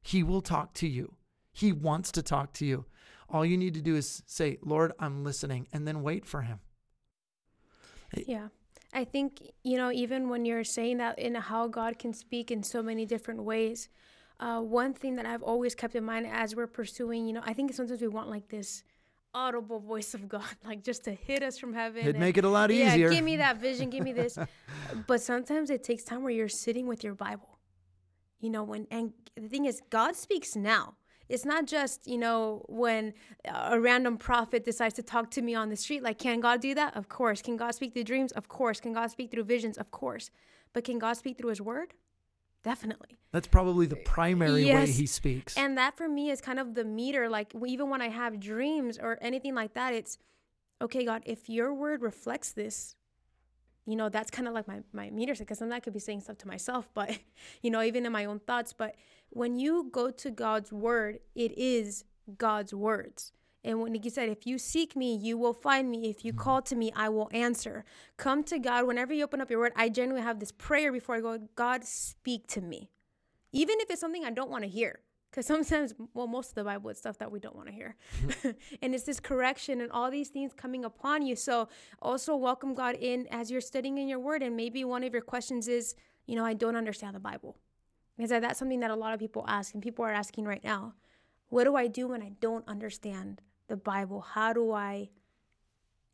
He 0.00 0.22
will 0.22 0.40
talk 0.40 0.72
to 0.74 0.88
you. 0.88 1.16
He 1.52 1.72
wants 1.72 2.10
to 2.12 2.22
talk 2.22 2.54
to 2.54 2.64
you. 2.64 2.86
All 3.28 3.44
you 3.44 3.58
need 3.58 3.74
to 3.74 3.82
do 3.82 3.96
is 3.96 4.22
say, 4.26 4.56
Lord, 4.62 4.92
I'm 4.98 5.22
listening, 5.24 5.68
and 5.72 5.86
then 5.86 6.02
wait 6.02 6.24
for 6.24 6.40
Him. 6.40 6.60
Yeah. 8.26 8.48
I 8.92 9.04
think, 9.04 9.42
you 9.62 9.76
know, 9.76 9.92
even 9.92 10.28
when 10.28 10.44
you're 10.44 10.64
saying 10.64 10.98
that 10.98 11.18
in 11.18 11.34
how 11.34 11.68
God 11.68 11.98
can 11.98 12.12
speak 12.12 12.50
in 12.50 12.62
so 12.62 12.82
many 12.82 13.06
different 13.06 13.44
ways, 13.44 13.88
uh, 14.40 14.60
one 14.60 14.94
thing 14.94 15.16
that 15.16 15.26
I've 15.26 15.42
always 15.42 15.74
kept 15.74 15.94
in 15.94 16.04
mind 16.04 16.26
as 16.26 16.56
we're 16.56 16.66
pursuing, 16.66 17.26
you 17.26 17.32
know, 17.32 17.42
I 17.44 17.52
think 17.52 17.72
sometimes 17.74 18.00
we 18.00 18.08
want 18.08 18.28
like 18.28 18.48
this 18.48 18.82
audible 19.32 19.78
voice 19.78 20.14
of 20.14 20.28
God, 20.28 20.42
like 20.64 20.82
just 20.82 21.04
to 21.04 21.12
hit 21.12 21.42
us 21.42 21.58
from 21.58 21.72
heaven. 21.72 22.02
It'd 22.02 22.16
and, 22.16 22.20
make 22.20 22.36
it 22.36 22.44
a 22.44 22.48
lot 22.48 22.70
easier. 22.70 23.08
Yeah, 23.08 23.14
give 23.14 23.24
me 23.24 23.36
that 23.36 23.58
vision, 23.58 23.90
give 23.90 24.02
me 24.02 24.12
this. 24.12 24.38
but 25.06 25.20
sometimes 25.20 25.70
it 25.70 25.84
takes 25.84 26.02
time 26.02 26.22
where 26.22 26.32
you're 26.32 26.48
sitting 26.48 26.88
with 26.88 27.04
your 27.04 27.14
Bible. 27.14 27.49
You 28.40 28.50
know, 28.50 28.62
when, 28.62 28.86
and 28.90 29.12
the 29.36 29.48
thing 29.48 29.66
is, 29.66 29.82
God 29.90 30.16
speaks 30.16 30.56
now. 30.56 30.94
It's 31.28 31.44
not 31.44 31.66
just, 31.66 32.08
you 32.08 32.18
know, 32.18 32.64
when 32.68 33.14
a 33.44 33.78
random 33.78 34.16
prophet 34.16 34.64
decides 34.64 34.94
to 34.94 35.02
talk 35.02 35.30
to 35.32 35.42
me 35.42 35.54
on 35.54 35.68
the 35.68 35.76
street. 35.76 36.02
Like, 36.02 36.18
can 36.18 36.40
God 36.40 36.60
do 36.60 36.74
that? 36.74 36.96
Of 36.96 37.08
course. 37.08 37.40
Can 37.40 37.56
God 37.56 37.72
speak 37.72 37.94
through 37.94 38.04
dreams? 38.04 38.32
Of 38.32 38.48
course. 38.48 38.80
Can 38.80 38.92
God 38.92 39.12
speak 39.12 39.30
through 39.30 39.44
visions? 39.44 39.78
Of 39.78 39.92
course. 39.92 40.30
But 40.72 40.82
can 40.82 40.98
God 40.98 41.16
speak 41.16 41.38
through 41.38 41.50
his 41.50 41.60
word? 41.60 41.94
Definitely. 42.64 43.18
That's 43.30 43.46
probably 43.46 43.86
the 43.86 43.96
primary 43.96 44.64
yes. 44.64 44.88
way 44.88 44.92
he 44.92 45.06
speaks. 45.06 45.56
And 45.56 45.78
that 45.78 45.96
for 45.96 46.08
me 46.08 46.30
is 46.30 46.40
kind 46.40 46.58
of 46.58 46.74
the 46.74 46.84
meter. 46.84 47.28
Like, 47.28 47.54
even 47.64 47.90
when 47.90 48.02
I 48.02 48.08
have 48.08 48.40
dreams 48.40 48.98
or 48.98 49.16
anything 49.20 49.54
like 49.54 49.74
that, 49.74 49.94
it's 49.94 50.18
okay, 50.82 51.04
God, 51.04 51.22
if 51.26 51.48
your 51.48 51.72
word 51.72 52.02
reflects 52.02 52.52
this, 52.52 52.96
you 53.90 53.96
know, 53.96 54.08
that's 54.08 54.30
kind 54.30 54.48
of 54.48 54.54
like 54.54 54.68
my, 54.68 54.80
my 54.92 55.10
meter 55.10 55.34
because 55.34 55.58
sometimes 55.58 55.76
I 55.76 55.80
could 55.80 55.92
be 55.92 56.00
saying 56.00 56.20
stuff 56.20 56.38
to 56.38 56.48
myself, 56.48 56.88
but, 56.94 57.18
you 57.62 57.70
know, 57.70 57.82
even 57.82 58.06
in 58.06 58.12
my 58.12 58.24
own 58.24 58.40
thoughts. 58.40 58.72
But 58.72 58.96
when 59.30 59.58
you 59.58 59.88
go 59.92 60.10
to 60.10 60.30
God's 60.30 60.72
word, 60.72 61.20
it 61.34 61.56
is 61.56 62.04
God's 62.36 62.74
words. 62.74 63.32
And 63.62 63.80
when 63.80 63.94
he 63.94 64.08
said, 64.08 64.28
if 64.28 64.46
you 64.46 64.58
seek 64.58 64.96
me, 64.96 65.14
you 65.14 65.36
will 65.36 65.52
find 65.52 65.90
me. 65.90 66.08
If 66.08 66.24
you 66.24 66.32
mm-hmm. 66.32 66.40
call 66.40 66.62
to 66.62 66.76
me, 66.76 66.92
I 66.96 67.08
will 67.10 67.28
answer. 67.32 67.84
Come 68.16 68.42
to 68.44 68.58
God. 68.58 68.86
Whenever 68.86 69.12
you 69.12 69.24
open 69.24 69.40
up 69.40 69.50
your 69.50 69.60
word, 69.60 69.72
I 69.76 69.88
genuinely 69.88 70.24
have 70.24 70.40
this 70.40 70.52
prayer 70.52 70.92
before 70.92 71.16
I 71.16 71.20
go, 71.20 71.38
God, 71.56 71.84
speak 71.84 72.46
to 72.48 72.60
me. 72.60 72.90
Even 73.52 73.76
if 73.80 73.90
it's 73.90 74.00
something 74.00 74.24
I 74.24 74.30
don't 74.30 74.50
want 74.50 74.64
to 74.64 74.70
hear. 74.70 75.00
Because 75.30 75.46
sometimes, 75.46 75.94
well, 76.12 76.26
most 76.26 76.50
of 76.50 76.54
the 76.56 76.64
Bible 76.64 76.90
is 76.90 76.98
stuff 76.98 77.18
that 77.18 77.30
we 77.30 77.38
don't 77.38 77.54
want 77.54 77.68
to 77.68 77.74
hear. 77.74 77.94
Mm-hmm. 78.26 78.50
and 78.82 78.94
it's 78.94 79.04
this 79.04 79.20
correction 79.20 79.80
and 79.80 79.90
all 79.92 80.10
these 80.10 80.28
things 80.28 80.52
coming 80.52 80.84
upon 80.84 81.22
you. 81.22 81.36
So 81.36 81.68
also 82.02 82.34
welcome 82.34 82.74
God 82.74 82.96
in 82.96 83.28
as 83.30 83.50
you're 83.50 83.60
studying 83.60 83.98
in 83.98 84.08
your 84.08 84.18
word. 84.18 84.42
And 84.42 84.56
maybe 84.56 84.82
one 84.84 85.04
of 85.04 85.12
your 85.12 85.22
questions 85.22 85.68
is, 85.68 85.94
you 86.26 86.34
know, 86.34 86.44
I 86.44 86.54
don't 86.54 86.74
understand 86.74 87.14
the 87.14 87.20
Bible. 87.20 87.56
Because 88.16 88.30
that's 88.30 88.58
something 88.58 88.80
that 88.80 88.90
a 88.90 88.96
lot 88.96 89.14
of 89.14 89.20
people 89.20 89.44
ask, 89.48 89.72
and 89.72 89.82
people 89.82 90.04
are 90.04 90.12
asking 90.12 90.44
right 90.44 90.62
now. 90.62 90.94
What 91.48 91.64
do 91.64 91.74
I 91.74 91.86
do 91.86 92.08
when 92.08 92.22
I 92.22 92.32
don't 92.40 92.66
understand 92.68 93.40
the 93.68 93.76
Bible? 93.76 94.20
How 94.20 94.52
do 94.52 94.72
I, 94.72 95.08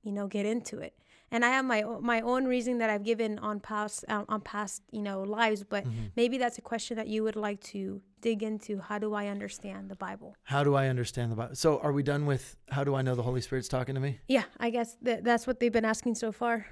you 0.03 0.13
know, 0.13 0.29
get 0.29 0.47
into 0.47 0.79
it? 0.79 0.95
And 1.31 1.45
I 1.45 1.51
have 1.51 1.65
my 1.65 1.83
my 2.01 2.21
own 2.21 2.45
reason 2.47 2.79
that 2.79 2.89
I've 2.91 3.03
given 3.03 3.39
on 3.41 3.61
past 3.61 4.05
uh, 4.09 4.25
on 4.29 4.41
past 4.41 4.83
you 4.91 5.03
know 5.03 5.23
lives, 5.23 5.65
but 5.65 5.85
mm-hmm. 5.85 6.07
maybe 6.17 6.39
that's 6.39 6.59
a 6.59 6.63
question 6.63 6.97
that 6.97 7.09
you 7.09 7.23
would 7.25 7.37
like 7.37 7.61
to 7.65 8.01
dig 8.21 8.43
into. 8.43 8.79
How 8.79 8.99
do 8.99 9.15
I 9.15 9.27
understand 9.27 9.91
the 9.91 9.97
Bible? 9.97 10.37
How 10.45 10.63
do 10.63 10.75
I 10.75 10.89
understand 10.89 11.33
the 11.33 11.37
Bible? 11.37 11.55
So, 11.55 11.79
are 11.81 11.93
we 11.93 12.03
done 12.03 12.27
with 12.27 12.57
how 12.71 12.85
do 12.85 12.95
I 12.95 13.03
know 13.03 13.15
the 13.15 13.23
Holy 13.23 13.41
Spirit's 13.41 13.69
talking 13.69 13.95
to 13.95 14.01
me? 14.01 14.21
Yeah, 14.29 14.45
I 14.59 14.71
guess 14.71 14.97
th- 15.05 15.21
that's 15.23 15.47
what 15.47 15.59
they've 15.61 15.73
been 15.73 15.85
asking 15.85 16.15
so 16.15 16.33
far. 16.33 16.67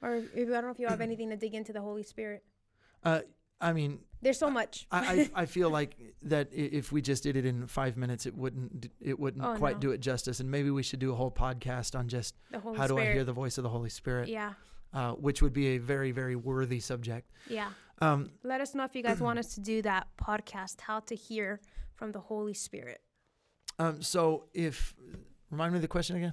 Or 0.00 0.16
if, 0.34 0.48
I 0.48 0.52
don't 0.52 0.64
know 0.64 0.70
if 0.70 0.78
you 0.78 0.86
have 0.86 1.00
anything 1.00 1.30
to 1.30 1.36
dig 1.36 1.54
into 1.54 1.72
the 1.72 1.80
Holy 1.80 2.02
Spirit. 2.02 2.44
Uh, 3.04 3.20
I 3.60 3.72
mean, 3.72 4.00
there's 4.22 4.38
so 4.38 4.50
much. 4.50 4.86
I, 4.90 4.98
I, 5.34 5.42
I 5.42 5.46
feel 5.46 5.70
like 5.70 5.96
that 6.22 6.48
if 6.52 6.92
we 6.92 7.02
just 7.02 7.22
did 7.22 7.36
it 7.36 7.44
in 7.44 7.66
five 7.66 7.96
minutes, 7.96 8.26
it 8.26 8.36
wouldn't 8.36 8.90
it 9.00 9.18
wouldn't 9.18 9.44
oh, 9.44 9.54
quite 9.56 9.76
no. 9.76 9.80
do 9.80 9.90
it 9.92 9.98
justice. 9.98 10.40
And 10.40 10.50
maybe 10.50 10.70
we 10.70 10.82
should 10.82 10.98
do 10.98 11.12
a 11.12 11.14
whole 11.14 11.30
podcast 11.30 11.98
on 11.98 12.08
just 12.08 12.34
how 12.52 12.60
Spirit. 12.60 12.88
do 12.88 12.98
I 12.98 13.12
hear 13.12 13.24
the 13.24 13.32
voice 13.32 13.58
of 13.58 13.64
the 13.64 13.70
Holy 13.70 13.90
Spirit? 13.90 14.28
Yeah. 14.28 14.54
Uh, 14.92 15.12
which 15.12 15.42
would 15.42 15.52
be 15.52 15.68
a 15.68 15.78
very 15.78 16.12
very 16.12 16.36
worthy 16.36 16.80
subject. 16.80 17.30
Yeah. 17.48 17.68
Um, 18.00 18.30
Let 18.42 18.60
us 18.60 18.74
know 18.74 18.84
if 18.84 18.94
you 18.94 19.02
guys 19.02 19.20
want 19.20 19.38
us 19.40 19.54
to 19.54 19.60
do 19.60 19.82
that 19.82 20.06
podcast, 20.16 20.80
how 20.80 21.00
to 21.00 21.14
hear 21.14 21.60
from 21.94 22.12
the 22.12 22.20
Holy 22.20 22.54
Spirit. 22.54 23.00
Um, 23.78 24.02
so 24.02 24.44
if 24.54 24.94
remind 25.50 25.74
me 25.74 25.80
the 25.80 25.88
question 25.88 26.16
again. 26.16 26.32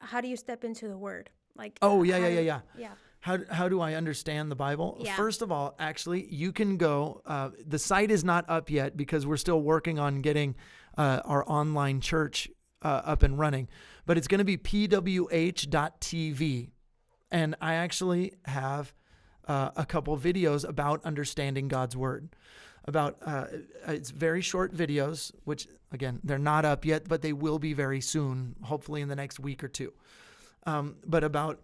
How 0.00 0.20
do 0.20 0.28
you 0.28 0.36
step 0.36 0.62
into 0.64 0.88
the 0.88 0.98
Word? 0.98 1.30
Like. 1.56 1.78
Oh 1.82 2.02
yeah 2.02 2.18
yeah 2.18 2.28
yeah 2.28 2.40
yeah. 2.40 2.60
Yeah 2.78 2.88
how, 3.26 3.38
how 3.50 3.68
do 3.68 3.80
I 3.80 3.94
understand 3.94 4.52
the 4.52 4.54
Bible? 4.54 4.98
Yeah. 5.00 5.16
First 5.16 5.42
of 5.42 5.50
all, 5.50 5.74
actually, 5.80 6.32
you 6.32 6.52
can 6.52 6.76
go. 6.76 7.22
Uh, 7.26 7.50
the 7.66 7.80
site 7.80 8.12
is 8.12 8.22
not 8.22 8.44
up 8.48 8.70
yet 8.70 8.96
because 8.96 9.26
we're 9.26 9.36
still 9.36 9.60
working 9.60 9.98
on 9.98 10.20
getting 10.20 10.54
uh, 10.96 11.22
our 11.24 11.44
online 11.50 12.00
church 12.00 12.48
uh, 12.82 13.02
up 13.04 13.24
and 13.24 13.36
running, 13.36 13.66
but 14.06 14.16
it's 14.16 14.28
going 14.28 14.38
to 14.38 14.44
be 14.44 14.56
pwh.tv. 14.56 15.00
And 17.32 17.56
I 17.60 17.74
actually 17.74 18.34
have 18.44 18.94
uh, 19.48 19.70
a 19.74 19.84
couple 19.84 20.16
videos 20.16 20.64
about 20.66 21.04
understanding 21.04 21.66
God's 21.66 21.96
Word. 21.96 22.28
About 22.84 23.16
uh, 23.26 23.46
it's 23.88 24.10
very 24.10 24.40
short 24.40 24.72
videos, 24.72 25.32
which 25.42 25.66
again, 25.90 26.20
they're 26.22 26.38
not 26.38 26.64
up 26.64 26.84
yet, 26.84 27.08
but 27.08 27.22
they 27.22 27.32
will 27.32 27.58
be 27.58 27.72
very 27.72 28.00
soon, 28.00 28.54
hopefully 28.62 29.00
in 29.00 29.08
the 29.08 29.16
next 29.16 29.40
week 29.40 29.64
or 29.64 29.68
two. 29.68 29.92
Um, 30.64 30.94
but 31.04 31.24
about 31.24 31.60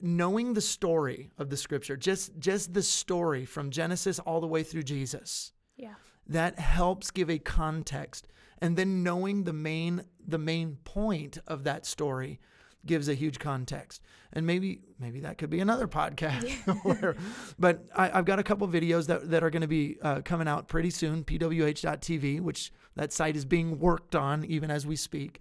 knowing 0.00 0.54
the 0.54 0.60
story 0.60 1.30
of 1.38 1.50
the 1.50 1.56
scripture, 1.56 1.96
just 1.96 2.38
just 2.38 2.74
the 2.74 2.82
story 2.82 3.44
from 3.44 3.70
Genesis 3.70 4.18
all 4.20 4.40
the 4.40 4.46
way 4.46 4.62
through 4.62 4.84
Jesus. 4.84 5.52
Yeah. 5.76 5.94
That 6.26 6.58
helps 6.58 7.10
give 7.10 7.30
a 7.30 7.38
context. 7.38 8.28
And 8.58 8.76
then 8.76 9.02
knowing 9.02 9.44
the 9.44 9.52
main 9.52 10.04
the 10.26 10.38
main 10.38 10.78
point 10.84 11.38
of 11.46 11.64
that 11.64 11.86
story 11.86 12.40
gives 12.84 13.08
a 13.08 13.14
huge 13.14 13.38
context. 13.38 14.02
And 14.32 14.46
maybe 14.46 14.80
maybe 14.98 15.20
that 15.20 15.38
could 15.38 15.50
be 15.50 15.60
another 15.60 15.88
podcast. 15.88 16.48
where, 16.84 17.16
but 17.58 17.86
I, 17.94 18.08
have 18.08 18.24
got 18.24 18.38
a 18.38 18.44
couple 18.44 18.66
videos 18.68 19.06
that, 19.08 19.30
that 19.30 19.42
are 19.42 19.50
going 19.50 19.62
to 19.62 19.68
be 19.68 19.98
uh, 20.02 20.20
coming 20.22 20.48
out 20.48 20.68
pretty 20.68 20.90
soon. 20.90 21.24
PWH.tv, 21.24 22.40
which 22.40 22.72
that 22.94 23.12
site 23.12 23.36
is 23.36 23.44
being 23.44 23.78
worked 23.78 24.14
on 24.14 24.44
even 24.44 24.70
as 24.70 24.86
we 24.86 24.96
speak. 24.96 25.40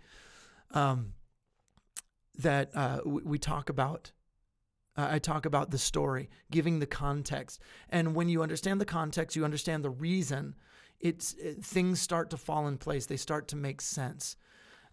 Um, 0.71 1.13
that 2.39 2.75
uh, 2.75 2.99
we, 3.05 3.21
we 3.23 3.37
talk 3.39 3.69
about 3.69 4.11
uh, 4.97 5.07
I 5.11 5.19
talk 5.19 5.45
about 5.45 5.71
the 5.71 5.77
story, 5.77 6.29
giving 6.51 6.79
the 6.79 6.85
context. 6.85 7.59
And 7.89 8.15
when 8.15 8.29
you 8.29 8.41
understand 8.41 8.79
the 8.79 8.85
context, 8.85 9.35
you 9.35 9.43
understand 9.43 9.83
the 9.83 9.89
reason, 9.89 10.55
it's 10.99 11.33
it, 11.33 11.63
things 11.63 11.99
start 11.99 12.29
to 12.29 12.37
fall 12.37 12.67
in 12.67 12.77
place. 12.77 13.05
They 13.05 13.17
start 13.17 13.47
to 13.49 13.55
make 13.55 13.81
sense. 13.81 14.37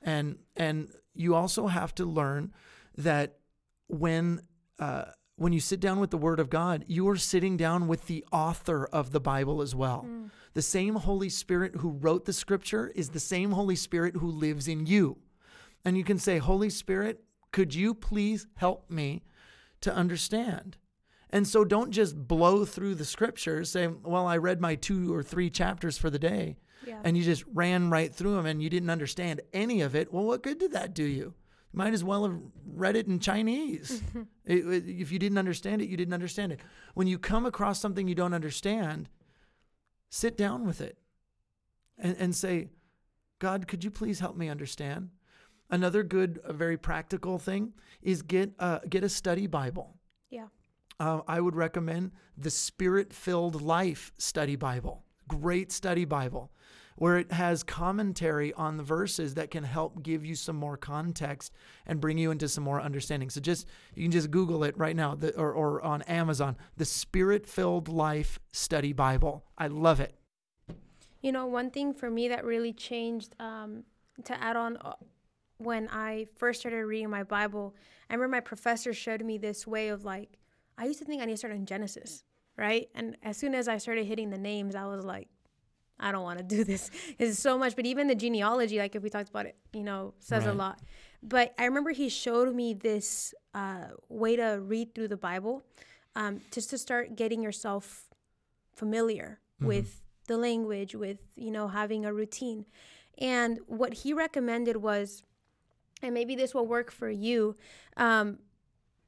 And 0.02 0.38
and 0.56 0.88
you 1.14 1.34
also 1.34 1.68
have 1.68 1.94
to 1.96 2.04
learn 2.04 2.52
that 2.98 3.38
when 3.86 4.42
uh, 4.78 5.04
when 5.36 5.52
you 5.52 5.60
sit 5.60 5.80
down 5.80 6.00
with 6.00 6.10
the 6.10 6.18
Word 6.18 6.40
of 6.40 6.50
God, 6.50 6.84
you 6.88 7.08
are 7.08 7.16
sitting 7.16 7.56
down 7.56 7.86
with 7.86 8.06
the 8.06 8.24
author 8.32 8.86
of 8.86 9.12
the 9.12 9.20
Bible 9.20 9.62
as 9.62 9.74
well. 9.74 10.06
Mm. 10.08 10.30
The 10.54 10.62
same 10.62 10.96
Holy 10.96 11.28
Spirit 11.28 11.76
who 11.76 11.90
wrote 11.90 12.24
the 12.24 12.32
Scripture 12.32 12.92
is 12.94 13.10
the 13.10 13.20
same 13.20 13.52
Holy 13.52 13.76
Spirit 13.76 14.16
who 14.16 14.30
lives 14.30 14.68
in 14.68 14.86
you. 14.86 15.18
And 15.84 15.96
you 15.96 16.04
can 16.04 16.18
say, 16.18 16.38
Holy 16.38 16.70
Spirit, 16.70 17.24
could 17.52 17.74
you 17.74 17.94
please 17.94 18.46
help 18.56 18.90
me 18.90 19.22
to 19.82 19.94
understand. 19.94 20.76
And 21.30 21.46
so 21.48 21.64
don't 21.64 21.90
just 21.92 22.16
blow 22.28 22.64
through 22.64 22.94
the 22.96 23.04
scriptures 23.04 23.70
saying, 23.70 24.00
well, 24.04 24.26
I 24.26 24.36
read 24.36 24.60
my 24.60 24.74
two 24.74 25.12
or 25.14 25.22
three 25.22 25.48
chapters 25.50 25.96
for 25.98 26.10
the 26.10 26.18
day 26.18 26.56
Yeah. 26.86 27.00
and 27.04 27.16
you 27.16 27.22
just 27.24 27.44
ran 27.52 27.88
right 27.90 28.14
through 28.14 28.34
them 28.36 28.46
and 28.46 28.62
you 28.62 28.68
didn't 28.68 28.90
understand 28.90 29.40
any 29.52 29.80
of 29.80 29.94
it. 29.94 30.12
Well, 30.12 30.24
what 30.24 30.42
good 30.42 30.58
did 30.58 30.72
that 30.72 30.94
do 30.94 31.04
you? 31.04 31.34
You 31.72 31.78
might 31.78 31.94
as 31.94 32.04
well 32.04 32.24
have 32.24 32.38
read 32.66 32.96
it 32.96 33.06
in 33.06 33.18
Chinese. 33.18 34.02
It- 34.44 34.66
it- 34.66 34.88
if 35.00 35.12
you 35.12 35.18
didn't 35.20 35.38
understand 35.38 35.80
it, 35.82 35.88
you 35.88 35.96
didn't 35.96 36.14
understand 36.14 36.50
it. 36.52 36.60
When 36.94 37.06
you 37.06 37.16
come 37.18 37.46
across 37.46 37.80
something 37.80 38.08
you 38.08 38.14
don't 38.16 38.34
understand, 38.34 39.08
sit 40.10 40.36
down 40.36 40.66
with 40.66 40.80
it 40.80 40.98
and, 41.96 42.16
and 42.18 42.34
say, 42.34 42.68
God, 43.38 43.66
could 43.68 43.84
you 43.84 43.90
please 43.90 44.20
help 44.20 44.36
me 44.36 44.48
understand? 44.48 45.10
Another 45.72 46.04
good, 46.04 46.40
very 46.48 46.76
practical 46.76 47.38
thing 47.38 47.72
is 48.02 48.22
get 48.22 48.52
a, 48.58 48.80
get 48.88 49.02
a 49.02 49.08
study 49.08 49.46
Bible. 49.48 49.96
yeah. 50.30 50.46
Uh, 51.00 51.22
I 51.26 51.40
would 51.40 51.56
recommend 51.56 52.12
the 52.36 52.50
Spirit 52.50 53.12
Filled 53.12 53.60
Life 53.60 54.12
Study 54.18 54.54
Bible. 54.54 55.02
Great 55.26 55.72
study 55.72 56.04
Bible 56.04 56.52
where 56.96 57.16
it 57.16 57.32
has 57.32 57.62
commentary 57.62 58.52
on 58.54 58.76
the 58.76 58.82
verses 58.82 59.34
that 59.34 59.50
can 59.50 59.64
help 59.64 60.02
give 60.02 60.24
you 60.24 60.34
some 60.34 60.56
more 60.56 60.76
context 60.76 61.52
and 61.86 62.00
bring 62.00 62.18
you 62.18 62.30
into 62.30 62.48
some 62.48 62.64
more 62.64 62.80
understanding. 62.80 63.30
So 63.30 63.40
just 63.40 63.66
you 63.94 64.02
can 64.02 64.12
just 64.12 64.30
Google 64.30 64.64
it 64.64 64.76
right 64.76 64.94
now 64.94 65.14
the, 65.14 65.34
or, 65.36 65.52
or 65.52 65.82
on 65.82 66.02
Amazon, 66.02 66.56
the 66.76 66.84
Spirit 66.84 67.46
Filled 67.46 67.88
Life 67.88 68.38
Study 68.52 68.92
Bible. 68.92 69.44
I 69.56 69.68
love 69.68 70.00
it. 70.00 70.14
You 71.22 71.32
know, 71.32 71.46
one 71.46 71.70
thing 71.70 71.94
for 71.94 72.10
me 72.10 72.28
that 72.28 72.44
really 72.44 72.72
changed 72.72 73.34
um, 73.38 73.84
to 74.24 74.42
add 74.42 74.56
on 74.56 74.76
uh, 74.78 74.94
when 75.64 75.88
I 75.90 76.26
first 76.36 76.60
started 76.60 76.84
reading 76.84 77.10
my 77.10 77.22
Bible, 77.22 77.74
I 78.10 78.14
remember 78.14 78.36
my 78.36 78.40
professor 78.40 78.92
showed 78.92 79.22
me 79.24 79.38
this 79.38 79.66
way 79.66 79.88
of 79.88 80.04
like, 80.04 80.38
I 80.78 80.86
used 80.86 80.98
to 81.00 81.04
think 81.04 81.22
I 81.22 81.24
need 81.24 81.32
to 81.32 81.38
start 81.38 81.54
in 81.54 81.66
Genesis, 81.66 82.24
right? 82.56 82.88
And 82.94 83.16
as 83.22 83.36
soon 83.36 83.54
as 83.54 83.68
I 83.68 83.78
started 83.78 84.06
hitting 84.06 84.30
the 84.30 84.38
names, 84.38 84.74
I 84.74 84.86
was 84.86 85.04
like, 85.04 85.28
I 86.00 86.10
don't 86.10 86.24
want 86.24 86.38
to 86.38 86.44
do 86.44 86.64
this. 86.64 86.90
It's 87.18 87.38
so 87.38 87.56
much. 87.56 87.76
But 87.76 87.86
even 87.86 88.08
the 88.08 88.14
genealogy, 88.14 88.78
like 88.78 88.96
if 88.96 89.02
we 89.02 89.10
talked 89.10 89.28
about 89.28 89.46
it, 89.46 89.56
you 89.72 89.84
know, 89.84 90.14
says 90.18 90.46
a 90.46 90.52
lot. 90.52 90.80
But 91.22 91.54
I 91.58 91.66
remember 91.66 91.90
he 91.90 92.08
showed 92.08 92.52
me 92.54 92.74
this 92.74 93.32
uh, 93.54 93.88
way 94.08 94.36
to 94.36 94.60
read 94.60 94.94
through 94.94 95.08
the 95.08 95.16
Bible, 95.16 95.64
um, 96.16 96.40
just 96.50 96.70
to 96.70 96.78
start 96.78 97.14
getting 97.14 97.42
yourself 97.42 98.08
familiar 98.74 99.38
with 99.60 100.02
the 100.26 100.36
language, 100.36 100.94
with 100.94 101.18
you 101.36 101.50
know 101.50 101.68
having 101.68 102.04
a 102.04 102.12
routine. 102.12 102.66
And 103.18 103.60
what 103.66 103.94
he 103.94 104.12
recommended 104.12 104.76
was, 104.78 105.22
and 106.02 106.12
maybe 106.12 106.34
this 106.34 106.54
will 106.54 106.66
work 106.66 106.90
for 106.90 107.10
you. 107.10 107.56
Um, 107.96 108.38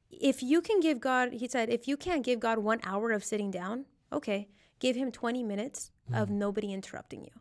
if 0.09 0.41
you 0.41 0.61
can 0.61 0.79
give 0.79 0.99
God, 0.99 1.33
he 1.33 1.47
said, 1.47 1.69
if 1.69 1.87
you 1.87 1.97
can't 1.97 2.23
give 2.23 2.39
God 2.39 2.59
one 2.59 2.79
hour 2.83 3.11
of 3.11 3.23
sitting 3.23 3.51
down, 3.51 3.85
okay, 4.11 4.47
give 4.79 4.95
him 4.95 5.11
20 5.11 5.43
minutes 5.43 5.91
of 6.13 6.29
nobody 6.29 6.71
interrupting 6.71 7.23
you. 7.23 7.31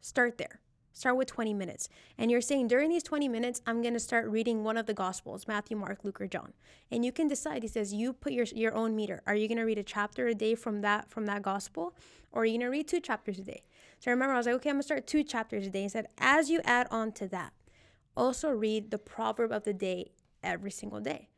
Start 0.00 0.38
there. 0.38 0.60
Start 0.94 1.16
with 1.16 1.28
20 1.28 1.54
minutes. 1.54 1.88
And 2.18 2.30
you're 2.30 2.42
saying 2.42 2.68
during 2.68 2.90
these 2.90 3.02
20 3.02 3.26
minutes, 3.26 3.62
I'm 3.66 3.80
going 3.80 3.94
to 3.94 4.00
start 4.00 4.28
reading 4.28 4.62
one 4.62 4.76
of 4.76 4.86
the 4.86 4.94
Gospels 4.94 5.48
Matthew, 5.48 5.76
Mark, 5.76 6.04
Luke, 6.04 6.20
or 6.20 6.26
John. 6.26 6.52
And 6.90 7.04
you 7.04 7.12
can 7.12 7.28
decide. 7.28 7.62
He 7.62 7.68
says, 7.68 7.94
you 7.94 8.12
put 8.12 8.32
your, 8.32 8.44
your 8.54 8.74
own 8.74 8.94
meter. 8.94 9.22
Are 9.26 9.34
you 9.34 9.48
going 9.48 9.58
to 9.58 9.64
read 9.64 9.78
a 9.78 9.82
chapter 9.82 10.28
a 10.28 10.34
day 10.34 10.54
from 10.54 10.82
that, 10.82 11.10
from 11.10 11.26
that 11.26 11.42
Gospel? 11.42 11.94
Or 12.30 12.42
are 12.42 12.44
you 12.44 12.52
going 12.58 12.66
to 12.66 12.66
read 12.66 12.88
two 12.88 13.00
chapters 13.00 13.38
a 13.38 13.42
day? 13.42 13.62
So 14.00 14.10
I 14.10 14.12
remember 14.12 14.34
I 14.34 14.36
was 14.36 14.46
like, 14.46 14.56
okay, 14.56 14.70
I'm 14.70 14.76
going 14.76 14.82
to 14.82 14.86
start 14.86 15.06
two 15.06 15.24
chapters 15.24 15.66
a 15.66 15.70
day. 15.70 15.82
He 15.82 15.88
said, 15.88 16.08
as 16.18 16.50
you 16.50 16.60
add 16.64 16.88
on 16.90 17.12
to 17.12 17.26
that, 17.28 17.52
also 18.16 18.50
read 18.50 18.90
the 18.90 18.98
proverb 18.98 19.52
of 19.52 19.64
the 19.64 19.72
day 19.72 20.12
every 20.42 20.70
single 20.70 21.00
day. 21.00 21.28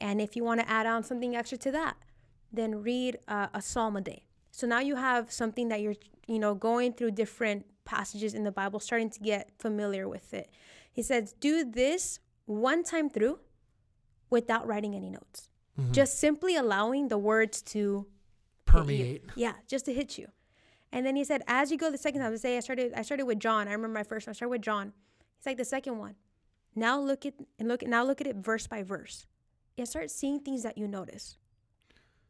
And 0.00 0.20
if 0.20 0.36
you 0.36 0.44
want 0.44 0.60
to 0.60 0.68
add 0.68 0.84
on 0.84 1.02
something 1.02 1.34
extra 1.34 1.56
to 1.58 1.70
that, 1.72 1.96
then 2.52 2.82
read 2.82 3.18
uh, 3.28 3.46
a 3.54 3.62
psalm 3.62 3.96
a 3.96 4.00
day. 4.02 4.24
So 4.50 4.66
now 4.66 4.80
you 4.80 4.96
have 4.96 5.32
something 5.32 5.68
that 5.68 5.80
you're, 5.80 5.94
you 6.26 6.38
know, 6.38 6.54
going 6.54 6.92
through 6.92 7.12
different 7.12 7.64
passages 7.86 8.34
in 8.34 8.44
the 8.44 8.52
Bible, 8.52 8.78
starting 8.78 9.08
to 9.08 9.20
get 9.20 9.50
familiar 9.58 10.06
with 10.06 10.34
it. 10.34 10.50
He 10.92 11.02
says, 11.02 11.34
do 11.40 11.64
this 11.64 12.20
one 12.44 12.84
time 12.84 13.08
through 13.08 13.38
without 14.28 14.66
writing 14.66 14.94
any 14.94 15.08
notes. 15.08 15.48
Just 15.92 16.18
simply 16.18 16.56
allowing 16.56 17.08
the 17.08 17.18
words 17.18 17.62
to. 17.62 18.06
Permeate. 18.66 19.22
Yeah, 19.36 19.52
just 19.66 19.84
to 19.86 19.94
hit 19.94 20.18
you. 20.18 20.26
And 20.92 21.06
then 21.06 21.16
he 21.16 21.24
said, 21.24 21.42
as 21.46 21.70
you 21.70 21.78
go 21.78 21.90
the 21.90 21.96
second 21.96 22.20
time, 22.20 22.36
say 22.36 22.56
I 22.56 22.60
started 22.60 22.92
I 22.94 23.02
started 23.02 23.24
with 23.24 23.38
John. 23.38 23.68
I 23.68 23.72
remember 23.72 23.94
my 23.94 24.02
first 24.02 24.26
one. 24.26 24.32
I 24.32 24.34
started 24.34 24.50
with 24.50 24.62
John. 24.62 24.92
He's 25.38 25.46
like 25.46 25.56
the 25.56 25.64
second 25.64 25.98
one. 25.98 26.16
Now 26.74 27.00
look 27.00 27.24
at 27.26 27.34
and 27.58 27.68
look 27.68 27.82
now 27.86 28.04
look 28.04 28.20
at 28.20 28.26
it 28.26 28.36
verse 28.36 28.66
by 28.66 28.82
verse. 28.82 29.26
And 29.76 29.88
start 29.88 30.10
seeing 30.10 30.40
things 30.40 30.64
that 30.64 30.76
you 30.76 30.88
notice. 30.88 31.36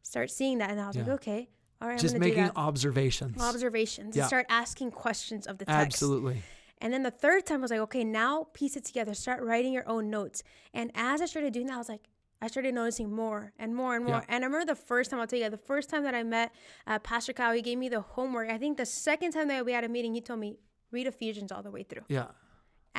Start 0.03 0.29
seeing 0.29 0.59
that. 0.59 0.69
And 0.69 0.79
I 0.79 0.87
was 0.87 0.95
like, 0.95 1.07
okay, 1.07 1.49
all 1.81 1.87
right, 1.87 1.99
Just 1.99 2.17
making 2.17 2.51
observations. 2.55 3.41
observations. 3.41 4.15
Yeah. 4.15 4.23
And 4.23 4.27
start 4.27 4.45
asking 4.49 4.91
questions 4.91 5.47
of 5.47 5.57
the 5.57 5.65
text. 5.65 5.95
Absolutely. 5.95 6.43
And 6.81 6.93
then 6.93 7.03
the 7.03 7.11
third 7.11 7.45
time 7.45 7.59
I 7.59 7.61
was 7.61 7.71
like, 7.71 7.79
okay, 7.81 8.03
now 8.03 8.47
piece 8.53 8.75
it 8.77 8.85
together. 8.85 9.13
Start 9.13 9.41
writing 9.43 9.73
your 9.73 9.87
own 9.89 10.09
notes. 10.09 10.43
And 10.73 10.91
as 10.95 11.21
I 11.21 11.25
started 11.25 11.53
doing 11.53 11.67
that, 11.67 11.75
I 11.75 11.77
was 11.77 11.89
like, 11.89 12.07
I 12.41 12.47
started 12.47 12.73
noticing 12.73 13.11
more 13.13 13.51
and 13.59 13.75
more 13.75 13.95
and 13.95 14.05
more. 14.05 14.15
Yeah. 14.15 14.25
And 14.29 14.43
I 14.43 14.47
remember 14.47 14.65
the 14.65 14.75
first 14.79 15.11
time, 15.11 15.19
I'll 15.19 15.27
tell 15.27 15.39
you, 15.39 15.49
the 15.49 15.57
first 15.57 15.89
time 15.89 16.03
that 16.03 16.15
I 16.15 16.23
met 16.23 16.53
uh, 16.87 16.99
Pastor 16.99 17.33
Kyle, 17.33 17.53
he 17.53 17.61
gave 17.61 17.77
me 17.77 17.89
the 17.89 17.99
homework. 17.99 18.49
I 18.49 18.57
think 18.57 18.77
the 18.77 18.85
second 18.85 19.31
time 19.31 19.49
that 19.49 19.65
we 19.65 19.73
had 19.73 19.83
a 19.83 19.89
meeting, 19.89 20.13
he 20.13 20.21
told 20.21 20.39
me, 20.39 20.55
read 20.91 21.05
Ephesians 21.07 21.51
all 21.51 21.61
the 21.61 21.71
way 21.71 21.83
through. 21.83 22.03
Yeah. 22.07 22.27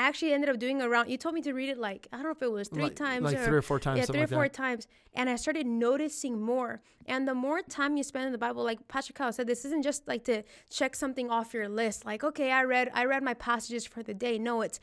I 0.01 0.05
actually 0.05 0.33
ended 0.33 0.49
up 0.49 0.59
doing 0.59 0.81
around, 0.81 1.11
you 1.11 1.19
told 1.19 1.35
me 1.35 1.43
to 1.43 1.53
read 1.53 1.69
it 1.69 1.77
like, 1.77 2.09
I 2.11 2.17
don't 2.17 2.25
know 2.25 2.31
if 2.31 2.41
it 2.41 2.51
was 2.51 2.69
three 2.69 2.85
Like- 2.85 2.97
times 2.97 3.23
like 3.25 3.39
three 3.39 3.59
or 3.59 3.61
four 3.61 3.79
times, 3.79 3.99
Yeah, 3.99 4.05
three 4.07 4.21
or 4.21 4.23
like 4.23 4.31
four 4.31 4.43
that. 4.45 4.53
times. 4.55 4.87
And 5.13 5.29
I 5.29 5.37
started 5.37 5.67
noticing 5.67 6.41
more. 6.41 6.81
And 7.05 7.29
the 7.29 7.35
more 7.35 7.61
time 7.61 7.99
you 7.99 8.03
spend 8.03 8.25
in 8.25 8.33
the 8.33 8.39
Bible, 8.39 8.65
like 8.65 8.89
Pastor 8.89 9.13
Kyle 9.13 9.31
said, 9.31 9.47
this 9.47 9.67
isn't 9.67 9.83
just 9.83 10.09
like 10.09 10.25
to 10.25 10.43
check 10.71 10.97
something 10.97 11.29
off 11.29 11.53
your 11.53 11.69
list. 11.69 12.07
Like, 12.07 12.25
okay, 12.25 12.51
I 12.51 12.63
read, 12.65 12.89
I 12.95 13.05
read 13.05 13.23
my 13.23 13.35
passages 13.35 13.85
for 13.85 14.03
the 14.03 14.15
day. 14.15 14.39
No, 14.39 14.63
it's, 14.63 14.81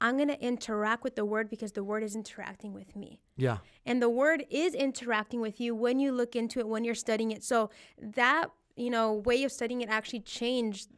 I'm 0.00 0.16
going 0.16 0.28
to 0.30 0.42
interact 0.44 1.04
with 1.04 1.14
the 1.14 1.24
word 1.24 1.48
because 1.48 1.70
the 1.72 1.84
word 1.84 2.02
is 2.02 2.16
interacting 2.16 2.72
with 2.74 2.96
me. 2.96 3.20
Yeah. 3.36 3.58
And 3.84 4.02
the 4.02 4.10
word 4.10 4.46
is 4.50 4.74
interacting 4.74 5.40
with 5.40 5.60
you 5.60 5.76
when 5.76 6.00
you 6.00 6.10
look 6.10 6.34
into 6.34 6.58
it, 6.58 6.66
when 6.66 6.82
you're 6.82 6.96
studying 6.96 7.30
it. 7.30 7.44
So 7.44 7.70
that, 8.00 8.46
you 8.74 8.90
know, 8.90 9.12
way 9.14 9.44
of 9.44 9.52
studying 9.52 9.80
it 9.82 9.88
actually 9.88 10.20
changed 10.20 10.88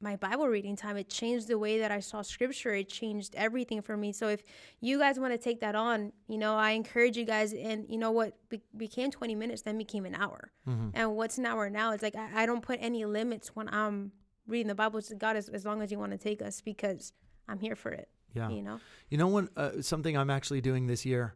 my 0.00 0.16
Bible 0.16 0.48
reading 0.48 0.76
time. 0.76 0.96
It 0.96 1.10
changed 1.10 1.48
the 1.48 1.58
way 1.58 1.78
that 1.78 1.90
I 1.90 2.00
saw 2.00 2.22
scripture. 2.22 2.74
It 2.74 2.88
changed 2.88 3.34
everything 3.36 3.82
for 3.82 3.96
me. 3.96 4.12
So 4.12 4.28
if 4.28 4.42
you 4.80 4.98
guys 4.98 5.20
want 5.20 5.32
to 5.32 5.38
take 5.38 5.60
that 5.60 5.74
on, 5.74 6.12
you 6.26 6.38
know, 6.38 6.56
I 6.56 6.70
encourage 6.70 7.16
you 7.16 7.24
guys. 7.24 7.52
And 7.52 7.84
you 7.88 7.98
know 7.98 8.10
what 8.10 8.34
be- 8.48 8.62
became 8.76 9.10
20 9.10 9.34
minutes, 9.34 9.62
then 9.62 9.76
became 9.76 10.06
an 10.06 10.14
hour. 10.14 10.52
And 10.94 11.16
what's 11.16 11.36
an 11.38 11.46
hour 11.46 11.68
now? 11.68 11.92
It's 11.92 12.02
like 12.02 12.16
I, 12.16 12.42
I 12.42 12.46
don't 12.46 12.62
put 12.62 12.78
any 12.80 13.04
limits 13.04 13.54
when 13.54 13.68
I'm 13.68 14.12
reading 14.46 14.68
the 14.68 14.74
Bible. 14.74 15.02
to 15.02 15.14
God, 15.14 15.36
as, 15.36 15.48
as 15.48 15.64
long 15.64 15.82
as 15.82 15.90
you 15.90 15.98
want 15.98 16.12
to 16.12 16.18
take 16.18 16.40
us, 16.42 16.60
because 16.60 17.12
I'm 17.48 17.58
here 17.58 17.76
for 17.76 17.90
it. 17.90 18.08
Yeah. 18.34 18.48
You 18.48 18.62
know? 18.62 18.80
You 19.08 19.18
know 19.18 19.28
what? 19.28 19.48
Uh, 19.56 19.82
something 19.82 20.16
I'm 20.16 20.30
actually 20.30 20.60
doing 20.60 20.86
this 20.86 21.04
year 21.04 21.34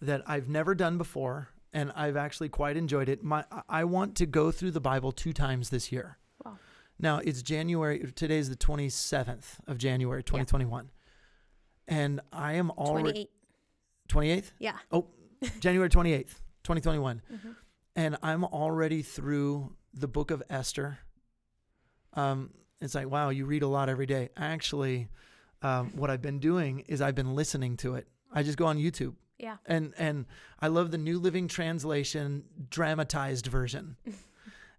that 0.00 0.22
I've 0.26 0.48
never 0.48 0.74
done 0.74 0.98
before, 0.98 1.48
and 1.72 1.92
I've 1.94 2.16
actually 2.16 2.48
quite 2.48 2.76
enjoyed 2.76 3.08
it. 3.08 3.22
My 3.22 3.44
I 3.68 3.84
want 3.84 4.16
to 4.16 4.26
go 4.26 4.50
through 4.50 4.70
the 4.72 4.80
Bible 4.80 5.12
two 5.12 5.32
times 5.32 5.70
this 5.70 5.92
year. 5.92 6.16
Now 7.00 7.18
it's 7.18 7.42
January. 7.42 8.12
Today's 8.14 8.48
the 8.48 8.56
27th 8.56 9.56
of 9.66 9.78
January, 9.78 10.22
2021, 10.22 10.90
and 11.88 12.20
I 12.32 12.54
am 12.54 12.70
already 12.72 13.28
28. 14.08 14.44
28th. 14.44 14.52
Yeah. 14.58 14.76
Oh, 14.92 15.06
January 15.60 15.88
28th, 15.88 16.40
2021, 16.64 17.22
Mhm. 17.32 17.56
and 17.96 18.16
I'm 18.22 18.44
already 18.44 19.02
through 19.02 19.74
the 19.94 20.08
book 20.08 20.30
of 20.30 20.42
Esther. 20.50 20.98
Um, 22.14 22.50
it's 22.80 22.94
like 22.94 23.08
wow, 23.10 23.30
you 23.30 23.46
read 23.46 23.62
a 23.62 23.68
lot 23.68 23.88
every 23.88 24.06
day. 24.06 24.28
Actually, 24.36 25.08
um, 25.62 25.90
what 25.96 26.10
I've 26.10 26.22
been 26.22 26.38
doing 26.38 26.80
is 26.80 27.00
I've 27.00 27.14
been 27.14 27.34
listening 27.34 27.76
to 27.78 27.94
it. 27.94 28.08
I 28.32 28.42
just 28.42 28.58
go 28.58 28.66
on 28.66 28.78
YouTube 28.78 29.14
Yeah. 29.38 29.56
and 29.66 29.94
and 29.96 30.26
I 30.60 30.68
love 30.68 30.90
the 30.90 30.98
New 30.98 31.18
Living 31.18 31.48
Translation 31.48 32.44
dramatized 32.68 33.46
version. 33.46 33.96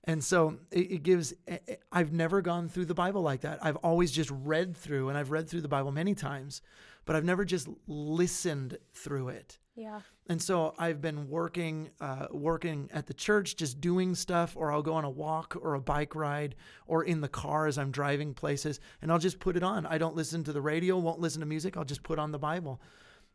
and 0.06 0.24
so 0.24 0.58
it, 0.72 0.92
it 0.92 1.04
gives. 1.04 1.34
i- 1.50 1.60
i- 1.70 1.78
I've 1.92 2.12
never 2.12 2.42
gone 2.42 2.70
through 2.70 2.86
the 2.86 2.94
Bible 2.94 3.22
like 3.22 3.42
that. 3.42 3.60
I've 3.64 3.76
always 3.78 4.12
just 4.12 4.32
read 4.32 4.76
through, 4.76 5.10
and 5.10 5.18
I've 5.18 5.32
read 5.32 5.48
through 5.50 5.62
the 5.62 5.68
Bible 5.68 5.92
many 5.92 6.16
times, 6.16 6.62
but 7.06 7.16
I've 7.16 7.26
never 7.26 7.46
just 7.46 7.68
listened 7.88 8.78
through 8.94 9.30
it. 9.30 9.58
Yeah. 9.76 10.02
And 10.28 10.42
so 10.42 10.74
I've 10.78 11.02
been 11.02 11.30
working, 11.30 11.92
uh, 12.00 12.28
working 12.32 12.90
at 12.94 13.08
the 13.08 13.14
church, 13.14 13.56
just 13.56 13.80
doing 13.82 14.16
stuff, 14.16 14.56
or 14.58 14.72
I'll 14.72 14.82
go 14.82 14.94
on 14.94 15.06
a 15.06 15.10
walk 15.10 15.56
or 15.62 15.76
a 15.76 15.82
bike 15.82 16.14
ride, 16.16 16.56
or 16.88 17.04
in 17.04 17.22
the 17.22 17.28
car 17.30 17.68
as 17.68 17.78
I'm 17.78 17.92
driving 17.92 18.34
places, 18.34 18.80
and 19.02 19.12
I'll 19.12 19.20
just 19.20 19.40
put 19.40 19.56
it 19.56 19.64
on. 19.64 19.86
I 19.86 19.98
don't 19.98 20.16
listen 20.16 20.44
to 20.46 20.54
the 20.54 20.62
radio, 20.62 20.98
won't 20.98 21.20
listen 21.20 21.40
to 21.40 21.46
music. 21.46 21.78
I'll 21.78 21.86
just 21.86 22.04
put 22.04 22.20
on 22.20 22.32
the 22.32 22.40
Bible. 22.40 22.82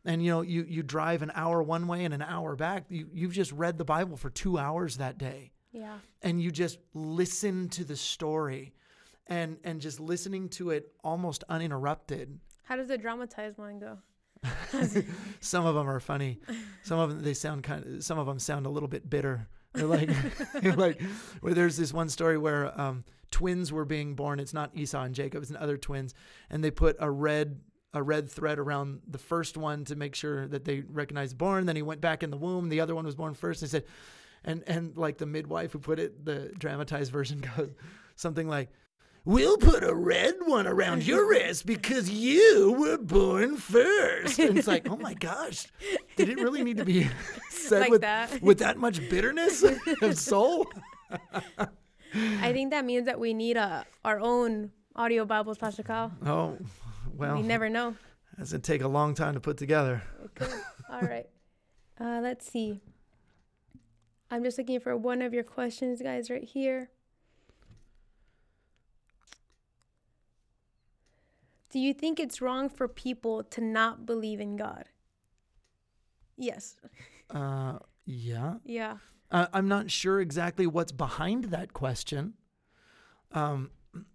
And 0.05 0.23
you 0.23 0.31
know, 0.31 0.41
you 0.41 0.63
you 0.63 0.83
drive 0.83 1.21
an 1.21 1.31
hour 1.35 1.61
one 1.61 1.87
way 1.87 2.05
and 2.05 2.13
an 2.13 2.21
hour 2.21 2.55
back. 2.55 2.85
You 2.89 3.09
you've 3.13 3.33
just 3.33 3.51
read 3.51 3.77
the 3.77 3.83
Bible 3.85 4.15
for 4.15 4.29
two 4.29 4.57
hours 4.57 4.97
that 4.97 5.17
day, 5.17 5.51
Yeah. 5.77 5.97
and 6.21 6.41
you 6.41 6.51
just 6.51 6.79
listen 6.93 7.69
to 7.69 7.83
the 7.83 7.95
story, 7.95 8.73
and 9.27 9.57
and 9.63 9.79
just 9.79 9.99
listening 9.99 10.49
to 10.49 10.71
it 10.71 10.91
almost 11.03 11.43
uninterrupted. 11.49 12.39
How 12.63 12.75
does 12.75 12.87
the 12.87 12.97
dramatized 12.97 13.57
one 13.57 13.79
go? 13.79 13.97
some 15.39 15.65
of 15.65 15.75
them 15.75 15.89
are 15.89 15.99
funny. 15.99 16.39
Some 16.83 16.99
of 16.99 17.09
them 17.09 17.23
they 17.23 17.33
sound 17.33 17.63
kind 17.63 17.85
of. 17.85 18.03
Some 18.03 18.19
of 18.19 18.25
them 18.25 18.39
sound 18.39 18.65
a 18.65 18.69
little 18.69 18.89
bit 18.89 19.09
bitter. 19.09 19.47
They're 19.73 19.87
like, 19.87 20.09
they're 20.61 20.75
like, 20.75 21.01
where 21.41 21.53
there's 21.53 21.77
this 21.77 21.93
one 21.93 22.09
story 22.09 22.37
where 22.37 22.79
um, 22.79 23.03
twins 23.31 23.71
were 23.71 23.85
being 23.85 24.15
born. 24.15 24.39
It's 24.39 24.53
not 24.53 24.71
Esau 24.75 25.03
and 25.03 25.15
Jacob; 25.15 25.43
it's 25.43 25.51
other 25.57 25.77
twins, 25.77 26.13
and 26.49 26.63
they 26.63 26.71
put 26.71 26.95
a 26.99 27.09
red 27.09 27.59
a 27.93 28.03
red 28.03 28.29
thread 28.29 28.59
around 28.59 29.01
the 29.07 29.17
first 29.17 29.57
one 29.57 29.85
to 29.85 29.95
make 29.95 30.13
sure 30.13 30.47
that 30.47 30.65
they 30.65 30.81
recognized 30.81 31.37
born. 31.37 31.65
Then 31.65 31.75
he 31.75 31.81
went 31.81 32.01
back 32.01 32.21
in 32.21 32.29
the 32.29 32.37
womb. 32.37 32.69
The 32.69 32.79
other 32.79 32.93
one 32.93 33.05
was 33.05 33.15
born 33.15 33.33
first. 33.33 33.61
And 33.61 33.69
he 33.69 33.71
said, 33.71 33.85
and 34.47 34.63
and 34.65 34.97
like 34.97 35.19
the 35.19 35.27
midwife 35.27 35.73
who 35.73 35.79
put 35.79 35.99
it, 35.99 36.25
the 36.25 36.51
dramatized 36.57 37.11
version 37.11 37.43
goes 37.57 37.69
something 38.15 38.47
like, 38.47 38.69
We'll 39.25 39.57
put 39.57 39.83
a 39.83 39.93
red 39.93 40.35
one 40.45 40.65
around 40.67 41.03
your 41.05 41.29
wrist 41.29 41.65
because 41.65 42.09
you 42.09 42.71
were 42.79 42.97
born 42.97 43.57
first. 43.57 44.39
And 44.39 44.57
it's 44.57 44.67
like, 44.69 44.89
oh 44.89 44.95
my 44.95 45.15
gosh, 45.15 45.67
did 46.15 46.29
it 46.29 46.37
really 46.37 46.63
need 46.63 46.77
to 46.77 46.85
be 46.85 47.09
said 47.49 47.81
Like 47.81 47.91
with 47.91 48.01
that. 48.01 48.41
with 48.41 48.59
that 48.59 48.77
much 48.77 49.01
bitterness 49.09 49.63
of 50.01 50.17
soul? 50.17 50.65
I 52.39 52.53
think 52.53 52.71
that 52.71 52.85
means 52.85 53.05
that 53.05 53.19
we 53.19 53.33
need 53.33 53.57
a 53.57 53.85
our 54.05 54.19
own 54.21 54.71
audio 54.95 55.25
Bibles, 55.25 55.57
Pastor 55.57 55.83
Kyle. 55.83 56.11
Oh, 56.25 56.57
well, 57.13 57.35
we 57.35 57.41
never 57.43 57.69
know. 57.69 57.95
doesn't 58.37 58.63
take 58.63 58.81
a 58.81 58.87
long 58.87 59.13
time 59.13 59.33
to 59.33 59.39
put 59.41 59.57
together. 59.57 60.01
Okay. 60.25 60.51
All 60.89 61.01
right. 61.01 61.27
Uh, 61.99 62.19
let's 62.21 62.49
see. 62.49 62.79
I'm 64.29 64.43
just 64.43 64.57
looking 64.57 64.79
for 64.79 64.95
one 64.95 65.21
of 65.21 65.33
your 65.33 65.43
questions, 65.43 66.01
guys, 66.01 66.29
right 66.29 66.43
here. 66.43 66.89
Do 71.69 71.79
you 71.79 71.93
think 71.93 72.19
it's 72.19 72.41
wrong 72.41 72.69
for 72.69 72.87
people 72.87 73.43
to 73.43 73.61
not 73.61 74.05
believe 74.05 74.39
in 74.39 74.55
God? 74.57 74.85
Yes. 76.37 76.77
Uh, 77.29 77.77
yeah. 78.05 78.53
Yeah. 78.63 78.99
Uh, 79.31 79.47
I'm 79.51 79.67
not 79.67 79.91
sure 79.91 80.21
exactly 80.21 80.65
what's 80.65 80.93
behind 80.93 81.43
that 81.51 81.73
question. 81.73 82.35
Um, 83.33 83.71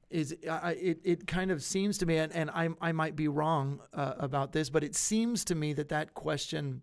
is 0.08 0.34
I, 0.50 0.72
it, 0.72 1.00
it 1.04 1.26
kind 1.26 1.50
of 1.50 1.62
seems 1.62 1.98
to 1.98 2.06
me, 2.06 2.16
and, 2.16 2.32
and 2.32 2.50
I, 2.50 2.70
I 2.80 2.92
might 2.92 3.16
be 3.16 3.28
wrong 3.28 3.80
uh, 3.92 4.14
about 4.18 4.52
this, 4.52 4.70
but 4.70 4.82
it 4.82 4.94
seems 4.94 5.44
to 5.44 5.54
me 5.54 5.74
that 5.74 5.90
that 5.90 6.14
question 6.14 6.80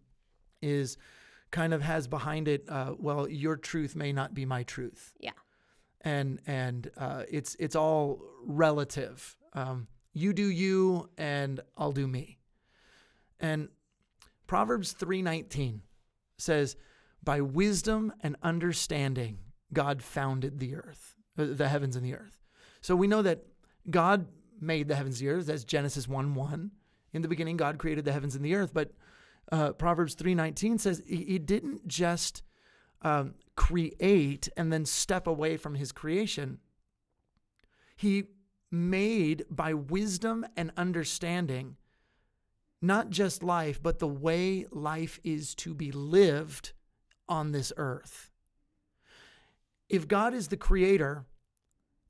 is 0.61 0.97
kind 1.51 1.73
of 1.73 1.81
has 1.81 2.07
behind 2.07 2.47
it, 2.47 2.65
uh, 2.69 2.93
well, 2.97 3.27
your 3.27 3.55
truth 3.55 3.95
may 3.95 4.11
not 4.11 4.33
be 4.33 4.45
my 4.45 4.63
truth. 4.63 5.13
Yeah. 5.19 5.31
And, 6.01 6.39
and 6.45 6.89
uh, 6.97 7.23
it's, 7.29 7.55
it's 7.59 7.75
all 7.75 8.21
relative. 8.43 9.35
Um, 9.53 9.87
you 10.13 10.33
do 10.33 10.45
you, 10.45 11.09
and 11.17 11.59
I'll 11.77 11.91
do 11.91 12.07
me. 12.07 12.39
And 13.39 13.69
Proverbs 14.47 14.93
3:19 14.93 15.81
says, 16.37 16.75
"By 17.23 17.39
wisdom 17.41 18.11
and 18.21 18.35
understanding 18.41 19.39
God 19.71 20.01
founded 20.01 20.59
the 20.59 20.75
earth, 20.75 21.15
uh, 21.37 21.45
the 21.51 21.69
heavens 21.69 21.95
and 21.95 22.03
the 22.03 22.15
earth." 22.15 22.39
So 22.81 22.95
we 22.95 23.07
know 23.07 23.21
that 23.21 23.45
God 23.89 24.27
made 24.59 24.87
the 24.87 24.95
heavens 24.95 25.21
and 25.21 25.29
the 25.29 25.33
earth. 25.33 25.45
That's 25.45 25.63
Genesis 25.63 26.07
1:1. 26.07 26.71
In 27.13 27.21
the 27.21 27.27
beginning, 27.27 27.57
God 27.57 27.77
created 27.77 28.05
the 28.05 28.11
heavens 28.11 28.35
and 28.35 28.43
the 28.43 28.55
earth. 28.55 28.73
But 28.73 28.91
uh, 29.51 29.73
Proverbs 29.73 30.15
3:19 30.15 30.79
says 30.79 31.01
He, 31.07 31.23
he 31.23 31.39
didn't 31.39 31.87
just 31.87 32.43
um, 33.01 33.35
create 33.55 34.49
and 34.55 34.71
then 34.71 34.85
step 34.85 35.27
away 35.27 35.57
from 35.57 35.75
His 35.75 35.91
creation. 35.91 36.59
He 37.95 38.25
made 38.71 39.45
by 39.49 39.73
wisdom 39.73 40.45
and 40.55 40.71
understanding 40.77 41.77
not 42.81 43.09
just 43.09 43.43
life, 43.43 43.81
but 43.81 43.99
the 43.99 44.07
way 44.07 44.65
life 44.71 45.19
is 45.23 45.53
to 45.53 45.73
be 45.73 45.91
lived 45.91 46.71
on 47.27 47.51
this 47.51 47.73
earth. 47.77 48.31
If 49.89 50.07
God 50.07 50.33
is 50.33 50.47
the 50.47 50.57
creator, 50.57 51.25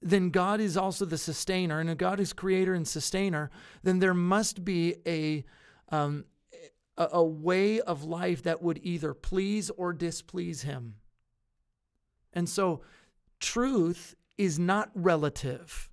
then 0.01 0.29
God 0.29 0.59
is 0.59 0.77
also 0.77 1.05
the 1.05 1.17
sustainer. 1.17 1.79
And 1.79 1.89
if 1.89 1.97
God 1.97 2.19
is 2.19 2.33
creator 2.33 2.73
and 2.73 2.87
sustainer, 2.87 3.49
then 3.83 3.99
there 3.99 4.13
must 4.13 4.63
be 4.63 4.95
a, 5.07 5.43
um, 5.89 6.25
a, 6.99 7.07
a 7.13 7.23
way 7.23 7.79
of 7.81 8.03
life 8.03 8.43
that 8.43 8.61
would 8.61 8.79
either 8.83 9.13
please 9.15 9.71
or 9.71 9.93
displease 9.93 10.61
him. 10.61 10.95
And 12.33 12.47
so 12.47 12.81
truth 13.39 14.15
is 14.37 14.59
not 14.59 14.91
relative. 14.93 15.89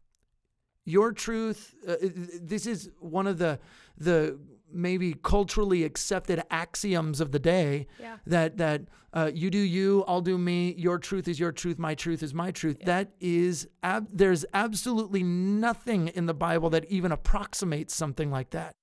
Your 0.84 1.12
truth, 1.12 1.74
uh, 1.88 1.96
this 2.40 2.66
is 2.66 2.90
one 3.00 3.26
of 3.26 3.38
the, 3.38 3.58
the 3.96 4.38
maybe 4.70 5.14
culturally 5.14 5.82
accepted 5.84 6.42
axioms 6.50 7.20
of 7.20 7.32
the 7.32 7.38
day 7.38 7.86
Yeah. 8.00 8.16
that 8.26 8.58
that 8.58 8.82
uh, 9.12 9.30
you 9.34 9.48
do 9.50 9.58
you, 9.58 10.04
I'll 10.06 10.20
do 10.20 10.36
me. 10.36 10.74
Your 10.76 10.98
truth 10.98 11.26
is 11.26 11.40
your 11.40 11.50
truth. 11.52 11.78
My 11.78 11.94
truth 11.94 12.22
is 12.22 12.34
my 12.34 12.50
truth. 12.50 12.76
That 12.84 13.12
is 13.18 13.66
ab- 13.82 14.08
there's 14.12 14.44
absolutely 14.52 15.22
nothing 15.22 16.08
in 16.08 16.26
the 16.26 16.34
Bible 16.34 16.68
that 16.70 16.84
even 16.90 17.12
approximates 17.12 17.94
something 17.94 18.30
like 18.30 18.50
that. 18.50 18.74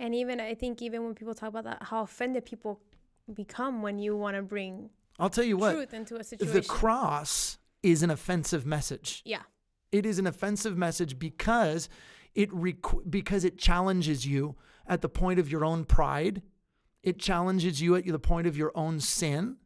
And 0.00 0.14
even 0.14 0.40
I 0.40 0.54
think 0.54 0.82
even 0.82 1.04
when 1.04 1.14
people 1.14 1.34
talk 1.34 1.50
about 1.50 1.64
that, 1.64 1.82
how 1.82 2.02
offended 2.02 2.44
people 2.46 2.80
become 3.32 3.82
when 3.82 3.98
you 3.98 4.16
want 4.16 4.34
to 4.34 4.42
bring 4.42 4.90
I'll 5.20 5.30
tell 5.30 5.44
you 5.44 5.58
what. 5.58 5.74
truth 5.74 5.94
into 5.94 6.16
a 6.16 6.24
situation. 6.24 6.54
The 6.54 6.66
cross 6.66 7.58
is 7.82 8.02
an 8.02 8.10
offensive 8.10 8.66
message. 8.66 9.22
yeah. 9.24 9.42
It 9.92 10.06
is 10.06 10.18
an 10.20 10.26
offensive 10.26 10.78
message 10.78 11.18
because 11.18 11.88
it 12.34 12.48
requ- 12.50 13.10
because 13.10 13.44
it 13.44 13.58
challenges 13.58 14.24
you 14.24 14.54
at 14.86 15.02
the 15.02 15.08
point 15.08 15.38
of 15.40 15.50
your 15.50 15.64
own 15.64 15.84
pride. 15.84 16.42
It 17.02 17.18
challenges 17.18 17.82
you 17.82 17.96
at 17.96 18.06
the 18.06 18.18
point 18.18 18.46
of 18.46 18.56
your 18.56 18.72
own 18.74 19.00
sin. 19.00 19.56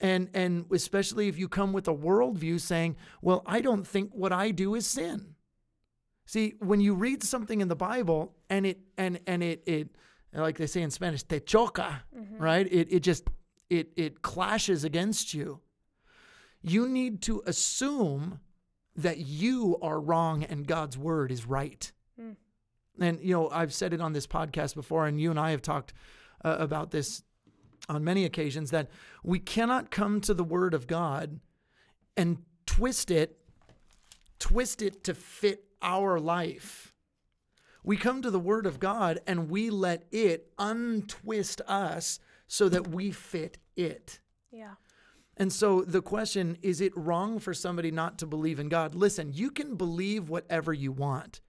And 0.00 0.30
and 0.34 0.64
especially 0.72 1.28
if 1.28 1.38
you 1.38 1.48
come 1.48 1.72
with 1.72 1.86
a 1.86 1.94
worldview 1.94 2.60
saying, 2.60 2.96
"Well, 3.22 3.42
I 3.46 3.60
don't 3.60 3.86
think 3.86 4.10
what 4.12 4.32
I 4.32 4.50
do 4.50 4.74
is 4.74 4.86
sin." 4.86 5.35
See, 6.26 6.54
when 6.58 6.80
you 6.80 6.94
read 6.94 7.22
something 7.22 7.60
in 7.60 7.68
the 7.68 7.76
Bible 7.76 8.34
and 8.50 8.66
it 8.66 8.78
and 8.98 9.20
and 9.26 9.42
it 9.42 9.62
it 9.66 9.88
like 10.32 10.58
they 10.58 10.66
say 10.66 10.82
in 10.82 10.90
Spanish, 10.90 11.22
te 11.22 11.40
choca, 11.40 12.00
right? 12.38 12.66
It 12.70 12.92
it 12.92 13.00
just 13.00 13.24
it 13.70 13.92
it 13.96 14.22
clashes 14.22 14.84
against 14.84 15.32
you. 15.32 15.60
You 16.62 16.88
need 16.88 17.22
to 17.22 17.42
assume 17.46 18.40
that 18.96 19.18
you 19.18 19.78
are 19.82 20.00
wrong 20.00 20.42
and 20.42 20.66
God's 20.66 20.98
word 20.98 21.30
is 21.30 21.46
right. 21.46 21.92
And, 22.98 23.20
you 23.20 23.34
know, 23.34 23.50
I've 23.50 23.74
said 23.74 23.92
it 23.92 24.00
on 24.00 24.14
this 24.14 24.26
podcast 24.26 24.74
before, 24.74 25.06
and 25.06 25.20
you 25.20 25.30
and 25.30 25.38
I 25.38 25.50
have 25.50 25.60
talked 25.60 25.92
uh, 26.42 26.56
about 26.58 26.90
this 26.90 27.22
on 27.88 28.02
many 28.02 28.24
occasions 28.24 28.70
that 28.70 28.88
we 29.22 29.38
cannot 29.38 29.90
come 29.90 30.20
to 30.22 30.34
the 30.34 30.42
word 30.42 30.72
of 30.72 30.86
God 30.86 31.40
and 32.16 32.38
twist 32.64 33.10
it, 33.10 33.38
twist 34.38 34.80
it 34.80 35.04
to 35.04 35.14
fit 35.14 35.65
our 35.82 36.18
life. 36.18 36.92
We 37.84 37.96
come 37.96 38.20
to 38.22 38.30
the 38.30 38.40
word 38.40 38.66
of 38.66 38.80
God 38.80 39.20
and 39.26 39.48
we 39.48 39.70
let 39.70 40.06
it 40.10 40.52
untwist 40.58 41.60
us 41.68 42.18
so 42.48 42.68
that 42.68 42.88
we 42.88 43.12
fit 43.12 43.58
it. 43.76 44.18
Yeah. 44.50 44.74
And 45.36 45.52
so 45.52 45.82
the 45.82 46.02
question 46.02 46.56
is 46.62 46.80
it 46.80 46.96
wrong 46.96 47.38
for 47.38 47.52
somebody 47.52 47.90
not 47.90 48.18
to 48.18 48.26
believe 48.26 48.58
in 48.58 48.68
God? 48.68 48.94
Listen, 48.94 49.32
you 49.32 49.50
can 49.50 49.76
believe 49.76 50.28
whatever 50.28 50.72
you 50.72 50.92
want, 50.92 51.40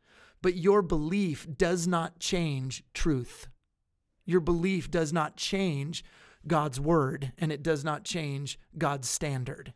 but 0.41 0.55
your 0.55 0.81
belief 0.81 1.47
does 1.57 1.87
not 1.87 2.19
change 2.19 2.83
truth. 2.93 3.47
Your 4.25 4.41
belief 4.41 4.91
does 4.91 5.13
not 5.13 5.37
change 5.37 6.03
God's 6.45 6.79
word, 6.79 7.31
and 7.37 7.51
it 7.51 7.63
does 7.63 7.83
not 7.83 8.03
change 8.03 8.59
God's 8.77 9.09
standard. 9.09 9.73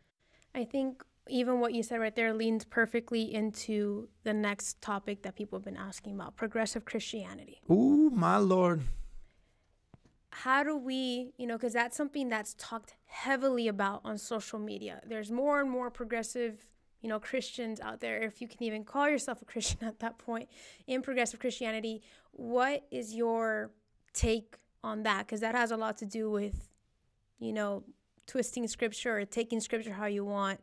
I 0.53 0.65
think 0.65 1.03
even 1.31 1.59
what 1.59 1.73
you 1.73 1.81
said 1.81 1.99
right 1.99 2.15
there 2.15 2.33
leans 2.33 2.65
perfectly 2.65 3.33
into 3.33 4.09
the 4.23 4.33
next 4.33 4.81
topic 4.81 5.23
that 5.23 5.35
people 5.35 5.57
have 5.57 5.65
been 5.65 5.77
asking 5.77 6.13
about 6.15 6.35
progressive 6.35 6.85
Christianity. 6.85 7.61
Ooh, 7.71 8.11
my 8.13 8.37
Lord. 8.37 8.81
How 10.31 10.63
do 10.63 10.77
we, 10.77 11.33
you 11.37 11.47
know, 11.47 11.57
because 11.57 11.73
that's 11.73 11.95
something 11.95 12.29
that's 12.29 12.55
talked 12.57 12.95
heavily 13.05 13.67
about 13.67 14.01
on 14.03 14.17
social 14.17 14.59
media. 14.59 15.01
There's 15.05 15.31
more 15.31 15.59
and 15.61 15.69
more 15.69 15.89
progressive, 15.89 16.59
you 17.01 17.09
know, 17.09 17.19
Christians 17.19 17.79
out 17.79 17.99
there, 17.99 18.21
if 18.21 18.41
you 18.41 18.47
can 18.47 18.63
even 18.63 18.83
call 18.83 19.09
yourself 19.09 19.41
a 19.41 19.45
Christian 19.45 19.79
at 19.87 19.99
that 19.99 20.17
point 20.17 20.49
in 20.87 21.01
progressive 21.01 21.39
Christianity. 21.39 22.01
What 22.31 22.83
is 22.91 23.13
your 23.13 23.71
take 24.13 24.57
on 24.83 25.03
that? 25.03 25.27
Because 25.27 25.41
that 25.41 25.55
has 25.55 25.71
a 25.71 25.77
lot 25.77 25.97
to 25.97 26.05
do 26.05 26.29
with, 26.29 26.69
you 27.39 27.53
know, 27.53 27.83
twisting 28.27 28.67
scripture 28.67 29.17
or 29.17 29.25
taking 29.25 29.59
scripture 29.59 29.93
how 29.93 30.05
you 30.05 30.23
want. 30.23 30.59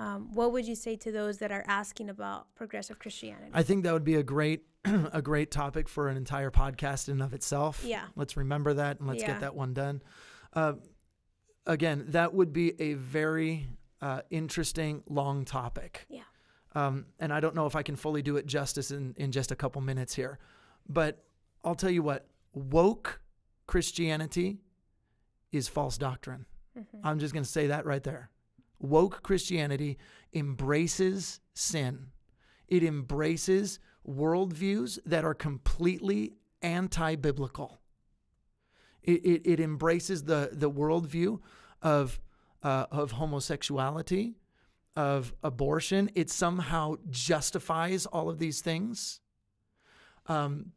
Um, 0.00 0.32
what 0.32 0.52
would 0.52 0.66
you 0.66 0.74
say 0.74 0.96
to 0.96 1.12
those 1.12 1.38
that 1.38 1.52
are 1.52 1.64
asking 1.68 2.08
about 2.08 2.52
progressive 2.54 2.98
Christianity? 2.98 3.50
I 3.52 3.62
think 3.62 3.84
that 3.84 3.92
would 3.92 4.04
be 4.04 4.14
a 4.16 4.22
great 4.22 4.64
a 5.12 5.20
great 5.20 5.50
topic 5.50 5.88
for 5.88 6.08
an 6.08 6.16
entire 6.16 6.50
podcast 6.50 7.08
in 7.08 7.12
and 7.14 7.22
of 7.22 7.34
itself. 7.34 7.84
Yeah. 7.84 8.04
Let's 8.16 8.36
remember 8.36 8.72
that 8.74 8.98
and 8.98 9.06
let's 9.08 9.20
Yeah. 9.20 9.26
get 9.32 9.40
that 9.40 9.54
one 9.54 9.74
done. 9.74 10.02
Uh, 10.54 10.72
again, 11.66 12.06
that 12.08 12.32
would 12.32 12.52
be 12.54 12.80
a 12.80 12.94
very 12.94 13.66
uh, 14.00 14.22
interesting 14.30 15.02
long 15.06 15.44
topic. 15.44 16.06
Yeah. 16.08 16.22
Um, 16.74 17.04
and 17.18 17.30
I 17.30 17.40
don't 17.40 17.54
know 17.54 17.66
if 17.66 17.76
I 17.76 17.82
can 17.82 17.94
fully 17.96 18.22
do 18.22 18.36
it 18.36 18.46
justice 18.46 18.90
in, 18.90 19.14
in 19.18 19.32
just 19.32 19.50
a 19.52 19.56
couple 19.56 19.82
minutes 19.82 20.14
here. 20.14 20.38
But 20.88 21.22
I'll 21.62 21.74
tell 21.74 21.90
you 21.90 22.02
what, 22.02 22.26
woke 22.54 23.20
Christianity 23.66 24.60
is 25.52 25.68
false 25.68 25.98
doctrine. 25.98 26.46
I'm 27.04 27.18
just 27.18 27.34
going 27.34 27.42
to 27.44 27.50
say 27.50 27.66
that 27.66 27.84
right 27.84 28.02
there. 28.02 28.30
Woke 28.80 29.22
Christianity 29.22 29.98
embraces 30.32 31.40
sin, 31.54 32.06
it 32.66 32.82
embraces 32.82 33.78
worldviews 34.08 34.98
that 35.04 35.24
are 35.24 35.34
completely 35.34 36.32
anti 36.62 37.14
biblical. 37.16 37.80
It, 39.02 39.24
it, 39.24 39.42
it, 39.44 39.60
embraces 39.60 40.24
the, 40.24 40.50
the 40.52 40.70
worldview 40.70 41.40
of, 41.80 42.20
uh, 42.62 42.84
of 42.90 43.12
homosexuality, 43.12 44.34
of 44.94 45.32
abortion. 45.42 46.10
It 46.14 46.28
somehow 46.28 46.96
justifies 47.08 48.04
all 48.04 48.28
of 48.28 48.38
these 48.38 48.60
things. 48.60 49.20
Um, 50.26 50.72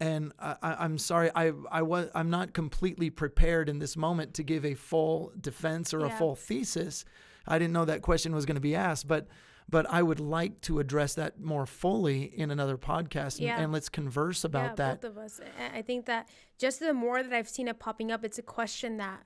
and 0.00 0.32
I, 0.38 0.84
am 0.84 0.98
sorry, 0.98 1.30
I, 1.34 1.52
I 1.70 1.82
was, 1.82 2.08
I'm 2.14 2.30
not 2.30 2.52
completely 2.52 3.10
prepared 3.10 3.68
in 3.68 3.78
this 3.78 3.96
moment 3.96 4.34
to 4.34 4.42
give 4.42 4.64
a 4.64 4.74
full 4.74 5.32
defense 5.40 5.94
or 5.94 6.00
yeah. 6.00 6.06
a 6.06 6.18
full 6.18 6.34
thesis. 6.34 7.04
I 7.46 7.58
didn't 7.58 7.72
know 7.72 7.84
that 7.84 8.02
question 8.02 8.34
was 8.34 8.46
going 8.46 8.56
to 8.56 8.60
be 8.60 8.74
asked, 8.74 9.06
but 9.06 9.28
but 9.66 9.88
I 9.88 10.02
would 10.02 10.20
like 10.20 10.60
to 10.62 10.78
address 10.78 11.14
that 11.14 11.40
more 11.40 11.64
fully 11.64 12.24
in 12.24 12.50
another 12.50 12.76
podcast, 12.76 13.38
and, 13.38 13.46
yeah. 13.46 13.58
and 13.58 13.72
let's 13.72 13.88
converse 13.88 14.44
about 14.44 14.70
yeah, 14.70 14.74
that. 14.74 15.00
Both 15.00 15.10
of 15.10 15.18
us. 15.18 15.40
I 15.74 15.80
think 15.80 16.06
that 16.06 16.28
just 16.58 16.80
the 16.80 16.92
more 16.92 17.22
that 17.22 17.32
I've 17.32 17.48
seen 17.48 17.68
it 17.68 17.78
popping 17.78 18.12
up, 18.12 18.24
it's 18.24 18.38
a 18.38 18.42
question 18.42 18.98
that 18.98 19.22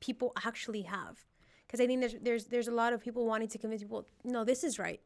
people 0.00 0.32
actually 0.44 0.82
have, 0.82 1.24
because 1.66 1.80
I 1.80 1.86
think 1.86 2.00
there's 2.00 2.14
there's 2.20 2.44
there's 2.44 2.68
a 2.68 2.74
lot 2.74 2.92
of 2.92 3.00
people 3.02 3.26
wanting 3.26 3.48
to 3.48 3.58
convince 3.58 3.82
people, 3.82 4.06
no, 4.22 4.44
this 4.44 4.62
is 4.62 4.78
right, 4.78 5.00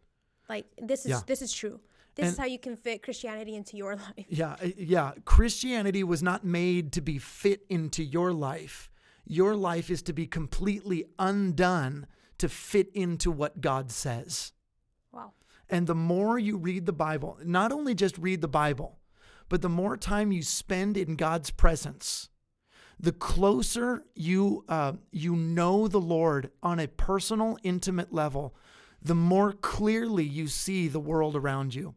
like 0.49 0.67
this 0.81 1.07
is 1.07 1.23
this 1.23 1.41
is 1.41 1.53
true. 1.53 1.81
This 2.19 2.27
and 2.27 2.33
is 2.33 2.39
how 2.39 2.47
you 2.47 2.59
can 2.59 2.77
fit 2.77 3.03
Christianity 3.05 3.55
into 3.55 3.77
your 3.77 3.95
life. 4.17 4.27
Yeah, 4.29 4.57
yeah. 4.77 5.13
Christianity 5.25 6.03
was 6.03 6.21
not 6.21 6.45
made 6.45 6.93
to 6.95 7.01
be 7.01 7.19
fit 7.19 7.65
into 7.69 8.03
your 8.03 8.33
life. 8.33 8.91
Your 9.25 9.55
life 9.55 9.89
is 9.89 10.03
to 10.03 10.13
be 10.13 10.27
completely 10.27 11.05
undone 11.19 12.07
to 12.39 12.49
fit 12.49 12.91
into 12.93 13.31
what 13.31 13.61
God 13.61 13.93
says. 13.93 14.53
Wow. 15.13 15.33
And 15.71 15.87
the 15.87 15.95
more 15.95 16.39
you 16.39 16.57
read 16.57 16.87
the 16.87 16.93
Bible, 16.93 17.39
not 17.45 17.71
only 17.71 17.95
just 17.95 18.19
read 18.19 18.41
the 18.41 18.49
Bible, 18.49 18.99
but 19.49 19.63
the 19.63 19.69
more 19.69 19.97
time 19.97 20.33
you 20.33 20.43
spend 20.43 20.97
in 20.97 21.15
God's 21.15 21.51
presence, 21.51 22.31
the 22.99 23.13
closer 23.13 24.03
you 24.17 24.65
uh, 24.69 24.95
you 25.13 25.37
know 25.37 25.87
the 25.87 26.01
Lord 26.01 26.51
on 26.65 26.81
a 26.81 26.89
personal, 26.89 27.59
intimate 27.63 28.13
level, 28.13 28.57
the 29.01 29.15
more 29.15 29.53
clearly 29.53 30.25
you 30.25 30.49
see 30.49 30.89
the 30.89 30.99
world 30.99 31.37
around 31.37 31.77
you. 31.77 31.95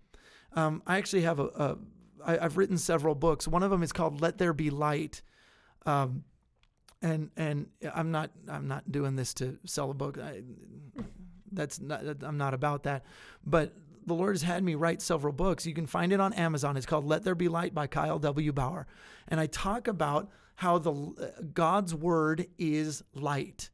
Um, 0.53 0.81
I 0.85 0.97
actually 0.97 1.21
have 1.21 1.39
a, 1.39 1.45
a 1.45 1.77
I, 2.25 2.45
I've 2.45 2.57
written 2.57 2.77
several 2.77 3.15
books. 3.15 3.47
One 3.47 3.63
of 3.63 3.71
them 3.71 3.83
is 3.83 3.91
called 3.91 4.21
"Let 4.21 4.37
There 4.37 4.53
Be 4.53 4.69
Light," 4.69 5.21
um, 5.85 6.23
and 7.01 7.29
and 7.37 7.67
I'm 7.93 8.11
not 8.11 8.31
I'm 8.49 8.67
not 8.67 8.91
doing 8.91 9.15
this 9.15 9.33
to 9.35 9.57
sell 9.65 9.91
a 9.91 9.93
book. 9.93 10.17
I, 10.17 10.41
that's 11.51 11.79
not 11.79 12.03
I'm 12.23 12.37
not 12.37 12.53
about 12.53 12.83
that, 12.83 13.05
but 13.45 13.73
the 14.05 14.13
Lord 14.13 14.35
has 14.35 14.41
had 14.41 14.63
me 14.63 14.75
write 14.75 15.01
several 15.01 15.33
books. 15.33 15.65
You 15.65 15.73
can 15.73 15.85
find 15.85 16.11
it 16.11 16.19
on 16.19 16.33
Amazon. 16.33 16.77
It's 16.77 16.85
called 16.85 17.05
"Let 17.05 17.23
There 17.23 17.35
Be 17.35 17.47
Light" 17.47 17.73
by 17.73 17.87
Kyle 17.87 18.19
W. 18.19 18.51
Bauer, 18.51 18.87
and 19.27 19.39
I 19.39 19.47
talk 19.47 19.87
about 19.87 20.29
how 20.55 20.77
the 20.77 21.33
God's 21.53 21.95
word 21.95 22.47
is 22.57 23.03
light. 23.13 23.69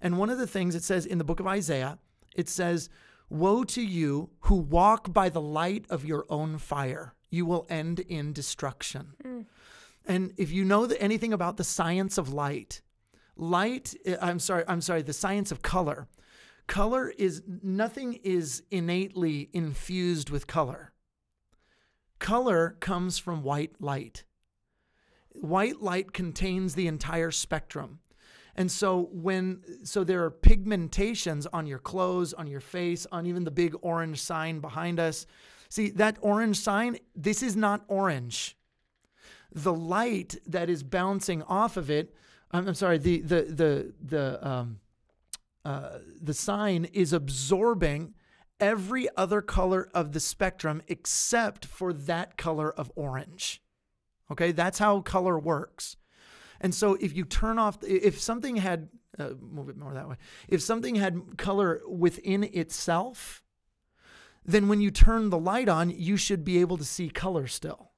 And 0.00 0.18
one 0.18 0.30
of 0.30 0.38
the 0.38 0.46
things 0.46 0.74
it 0.74 0.84
says 0.84 1.04
in 1.04 1.18
the 1.18 1.24
book 1.24 1.40
of 1.40 1.46
Isaiah, 1.46 1.98
it 2.34 2.48
says 2.48 2.88
Woe 3.30 3.62
to 3.64 3.80
you 3.80 4.30
who 4.40 4.56
walk 4.56 5.12
by 5.12 5.28
the 5.28 5.40
light 5.40 5.86
of 5.88 6.04
your 6.04 6.26
own 6.28 6.58
fire. 6.58 7.14
You 7.30 7.46
will 7.46 7.66
end 7.70 8.00
in 8.00 8.32
destruction. 8.32 9.14
Mm. 9.24 9.46
And 10.04 10.32
if 10.36 10.50
you 10.50 10.64
know 10.64 10.84
anything 10.98 11.32
about 11.32 11.56
the 11.56 11.64
science 11.64 12.18
of 12.18 12.32
light, 12.32 12.82
light, 13.36 13.94
eh, 14.04 14.16
I'm 14.20 14.40
sorry, 14.40 14.64
I'm 14.66 14.80
sorry, 14.80 15.02
the 15.02 15.12
science 15.12 15.52
of 15.52 15.62
color. 15.62 16.08
Color 16.66 17.10
is 17.10 17.42
nothing 17.62 18.14
is 18.24 18.64
innately 18.70 19.48
infused 19.52 20.30
with 20.30 20.46
color. 20.46 20.92
Color 22.18 22.76
comes 22.80 23.18
from 23.18 23.42
white 23.42 23.80
light. 23.80 24.24
White 25.32 25.80
light 25.80 26.12
contains 26.12 26.74
the 26.74 26.88
entire 26.88 27.30
spectrum. 27.30 28.00
And 28.56 28.70
so 28.70 29.08
when 29.12 29.62
so 29.84 30.04
there 30.04 30.24
are 30.24 30.30
pigmentations 30.30 31.46
on 31.52 31.66
your 31.66 31.78
clothes, 31.78 32.32
on 32.34 32.46
your 32.46 32.60
face, 32.60 33.06
on 33.12 33.26
even 33.26 33.44
the 33.44 33.50
big 33.50 33.74
orange 33.82 34.20
sign 34.20 34.60
behind 34.60 34.98
us. 35.00 35.26
See, 35.68 35.90
that 35.90 36.18
orange 36.20 36.58
sign, 36.58 36.98
this 37.14 37.42
is 37.42 37.56
not 37.56 37.84
orange. 37.86 38.56
The 39.52 39.74
light 39.74 40.36
that 40.46 40.68
is 40.68 40.82
bouncing 40.82 41.42
off 41.42 41.76
of 41.76 41.90
it, 41.90 42.14
I'm, 42.50 42.68
I'm 42.68 42.74
sorry, 42.74 42.98
the 42.98 43.20
the 43.20 43.42
the 43.42 43.92
the 44.04 44.46
um 44.46 44.80
uh, 45.64 45.98
the 46.20 46.34
sign 46.34 46.86
is 46.86 47.12
absorbing 47.12 48.14
every 48.58 49.08
other 49.16 49.40
color 49.40 49.88
of 49.94 50.12
the 50.12 50.20
spectrum 50.20 50.82
except 50.88 51.64
for 51.66 51.92
that 51.92 52.36
color 52.36 52.70
of 52.72 52.90
orange. 52.94 53.62
Okay, 54.30 54.52
that's 54.52 54.78
how 54.78 55.00
color 55.00 55.38
works. 55.38 55.96
And 56.60 56.74
so 56.74 56.94
if 56.94 57.16
you 57.16 57.24
turn 57.24 57.58
off, 57.58 57.78
if 57.82 58.20
something 58.20 58.56
had, 58.56 58.88
uh, 59.18 59.30
move 59.40 59.68
it 59.68 59.76
more 59.76 59.94
that 59.94 60.08
way, 60.08 60.16
if 60.48 60.60
something 60.62 60.96
had 60.96 61.38
color 61.38 61.80
within 61.88 62.44
itself, 62.44 63.42
then 64.44 64.68
when 64.68 64.80
you 64.80 64.90
turn 64.90 65.30
the 65.30 65.38
light 65.38 65.68
on, 65.68 65.90
you 65.90 66.16
should 66.16 66.44
be 66.44 66.58
able 66.60 66.76
to 66.76 66.84
see 66.84 67.08
color 67.08 67.46
still. 67.46 67.92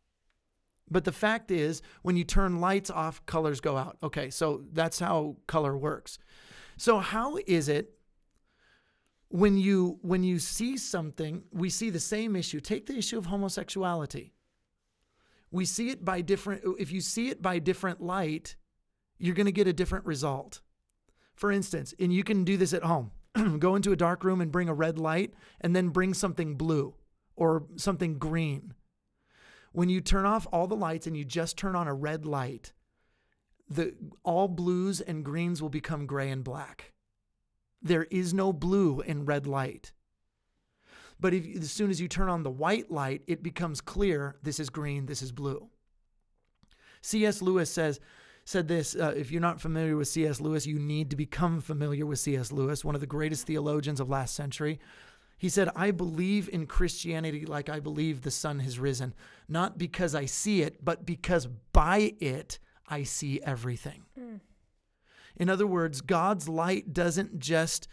But 0.90 1.04
the 1.04 1.12
fact 1.12 1.50
is, 1.50 1.80
when 2.02 2.16
you 2.16 2.24
turn 2.24 2.60
lights 2.60 2.90
off, 2.90 3.24
colors 3.26 3.60
go 3.60 3.76
out. 3.76 3.96
Okay, 4.02 4.30
so 4.30 4.64
that's 4.72 4.98
how 4.98 5.36
color 5.46 5.76
works. 5.76 6.18
So 6.76 6.98
how 6.98 7.38
is 7.46 7.68
it 7.68 7.94
when 9.28 9.56
you 9.56 9.98
when 10.02 10.22
you 10.22 10.38
see 10.38 10.76
something, 10.76 11.44
we 11.50 11.70
see 11.70 11.88
the 11.88 12.00
same 12.00 12.36
issue. 12.36 12.60
Take 12.60 12.86
the 12.86 12.98
issue 12.98 13.16
of 13.16 13.26
homosexuality 13.26 14.34
we 15.52 15.64
see 15.64 15.90
it 15.90 16.04
by 16.04 16.20
different 16.20 16.62
if 16.78 16.90
you 16.90 17.00
see 17.00 17.28
it 17.28 17.40
by 17.40 17.58
different 17.58 18.00
light 18.00 18.56
you're 19.18 19.36
going 19.36 19.46
to 19.46 19.52
get 19.52 19.68
a 19.68 19.72
different 19.72 20.04
result. 20.04 20.60
For 21.36 21.52
instance 21.52 21.94
and 22.00 22.12
you 22.12 22.24
can 22.24 22.42
do 22.42 22.56
this 22.56 22.74
at 22.74 22.82
home. 22.82 23.12
Go 23.58 23.76
into 23.76 23.92
a 23.92 23.96
dark 23.96 24.24
room 24.24 24.40
and 24.40 24.50
bring 24.50 24.68
a 24.68 24.74
red 24.74 24.98
light 24.98 25.34
and 25.60 25.76
then 25.76 25.90
bring 25.90 26.14
something 26.14 26.56
blue 26.56 26.94
or 27.36 27.64
something 27.76 28.18
green. 28.18 28.74
When 29.72 29.88
you 29.88 30.00
turn 30.00 30.26
off 30.26 30.46
all 30.52 30.66
the 30.66 30.76
lights 30.76 31.06
and 31.06 31.16
you 31.16 31.24
just 31.24 31.56
turn 31.56 31.76
on 31.76 31.86
a 31.86 31.94
red 31.94 32.26
light 32.26 32.72
the 33.68 33.94
all 34.22 34.48
blues 34.48 35.00
and 35.00 35.24
greens 35.24 35.62
will 35.62 35.70
become 35.70 36.06
gray 36.06 36.30
and 36.30 36.44
black. 36.44 36.92
There 37.80 38.04
is 38.10 38.34
no 38.34 38.52
blue 38.52 39.00
in 39.00 39.24
red 39.24 39.46
light 39.46 39.92
but 41.22 41.32
if, 41.32 41.62
as 41.62 41.70
soon 41.70 41.88
as 41.88 42.00
you 42.00 42.08
turn 42.08 42.28
on 42.28 42.42
the 42.42 42.50
white 42.50 42.90
light, 42.90 43.22
it 43.28 43.42
becomes 43.42 43.80
clear 43.80 44.36
this 44.42 44.58
is 44.58 44.68
green, 44.68 45.06
this 45.06 45.22
is 45.22 45.30
blue. 45.30 45.68
C.S. 47.00 47.40
Lewis 47.40 47.70
says, 47.70 48.00
said 48.44 48.66
this 48.66 48.96
uh, 48.96 49.14
if 49.16 49.30
you're 49.30 49.40
not 49.40 49.60
familiar 49.60 49.96
with 49.96 50.08
C.S. 50.08 50.40
Lewis, 50.40 50.66
you 50.66 50.78
need 50.78 51.10
to 51.10 51.16
become 51.16 51.60
familiar 51.60 52.04
with 52.04 52.18
C.S. 52.18 52.50
Lewis, 52.50 52.84
one 52.84 52.96
of 52.96 53.00
the 53.00 53.06
greatest 53.06 53.46
theologians 53.46 54.00
of 54.00 54.10
last 54.10 54.34
century. 54.34 54.80
He 55.38 55.48
said, 55.48 55.70
I 55.76 55.92
believe 55.92 56.48
in 56.48 56.66
Christianity 56.66 57.46
like 57.46 57.68
I 57.68 57.78
believe 57.78 58.22
the 58.22 58.30
sun 58.30 58.58
has 58.58 58.80
risen, 58.80 59.14
not 59.48 59.78
because 59.78 60.14
I 60.14 60.26
see 60.26 60.62
it, 60.62 60.84
but 60.84 61.06
because 61.06 61.46
by 61.72 62.14
it 62.20 62.58
I 62.88 63.04
see 63.04 63.40
everything. 63.42 64.02
Mm. 64.18 64.40
In 65.36 65.48
other 65.48 65.66
words, 65.66 66.00
God's 66.00 66.48
light 66.48 66.92
doesn't 66.92 67.38
just 67.38 67.88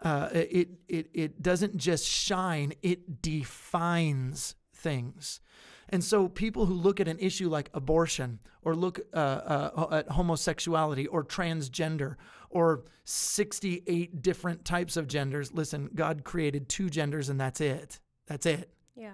uh, 0.00 0.28
it, 0.32 0.68
it, 0.88 1.08
it 1.14 1.42
doesn't 1.42 1.76
just 1.76 2.06
shine, 2.06 2.72
it 2.82 3.22
defines 3.22 4.54
things. 4.74 5.40
And 5.88 6.02
so 6.02 6.28
people 6.28 6.66
who 6.66 6.74
look 6.74 7.00
at 7.00 7.08
an 7.08 7.18
issue 7.18 7.48
like 7.48 7.70
abortion 7.72 8.40
or 8.62 8.74
look 8.74 9.00
uh, 9.14 9.16
uh, 9.16 9.88
at 9.92 10.08
homosexuality 10.10 11.06
or 11.06 11.24
transgender 11.24 12.16
or 12.50 12.84
68 13.04 14.20
different 14.22 14.64
types 14.64 14.96
of 14.96 15.06
genders, 15.06 15.52
listen, 15.52 15.90
God 15.94 16.24
created 16.24 16.68
two 16.68 16.90
genders 16.90 17.28
and 17.28 17.40
that's 17.40 17.60
it. 17.60 18.00
That's 18.26 18.46
it. 18.46 18.72
Yeah. 18.96 19.12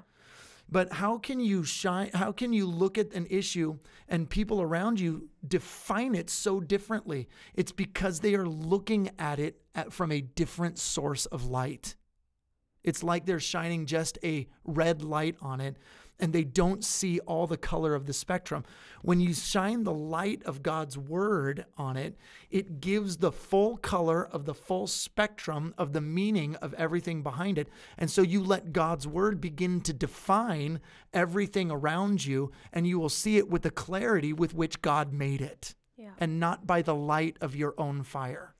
But 0.72 0.90
how 0.90 1.18
can 1.18 1.38
you 1.38 1.64
shine 1.64 2.10
how 2.14 2.32
can 2.32 2.54
you 2.54 2.66
look 2.66 2.96
at 2.96 3.12
an 3.12 3.26
issue 3.28 3.78
and 4.08 4.28
people 4.28 4.62
around 4.62 4.98
you 4.98 5.28
define 5.46 6.14
it 6.14 6.30
so 6.30 6.60
differently? 6.60 7.28
It's 7.52 7.72
because 7.72 8.20
they 8.20 8.34
are 8.34 8.46
looking 8.46 9.10
at 9.18 9.38
it 9.38 9.60
at, 9.74 9.92
from 9.92 10.10
a 10.10 10.22
different 10.22 10.78
source 10.78 11.26
of 11.26 11.44
light. 11.44 11.94
It's 12.82 13.02
like 13.02 13.26
they're 13.26 13.38
shining 13.38 13.84
just 13.84 14.18
a 14.24 14.48
red 14.64 15.02
light 15.02 15.36
on 15.42 15.60
it 15.60 15.76
and 16.22 16.32
they 16.32 16.44
don't 16.44 16.84
see 16.84 17.18
all 17.20 17.48
the 17.48 17.56
color 17.56 17.96
of 17.96 18.06
the 18.06 18.12
spectrum. 18.12 18.64
When 19.02 19.18
you 19.20 19.34
shine 19.34 19.82
the 19.82 19.92
light 19.92 20.40
of 20.44 20.62
God's 20.62 20.96
word 20.96 21.66
on 21.76 21.96
it, 21.96 22.16
it 22.48 22.80
gives 22.80 23.16
the 23.16 23.32
full 23.32 23.76
color 23.76 24.24
of 24.24 24.44
the 24.44 24.54
full 24.54 24.86
spectrum 24.86 25.74
of 25.76 25.92
the 25.92 26.00
meaning 26.00 26.54
of 26.56 26.74
everything 26.74 27.24
behind 27.24 27.58
it. 27.58 27.68
And 27.98 28.08
so 28.08 28.22
you 28.22 28.40
let 28.40 28.72
God's 28.72 29.04
word 29.04 29.40
begin 29.40 29.80
to 29.80 29.92
define 29.92 30.80
everything 31.12 31.72
around 31.72 32.24
you, 32.24 32.52
and 32.72 32.86
you 32.86 33.00
will 33.00 33.08
see 33.08 33.36
it 33.36 33.50
with 33.50 33.62
the 33.62 33.70
clarity 33.72 34.32
with 34.32 34.54
which 34.54 34.80
God 34.80 35.12
made 35.12 35.40
it, 35.42 35.74
Yeah. 35.96 36.12
and 36.18 36.38
not 36.38 36.68
by 36.68 36.82
the 36.82 36.94
light 36.94 37.36
of 37.40 37.56
your 37.56 37.74
own 37.76 38.04
fire. 38.04 38.51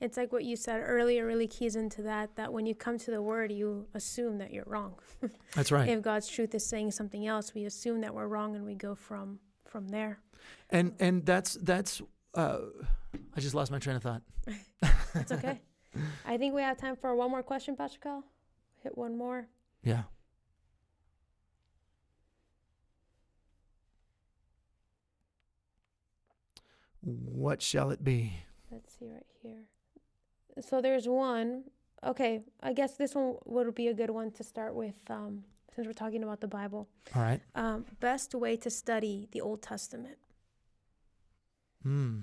It's 0.00 0.16
like 0.16 0.32
what 0.32 0.44
you 0.44 0.56
said 0.56 0.82
earlier 0.84 1.24
really 1.26 1.46
keys 1.46 1.76
into 1.76 2.02
that 2.02 2.36
that 2.36 2.52
when 2.52 2.66
you 2.66 2.74
come 2.74 2.98
to 2.98 3.10
the 3.10 3.22
word, 3.22 3.52
you 3.52 3.86
assume 3.94 4.38
that 4.38 4.52
you're 4.52 4.66
wrong. 4.66 4.96
That's 5.54 5.72
right. 5.72 5.88
if 5.88 6.02
God's 6.02 6.28
truth 6.28 6.54
is 6.54 6.66
saying 6.66 6.90
something 6.90 7.26
else, 7.26 7.54
we 7.54 7.64
assume 7.64 8.00
that 8.02 8.14
we're 8.14 8.26
wrong 8.26 8.54
and 8.56 8.64
we 8.66 8.74
go 8.74 8.94
from 8.94 9.38
from 9.64 9.88
there. 9.88 10.18
and 10.70 10.94
and 11.00 11.24
that's 11.24 11.54
that's 11.54 12.00
uh, 12.34 12.58
I 13.36 13.40
just 13.40 13.54
lost 13.54 13.70
my 13.72 13.78
train 13.78 13.96
of 13.96 14.02
thought. 14.02 14.22
It's 15.14 15.30
okay. 15.30 15.60
I 16.26 16.36
think 16.38 16.54
we 16.54 16.62
have 16.62 16.76
time 16.76 16.96
for 16.96 17.14
one 17.14 17.30
more 17.30 17.42
question, 17.42 17.76
Pascal. 17.76 18.24
Hit 18.82 18.98
one 18.98 19.16
more. 19.16 19.46
Yeah. 19.84 20.02
What 27.00 27.62
shall 27.62 27.90
it 27.90 28.02
be? 28.02 28.32
Let's 28.70 28.94
see 28.98 29.06
right 29.10 29.26
here. 29.42 29.64
So 30.60 30.80
there's 30.80 31.08
one. 31.08 31.64
Okay, 32.04 32.42
I 32.62 32.72
guess 32.72 32.96
this 32.96 33.14
one 33.14 33.36
would 33.46 33.74
be 33.74 33.88
a 33.88 33.94
good 33.94 34.10
one 34.10 34.30
to 34.32 34.44
start 34.44 34.74
with 34.74 34.94
um, 35.08 35.42
since 35.74 35.86
we're 35.86 35.92
talking 35.92 36.22
about 36.22 36.40
the 36.40 36.48
Bible. 36.48 36.88
All 37.14 37.22
right. 37.22 37.40
Um, 37.54 37.86
best 38.00 38.34
way 38.34 38.56
to 38.58 38.70
study 38.70 39.28
the 39.32 39.40
Old 39.40 39.62
Testament. 39.62 40.18
Hmm. 41.82 42.20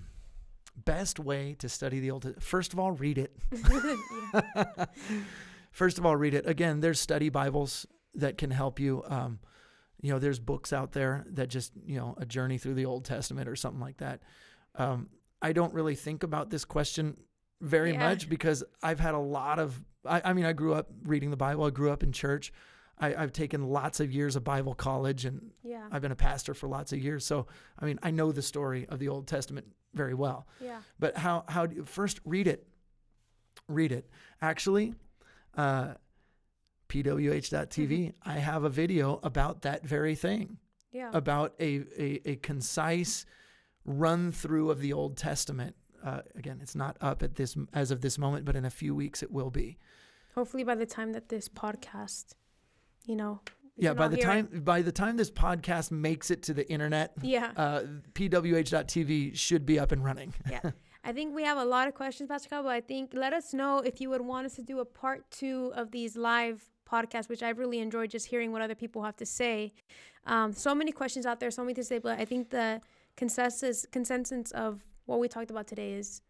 Best 0.75 1.19
way 1.19 1.55
to 1.59 1.67
study 1.67 1.99
the 1.99 2.11
Old 2.11 2.23
Testament. 2.23 2.43
First 2.43 2.73
of 2.73 2.79
all, 2.79 2.91
read 2.91 3.17
it. 3.17 3.35
First 5.71 5.97
of 5.97 6.05
all, 6.05 6.15
read 6.15 6.33
it. 6.33 6.47
Again, 6.47 6.79
there's 6.79 6.99
study 6.99 7.29
Bibles 7.29 7.85
that 8.15 8.37
can 8.37 8.51
help 8.51 8.79
you. 8.79 9.03
Um, 9.07 9.39
you 10.01 10.11
know, 10.11 10.19
there's 10.19 10.39
books 10.39 10.73
out 10.73 10.91
there 10.91 11.25
that 11.31 11.47
just, 11.47 11.73
you 11.85 11.97
know, 11.97 12.15
a 12.17 12.25
journey 12.25 12.57
through 12.57 12.73
the 12.73 12.85
Old 12.85 13.05
Testament 13.05 13.47
or 13.47 13.55
something 13.55 13.81
like 13.81 13.97
that. 13.97 14.21
Um, 14.75 15.09
I 15.41 15.53
don't 15.53 15.73
really 15.73 15.95
think 15.95 16.23
about 16.23 16.49
this 16.49 16.65
question 16.65 17.17
very 17.61 17.91
Yeah. 17.93 17.99
much 18.09 18.27
because 18.29 18.63
I've 18.83 18.99
had 18.99 19.13
a 19.13 19.19
lot 19.19 19.59
of, 19.59 19.79
I, 20.05 20.21
I 20.25 20.33
mean, 20.33 20.45
I 20.45 20.53
grew 20.53 20.73
up 20.73 20.89
reading 21.03 21.29
the 21.31 21.37
Bible. 21.37 21.63
I 21.63 21.69
grew 21.69 21.91
up 21.91 22.03
in 22.03 22.11
church. 22.11 22.51
I, 22.99 23.15
I've 23.15 23.31
taken 23.33 23.67
lots 23.69 23.99
of 23.99 24.11
years 24.11 24.35
of 24.35 24.43
Bible 24.43 24.73
college 24.75 25.25
and 25.25 25.51
Yeah. 25.63 25.87
I've 25.91 26.01
been 26.01 26.11
a 26.11 26.15
pastor 26.15 26.53
for 26.53 26.67
lots 26.67 26.91
of 26.93 26.99
years. 26.99 27.25
So, 27.25 27.47
I 27.79 27.85
mean, 27.85 27.99
I 28.03 28.11
know 28.11 28.31
the 28.31 28.41
story 28.41 28.85
of 28.89 28.99
the 28.99 29.07
Old 29.09 29.27
Testament 29.27 29.67
very 29.93 30.13
well. 30.13 30.47
Yeah. 30.59 30.81
But 30.99 31.17
how 31.17 31.43
how 31.47 31.65
do 31.65 31.75
you 31.75 31.85
first 31.85 32.19
read 32.25 32.47
it? 32.47 32.67
Read 33.67 33.91
it. 33.91 34.09
Actually, 34.41 34.93
uh, 35.57 35.93
pwh.tv, 36.89 38.13
I 38.23 38.33
have 38.33 38.63
a 38.63 38.69
video 38.69 39.19
about 39.23 39.61
that 39.63 39.85
very 39.85 40.15
thing, 40.15 40.57
Yeah. 40.91 41.09
about 41.13 41.53
a, 41.59 41.83
a, 41.97 42.21
a 42.31 42.35
concise 42.37 43.25
run 43.85 44.31
through 44.31 44.69
of 44.71 44.79
the 44.79 44.93
Old 44.93 45.17
Testament. 45.17 45.75
Uh, 46.03 46.21
again, 46.35 46.59
it's 46.61 46.75
not 46.75 46.97
up 47.01 47.21
at 47.23 47.35
this 47.35 47.55
as 47.73 47.91
of 47.91 48.01
this 48.01 48.17
moment, 48.17 48.45
but 48.45 48.55
in 48.55 48.65
a 48.65 48.69
few 48.69 48.95
weeks 48.95 49.21
it 49.23 49.31
will 49.31 49.49
be. 49.49 49.77
Hopefully, 50.35 50.63
by 50.63 50.75
the 50.75 50.85
time 50.85 51.13
that 51.13 51.29
this 51.29 51.47
podcast, 51.49 52.33
you 53.05 53.15
know. 53.15 53.41
Yeah, 53.77 53.93
by 53.93 54.07
the 54.09 54.17
time 54.17 54.49
it. 54.53 54.65
by 54.65 54.81
the 54.81 54.91
time 54.91 55.17
this 55.17 55.31
podcast 55.31 55.91
makes 55.91 56.29
it 56.29 56.43
to 56.43 56.53
the 56.53 56.69
internet, 56.69 57.13
Yeah. 57.21 57.51
uh, 57.55 57.83
pwh.tv 58.13 59.35
should 59.35 59.65
be 59.65 59.79
up 59.79 59.91
and 59.91 60.03
running. 60.03 60.33
yeah. 60.49 60.71
I 61.03 61.13
think 61.13 61.33
we 61.35 61.43
have 61.43 61.57
a 61.57 61.65
lot 61.65 61.87
of 61.87 61.95
questions, 61.95 62.27
Pascal, 62.29 62.61
but 62.61 62.69
I 62.69 62.81
think 62.81 63.11
let 63.13 63.33
us 63.33 63.53
know 63.55 63.79
if 63.79 63.99
you 63.99 64.09
would 64.11 64.21
want 64.21 64.45
us 64.45 64.55
to 64.55 64.61
do 64.61 64.79
a 64.79 64.85
part 64.85 65.29
two 65.31 65.71
of 65.75 65.89
these 65.89 66.15
live 66.15 66.63
podcasts, 66.87 67.27
which 67.27 67.41
I've 67.41 67.57
really 67.57 67.79
enjoyed 67.79 68.11
just 68.11 68.27
hearing 68.27 68.51
what 68.51 68.61
other 68.61 68.75
people 68.75 69.01
have 69.03 69.15
to 69.17 69.25
say. 69.25 69.73
Um, 70.27 70.53
so 70.53 70.75
many 70.75 70.91
questions 70.91 71.25
out 71.25 71.39
there, 71.39 71.49
so 71.49 71.63
many 71.63 71.73
things 71.73 71.87
to 71.87 71.95
say, 71.95 71.99
but 71.99 72.19
I 72.19 72.25
think 72.25 72.51
the 72.51 72.81
consensus 73.17 73.85
consensus 73.91 74.51
of 74.51 74.85
what 75.11 75.19
we 75.19 75.27
talked 75.27 75.51
about 75.51 75.67
today 75.67 75.91
is 75.93 76.21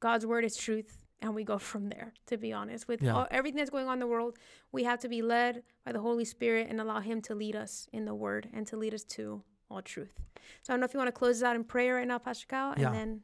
God's 0.00 0.24
word 0.26 0.44
is 0.44 0.56
truth, 0.56 1.04
and 1.20 1.34
we 1.34 1.44
go 1.44 1.58
from 1.70 1.88
there. 1.88 2.12
To 2.26 2.36
be 2.38 2.52
honest, 2.52 2.88
with 2.88 3.02
Yeah. 3.02 3.14
all, 3.14 3.26
everything 3.30 3.58
that's 3.58 3.70
going 3.70 3.86
on 3.86 3.94
in 3.94 3.98
the 4.00 4.06
world, 4.06 4.38
we 4.72 4.84
have 4.84 4.98
to 5.00 5.08
be 5.08 5.22
led 5.22 5.62
by 5.84 5.92
the 5.92 6.00
Holy 6.00 6.24
Spirit 6.24 6.68
and 6.70 6.80
allow 6.80 7.00
Him 7.00 7.20
to 7.22 7.34
lead 7.34 7.54
us 7.56 7.86
in 7.92 8.04
the 8.06 8.14
Word 8.14 8.48
and 8.52 8.66
to 8.68 8.76
lead 8.76 8.94
us 8.94 9.04
to 9.16 9.42
all 9.70 9.82
truth. 9.82 10.14
So 10.62 10.72
I 10.72 10.74
don't 10.74 10.80
know 10.80 10.84
if 10.86 10.94
you 10.94 10.98
want 10.98 11.08
to 11.08 11.12
close 11.12 11.40
this 11.40 11.44
out 11.46 11.56
in 11.56 11.64
prayer 11.64 11.94
right 11.96 12.08
now, 12.08 12.18
Pastor 12.18 12.46
Cal, 12.46 12.72
and 12.72 12.80
Yeah. 12.80 12.90
then 12.90 13.20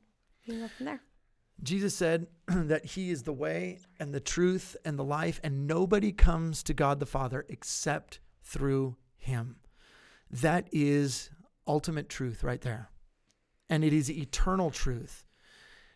we 0.46 0.54
can 0.54 0.62
go 0.62 0.68
from 0.68 0.86
there. 0.86 1.02
Jesus 1.62 1.94
said 1.94 2.26
that 2.48 2.84
he 2.84 3.11
is 3.11 3.22
the 3.24 3.32
way 3.32 3.80
and 3.98 4.14
the 4.14 4.20
truth 4.20 4.76
and 4.84 4.98
the 4.98 5.04
life, 5.04 5.40
and 5.42 5.66
nobody 5.66 6.12
comes 6.12 6.62
to 6.64 6.74
God 6.74 7.00
the 7.00 7.06
Father 7.06 7.44
except 7.48 8.20
through 8.42 8.96
him. 9.16 9.56
That 10.30 10.68
is 10.72 11.30
ultimate 11.66 12.08
truth 12.08 12.42
right 12.44 12.61
there. 12.61 12.90
And 13.70 13.82
it 13.82 13.94
is 13.94 14.10
eternal 14.10 14.70
truth. 14.70 15.24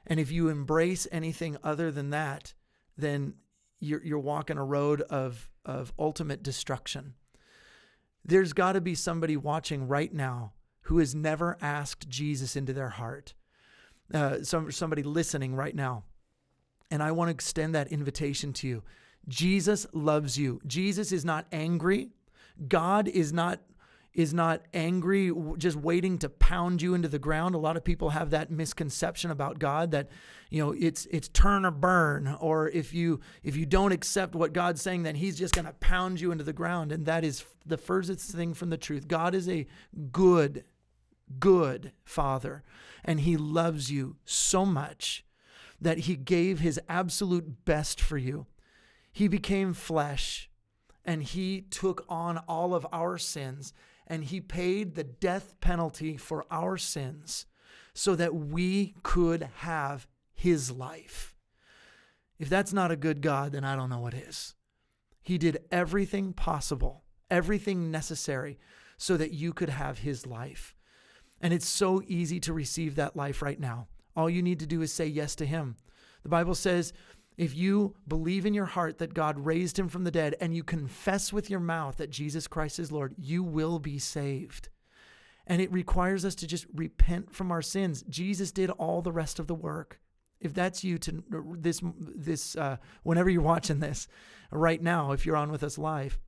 And 0.06 0.18
if 0.18 0.30
you 0.30 0.48
embrace 0.48 1.06
anything 1.12 1.58
other 1.62 1.90
than 1.90 2.08
that, 2.10 2.54
then 2.96 3.34
you're, 3.80 4.02
you're 4.02 4.18
walking 4.18 4.56
a 4.56 4.64
road 4.64 5.02
of, 5.02 5.50
of 5.66 5.92
ultimate 5.98 6.42
destruction. 6.42 7.14
There's 8.24 8.54
got 8.54 8.72
to 8.72 8.80
be 8.80 8.94
somebody 8.94 9.36
watching 9.36 9.86
right 9.88 10.14
now 10.14 10.52
who 10.82 10.98
has 10.98 11.14
never 11.14 11.58
asked 11.60 12.08
Jesus 12.08 12.56
into 12.56 12.72
their 12.72 12.90
heart 12.90 13.34
uh, 14.12 14.42
some 14.42 14.70
somebody 14.70 15.02
listening 15.02 15.54
right 15.54 15.74
now, 15.74 16.04
and 16.90 17.02
I 17.02 17.12
want 17.12 17.28
to 17.28 17.34
extend 17.34 17.74
that 17.74 17.90
invitation 17.90 18.52
to 18.54 18.68
you. 18.68 18.82
Jesus 19.28 19.86
loves 19.92 20.36
you. 20.36 20.60
Jesus 20.66 21.10
is 21.10 21.24
not 21.24 21.46
angry. 21.52 22.10
God 22.68 23.08
is 23.08 23.32
not 23.32 23.60
is 24.14 24.32
not 24.32 24.62
angry 24.72 25.32
just 25.58 25.76
waiting 25.76 26.18
to 26.18 26.28
pound 26.28 26.80
you 26.80 26.94
into 26.94 27.08
the 27.08 27.18
ground. 27.18 27.54
A 27.54 27.58
lot 27.58 27.76
of 27.76 27.82
people 27.82 28.10
have 28.10 28.30
that 28.30 28.50
misconception 28.50 29.30
about 29.30 29.58
God 29.58 29.90
that 29.90 30.08
you 30.50 30.64
know 30.64 30.72
it's 30.72 31.06
it's 31.06 31.28
turn 31.28 31.64
or 31.64 31.72
burn 31.72 32.36
or 32.40 32.68
if 32.68 32.94
you 32.94 33.20
if 33.42 33.56
you 33.56 33.66
don't 33.66 33.92
accept 33.92 34.36
what 34.36 34.52
God's 34.52 34.80
saying 34.80 35.02
then 35.02 35.16
he's 35.16 35.36
just 35.36 35.54
going 35.54 35.64
to 35.64 35.72
pound 35.72 36.20
you 36.20 36.30
into 36.30 36.44
the 36.44 36.52
ground 36.52 36.92
and 36.92 37.06
that 37.06 37.24
is 37.24 37.44
the 37.66 37.76
furthest 37.76 38.30
thing 38.30 38.54
from 38.54 38.70
the 38.70 38.76
truth. 38.76 39.08
God 39.08 39.34
is 39.34 39.48
a 39.48 39.66
good 40.12 40.64
good 41.40 41.92
father 42.04 42.62
and 43.04 43.20
he 43.20 43.36
loves 43.36 43.90
you 43.90 44.16
so 44.24 44.64
much 44.64 45.24
that 45.80 45.98
he 45.98 46.14
gave 46.14 46.60
his 46.60 46.78
absolute 46.88 47.64
best 47.64 48.00
for 48.00 48.16
you. 48.16 48.46
He 49.10 49.26
became 49.26 49.74
flesh 49.74 50.48
and 51.04 51.22
he 51.22 51.62
took 51.62 52.04
on 52.08 52.38
all 52.46 52.74
of 52.74 52.86
our 52.92 53.18
sins 53.18 53.72
and 54.06 54.24
he 54.24 54.40
paid 54.40 54.94
the 54.94 55.04
death 55.04 55.58
penalty 55.60 56.16
for 56.16 56.44
our 56.50 56.76
sins 56.76 57.46
so 57.94 58.14
that 58.16 58.34
we 58.34 58.94
could 59.02 59.48
have 59.58 60.06
his 60.34 60.70
life. 60.70 61.34
If 62.38 62.48
that's 62.48 62.72
not 62.72 62.90
a 62.90 62.96
good 62.96 63.22
God, 63.22 63.52
then 63.52 63.64
I 63.64 63.76
don't 63.76 63.90
know 63.90 64.00
what 64.00 64.14
is. 64.14 64.54
He 65.22 65.38
did 65.38 65.64
everything 65.70 66.32
possible, 66.32 67.04
everything 67.30 67.90
necessary 67.90 68.58
so 68.98 69.16
that 69.16 69.32
you 69.32 69.52
could 69.52 69.70
have 69.70 69.98
his 69.98 70.26
life. 70.26 70.74
And 71.40 71.52
it's 71.52 71.68
so 71.68 72.02
easy 72.06 72.40
to 72.40 72.52
receive 72.52 72.96
that 72.96 73.16
life 73.16 73.42
right 73.42 73.60
now. 73.60 73.88
All 74.16 74.30
you 74.30 74.42
need 74.42 74.60
to 74.60 74.66
do 74.66 74.82
is 74.82 74.92
say 74.92 75.06
yes 75.06 75.34
to 75.36 75.46
Him. 75.46 75.76
The 76.22 76.28
Bible 76.28 76.54
says 76.54 76.92
if 77.36 77.56
you 77.56 77.94
believe 78.06 78.46
in 78.46 78.54
your 78.54 78.66
heart 78.66 78.98
that 78.98 79.14
God 79.14 79.38
raised 79.38 79.78
Him 79.78 79.88
from 79.88 80.04
the 80.04 80.10
dead 80.10 80.36
and 80.40 80.54
you 80.54 80.62
confess 80.62 81.32
with 81.32 81.50
your 81.50 81.60
mouth 81.60 81.96
that 81.96 82.10
Jesus 82.10 82.46
Christ 82.46 82.78
is 82.78 82.92
Lord, 82.92 83.14
you 83.18 83.42
will 83.42 83.78
be 83.78 83.98
saved. 83.98 84.68
And 85.46 85.60
it 85.60 85.72
requires 85.72 86.24
us 86.24 86.34
to 86.36 86.46
just 86.46 86.66
repent 86.74 87.34
from 87.34 87.50
our 87.50 87.62
sins. 87.62 88.04
Jesus 88.08 88.52
did 88.52 88.70
all 88.70 89.02
the 89.02 89.12
rest 89.12 89.38
of 89.38 89.46
the 89.46 89.54
work. 89.54 90.00
If 90.40 90.54
that's 90.54 90.84
you 90.84 90.98
to 90.98 91.24
this 91.58 91.80
this 91.96 92.56
uh, 92.56 92.76
whenever 93.02 93.30
you're 93.30 93.42
watching 93.42 93.80
this 93.80 94.08
right 94.50 94.82
now, 94.82 95.12
if 95.12 95.26
you're 95.26 95.36
on 95.36 95.50
with 95.50 95.62
us 95.62 95.78
live, 95.78 96.18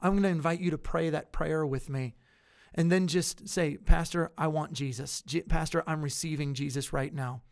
I'm 0.00 0.12
going 0.12 0.22
to 0.22 0.28
invite 0.28 0.60
you 0.60 0.70
to 0.70 0.78
pray 0.78 1.10
that 1.10 1.32
prayer 1.32 1.64
with 1.64 1.88
me 1.88 2.16
and 2.76 2.92
then 2.92 3.06
just 3.06 3.48
say, 3.48 3.76
Pastor, 3.76 4.32
I 4.36 4.48
want 4.48 4.74
Jesus. 4.74 5.22
Pastor, 5.48 5.82
I'm 5.86 6.02
receiving 6.02 6.54
Jesus 6.54 6.92
right 6.92 7.12
now. 7.12 7.42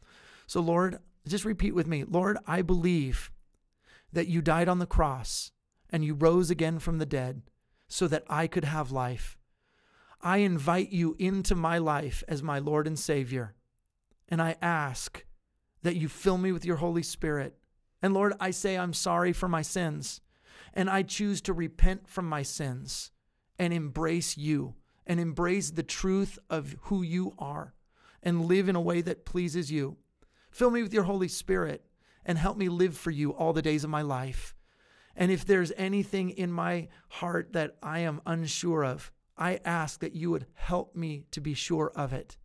So, 0.47 0.61
Lord, 0.61 0.99
just 1.29 1.45
repeat 1.45 1.75
with 1.75 1.87
me 1.87 2.05
Lord, 2.05 2.39
I 2.47 2.63
believe 2.63 3.31
that 4.13 4.29
you 4.29 4.41
died 4.43 4.69
on 4.69 4.79
the 4.79 4.87
cross 4.87 5.53
and 5.91 6.05
you 6.05 6.15
rose 6.15 6.51
again 6.51 6.79
from 6.79 6.99
the 6.99 7.07
dead 7.07 7.43
so 7.89 8.09
that 8.09 8.25
I 8.29 8.47
could 8.47 8.65
have 8.65 8.91
life. 8.91 9.37
I 10.21 10.39
invite 10.39 10.91
you 10.91 11.15
into 11.19 11.55
my 11.55 11.79
life 11.79 12.25
as 12.29 12.43
my 12.43 12.59
Lord 12.59 12.87
and 12.87 12.99
Savior. 12.99 13.55
And 14.29 14.41
I 14.41 14.57
ask 14.63 15.25
that 15.83 15.97
you 15.97 16.09
fill 16.09 16.39
me 16.39 16.51
with 16.51 16.65
your 16.65 16.77
Holy 16.77 17.03
Spirit 17.03 17.59
And 18.03 18.13
Lord, 18.13 18.35
I 18.39 18.51
say 18.51 18.77
I'm 18.77 18.93
sorry 18.93 19.33
for 19.33 19.49
my 19.49 19.63
sins. 19.63 20.21
And 20.73 20.91
I 20.91 21.03
choose 21.03 21.41
to 21.43 21.53
repent 21.53 22.09
from 22.09 22.29
my 22.29 22.43
sins 22.43 23.11
and 23.59 23.73
embrace 23.73 24.37
you 24.37 24.75
and 25.07 25.21
embrace 25.21 25.71
the 25.71 25.83
truth 25.83 26.39
of 26.51 26.77
who 26.83 27.03
you 27.03 27.35
are 27.39 27.75
and 28.23 28.47
live 28.47 28.69
in 28.69 28.77
a 28.77 28.81
way 28.81 29.01
that 29.03 29.25
pleases 29.25 29.71
you. 29.71 29.97
Fill 30.55 30.71
me 30.71 30.83
with 30.85 30.95
your 30.95 31.03
Holy 31.03 31.27
Spirit 31.27 31.85
and 32.25 32.39
help 32.39 32.57
me 32.57 32.69
live 32.69 32.97
for 32.97 33.11
you 33.11 33.33
all 33.33 33.53
the 33.53 33.61
days 33.61 33.83
of 33.83 33.91
my 33.91 34.03
life. 34.03 34.55
And 35.17 35.33
if 35.33 35.45
there's 35.45 35.73
anything 35.77 36.31
in 36.31 36.53
my 36.53 36.87
heart 37.09 37.53
that 37.55 37.75
I 37.83 37.99
am 38.01 38.21
unsure 38.25 38.85
of, 38.85 39.11
I 39.37 39.59
ask 39.65 39.99
that 39.99 40.15
you 40.15 40.31
would 40.31 40.47
help 40.55 40.95
me 40.95 41.25
to 41.33 41.41
be 41.41 41.55
sure 41.55 41.91
of 41.97 42.13
it, 42.13 42.39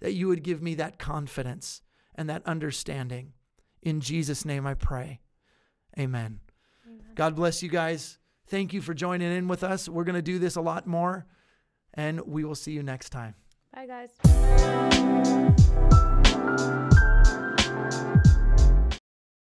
that 0.00 0.14
you 0.14 0.26
would 0.26 0.42
give 0.42 0.60
me 0.60 0.74
that 0.74 0.98
confidence 0.98 1.82
and 2.16 2.28
that 2.28 2.44
understanding. 2.46 3.32
In 3.80 4.00
Jesus' 4.00 4.44
name 4.44 4.66
I 4.66 4.74
pray. 4.74 5.20
Amen. 5.96 6.40
Amen. 6.84 7.00
God 7.14 7.36
bless 7.36 7.62
you 7.62 7.68
guys. 7.68 8.18
Thank 8.48 8.72
you 8.72 8.80
for 8.80 8.92
joining 8.92 9.30
in 9.30 9.46
with 9.46 9.62
us. 9.62 9.88
We're 9.88 10.02
going 10.02 10.16
to 10.16 10.22
do 10.22 10.40
this 10.40 10.56
a 10.56 10.60
lot 10.60 10.88
more, 10.88 11.26
and 11.94 12.22
we 12.22 12.42
will 12.42 12.56
see 12.56 12.72
you 12.72 12.82
next 12.82 13.10
time. 13.10 13.36
Bye, 13.72 13.86
guys. 13.86 14.10